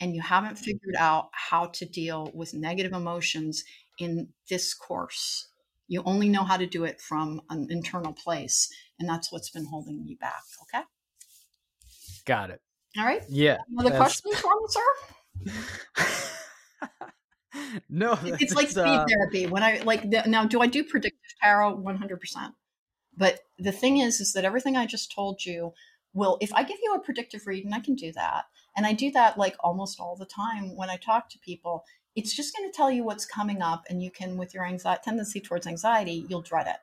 [0.00, 3.64] And you haven't figured out how to deal with negative emotions
[3.98, 5.48] in this course.
[5.88, 8.68] You only know how to do it from an internal place.
[9.00, 10.42] And that's what's been holding you back.
[10.62, 10.84] Okay.
[12.26, 12.60] Got it.
[12.96, 13.22] All right.
[13.28, 13.56] Yeah.
[13.76, 16.00] Another question for me, sir?
[17.88, 19.06] no, it's like speed uh...
[19.08, 19.46] therapy.
[19.46, 21.76] When I like the, now, do I do predictive tarot?
[21.76, 22.54] One hundred percent.
[23.16, 25.72] But the thing is, is that everything I just told you
[26.18, 28.44] will if i give you a predictive read and i can do that.
[28.76, 31.84] And i do that like almost all the time when i talk to people.
[32.16, 35.02] It's just going to tell you what's coming up and you can with your anxiety
[35.04, 36.78] tendency towards anxiety you'll dread it.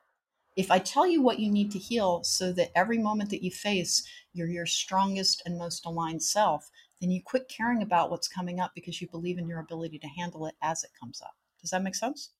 [0.56, 3.50] If i tell you what you need to heal so that every moment that you
[3.50, 8.60] face you're your strongest and most aligned self then you quit caring about what's coming
[8.60, 11.34] up because you believe in your ability to handle it as it comes up.
[11.60, 12.30] Does that make sense?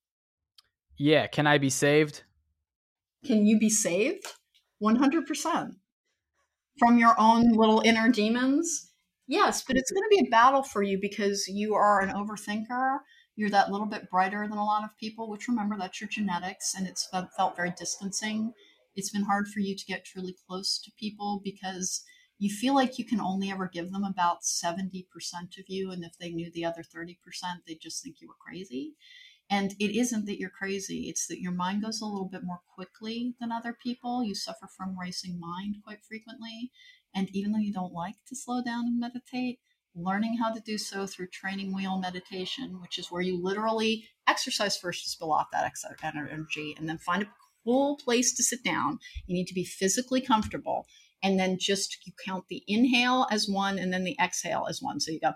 [0.97, 1.27] Yeah.
[1.27, 2.23] Can i be saved?
[3.25, 4.27] Can you be saved?
[4.83, 5.75] 100%
[6.79, 8.93] from your own little inner demons?
[9.27, 12.99] Yes, but it's going to be a battle for you because you are an overthinker.
[13.35, 16.75] You're that little bit brighter than a lot of people, which remember that's your genetics
[16.75, 18.53] and it's felt very distancing.
[18.95, 22.03] It's been hard for you to get truly close to people because
[22.39, 25.05] you feel like you can only ever give them about 70%
[25.59, 25.91] of you.
[25.91, 27.17] And if they knew the other 30%,
[27.67, 28.95] they'd just think you were crazy.
[29.49, 32.61] And it isn't that you're crazy, it's that your mind goes a little bit more
[32.75, 34.25] quickly than other people.
[34.25, 36.73] You suffer from racing mind quite frequently.
[37.15, 39.61] And even though you don't like to slow down and meditate,
[39.95, 44.77] learning how to do so through training wheel meditation, which is where you literally exercise
[44.77, 45.73] first to spill off that
[46.15, 47.31] energy and then find a
[47.65, 48.99] cool place to sit down.
[49.27, 50.87] You need to be physically comfortable.
[51.23, 55.01] And then just you count the inhale as one and then the exhale as one.
[55.01, 55.33] So you go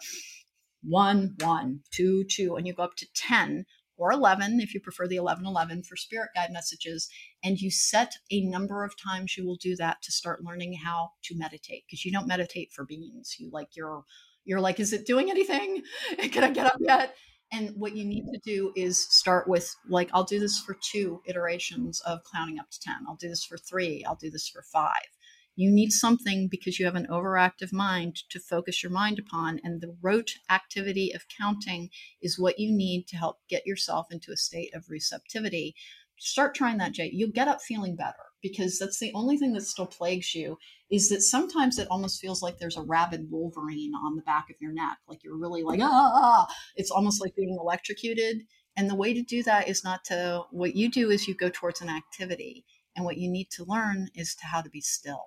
[0.83, 3.65] one, one, two, two, and you go up to 10
[4.01, 7.09] or 11 if you prefer the 1111 for spirit guide messages
[7.45, 11.11] and you set a number of times you will do that to start learning how
[11.23, 13.37] to meditate because you don't meditate for beans.
[13.39, 14.05] You like you're
[14.45, 15.83] you're like is it doing anything?
[16.33, 17.15] Can i get up yet?
[17.53, 21.21] And what you need to do is start with like i'll do this for two
[21.27, 24.05] iterations of clowning up to 10 i'll do this for three.
[24.05, 25.09] I'll do this for five
[25.61, 29.61] you need something because you have an overactive mind to focus your mind upon.
[29.63, 31.91] And the rote activity of counting
[32.23, 35.75] is what you need to help get yourself into a state of receptivity.
[36.19, 37.11] Start trying that, Jay.
[37.13, 40.57] You'll get up feeling better because that's the only thing that still plagues you
[40.91, 44.57] is that sometimes it almost feels like there's a rabid wolverine on the back of
[44.61, 44.97] your neck.
[45.07, 48.45] Like you're really like, ah, it's almost like being electrocuted.
[48.79, 51.51] And the way to do that is not to, what you do is you go
[51.51, 52.65] towards an activity.
[52.97, 55.27] And what you need to learn is to how to be still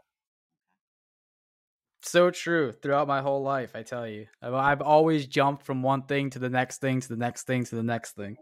[2.06, 4.28] so true throughout my whole life i tell you.
[4.42, 7.76] I've always jumped from one thing to the next thing to the next thing to
[7.76, 8.38] the next thing.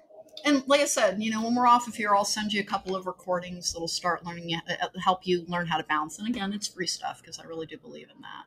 [0.45, 2.65] And like i said you know when we're off of here i'll send you a
[2.65, 6.27] couple of recordings that'll start learning uh, uh, help you learn how to balance and
[6.27, 8.45] again it's free stuff because i really do believe in that.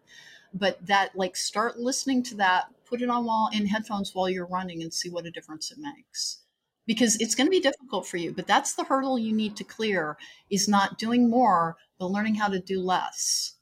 [0.52, 4.46] But that like start listening to that put it on while in headphones while you're
[4.46, 6.38] running and see what a difference it makes.
[6.86, 9.64] Because it's going to be difficult for you but that's the hurdle you need to
[9.64, 10.16] clear
[10.50, 13.53] is not doing more but learning how to do less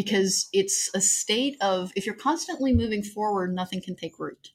[0.00, 4.48] because it's a state of if you're constantly moving forward, nothing can take root.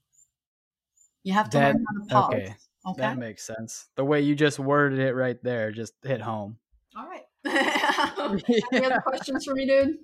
[1.24, 2.34] You have to that, learn how to pause.
[2.34, 2.56] Okay.
[2.88, 3.02] okay.
[3.02, 3.88] That makes sense.
[3.96, 6.58] The way you just worded it right there just hit home.
[6.98, 7.22] All right.
[7.46, 8.38] yeah.
[8.74, 9.98] Any other questions for me, dude?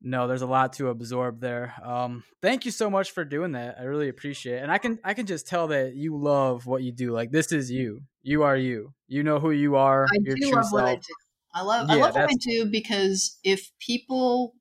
[0.00, 1.74] No, there's a lot to absorb there.
[1.82, 3.76] Um, thank you so much for doing that.
[3.78, 4.62] I really appreciate it.
[4.62, 7.12] And I can I can just tell that you love what you do.
[7.12, 8.00] Like this is you.
[8.22, 8.94] You are you.
[9.06, 10.06] You know who you are.
[10.06, 10.72] I do love self.
[10.72, 11.14] what I do.
[11.54, 14.54] I love yeah, I love what I do because if people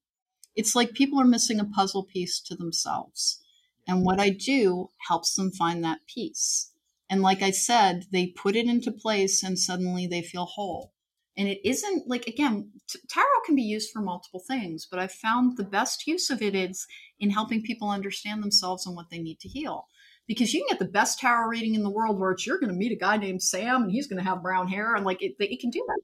[0.56, 3.41] it's like people are missing a puzzle piece to themselves.
[3.88, 6.72] And what I do helps them find that piece.
[7.10, 10.94] And like I said, they put it into place and suddenly they feel whole.
[11.36, 15.11] And it isn't like, again, t- tarot can be used for multiple things, but I've
[15.11, 16.86] found the best use of it is
[17.20, 19.88] in helping people understand themselves and what they need to heal.
[20.28, 22.72] Because you can get the best tarot reading in the world where it's you're going
[22.72, 25.22] to meet a guy named Sam and he's going to have brown hair and like
[25.22, 25.99] it, it can do that.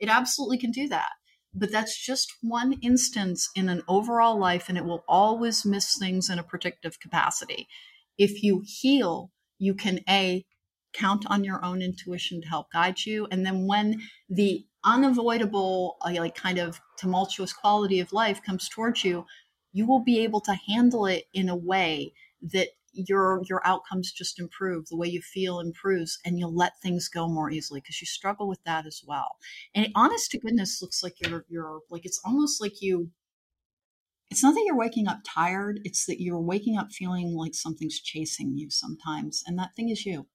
[0.00, 1.10] It absolutely can do that.
[1.54, 6.30] But that's just one instance in an overall life and it will always miss things
[6.30, 7.68] in a predictive capacity.
[8.16, 10.44] If you heal you can a
[10.92, 16.12] count on your own intuition to help guide you and then when the unavoidable uh,
[16.16, 19.26] like kind of tumultuous quality of life comes towards you
[19.72, 22.68] you will be able to handle it in a way that
[23.06, 27.28] your your outcomes just improve the way you feel improves and you'll let things go
[27.28, 29.36] more easily because you struggle with that as well.
[29.74, 33.10] And honest to goodness looks like you're you're like it's almost like you
[34.30, 38.00] it's not that you're waking up tired it's that you're waking up feeling like something's
[38.00, 40.26] chasing you sometimes and that thing is you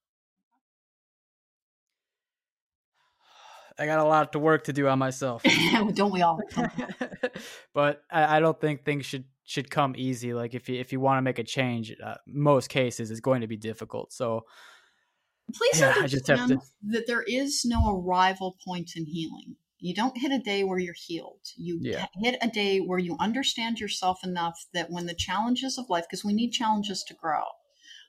[3.79, 5.43] I got a lot to work to do on myself.
[5.93, 6.39] don't we all?
[7.73, 10.33] but I, I, don't think things should should come easy.
[10.33, 13.41] Like if you if you want to make a change, uh, most cases it's going
[13.41, 14.13] to be difficult.
[14.13, 14.45] So
[15.53, 16.59] please yeah, understand to...
[16.91, 19.55] that there is no arrival point in healing.
[19.79, 21.41] You don't hit a day where you're healed.
[21.57, 22.05] You yeah.
[22.21, 26.23] hit a day where you understand yourself enough that when the challenges of life, because
[26.23, 27.43] we need challenges to grow.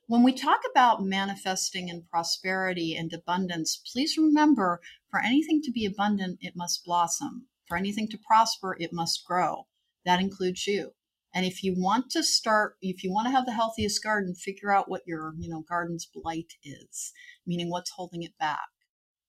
[0.06, 5.86] When we talk about manifesting and prosperity and abundance, please remember for anything to be
[5.86, 7.47] abundant, it must blossom.
[7.66, 9.66] For anything to prosper, it must grow.
[10.05, 10.90] That includes you.
[11.35, 14.70] And if you want to start, if you want to have the healthiest garden, figure
[14.70, 17.12] out what your, you know, garden's blight is,
[17.47, 18.68] meaning what's holding it back.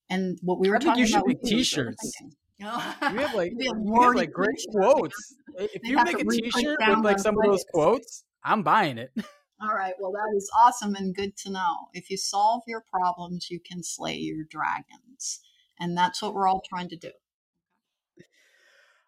[0.09, 2.13] And what we were I talking you should about make t-shirts.
[2.57, 5.35] You have like you have like great quotes.
[5.57, 9.11] If you make a T-shirt with like some of those quotes, I'm buying it.
[9.61, 9.93] All right.
[9.99, 11.87] Well, that is awesome and good to know.
[11.93, 15.39] If you solve your problems, you can slay your dragons,
[15.79, 17.11] and that's what we're all trying to do.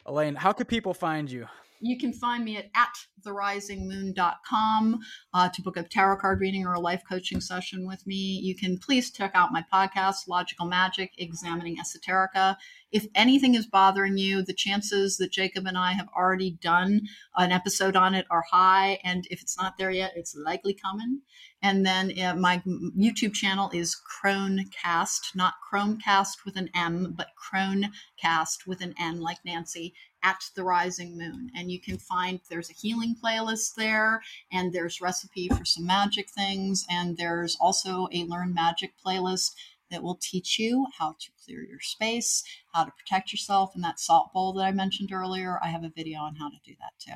[0.06, 1.48] Alane, how could people find you?
[1.80, 2.94] You can find me at, at
[3.26, 5.00] therisingmoon.com
[5.34, 8.40] uh, to book a tarot card reading or a life coaching session with me.
[8.44, 12.58] You can please check out my podcast, Logical Magic Examining Esoterica.
[12.92, 17.02] If anything is bothering you, the chances that Jacob and I have already done
[17.36, 19.00] an episode on it are high.
[19.04, 21.22] And if it's not there yet, it's likely coming.
[21.62, 22.62] And then uh, my
[22.98, 29.40] YouTube channel is Cronecast, not Chromecast with an M, but Cronecast with an N, like
[29.44, 31.50] Nancy, at the Rising Moon.
[31.56, 34.22] And you can find there's a healing playlist there,
[34.52, 39.52] and there's recipe for some magic things, and there's also a Learn Magic playlist
[39.90, 44.00] that will teach you how to clear your space, how to protect yourself and that
[44.00, 45.60] salt bowl that I mentioned earlier.
[45.64, 47.16] I have a video on how to do that too.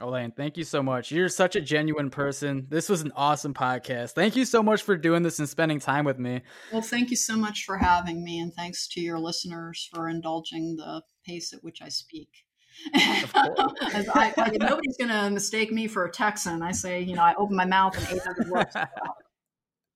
[0.00, 1.12] Alane, thank you so much.
[1.12, 2.66] You're such a genuine person.
[2.70, 4.12] This was an awesome podcast.
[4.12, 6.40] Thank you so much for doing this and spending time with me.
[6.72, 10.76] Well, thank you so much for having me, and thanks to your listeners for indulging
[10.76, 12.28] the pace at which I speak.
[12.94, 16.62] I, I, nobody's going to mistake me for a Texan.
[16.62, 18.76] I say, you know, I open my mouth and 800 words.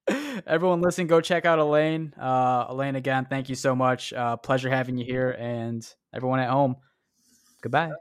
[0.47, 2.13] Everyone listen, go check out Alane.
[2.19, 4.13] Uh, Alane, again, thank you so much.
[4.13, 5.31] Uh, pleasure having you here.
[5.31, 6.77] And everyone at home,
[7.63, 7.93] goodbye.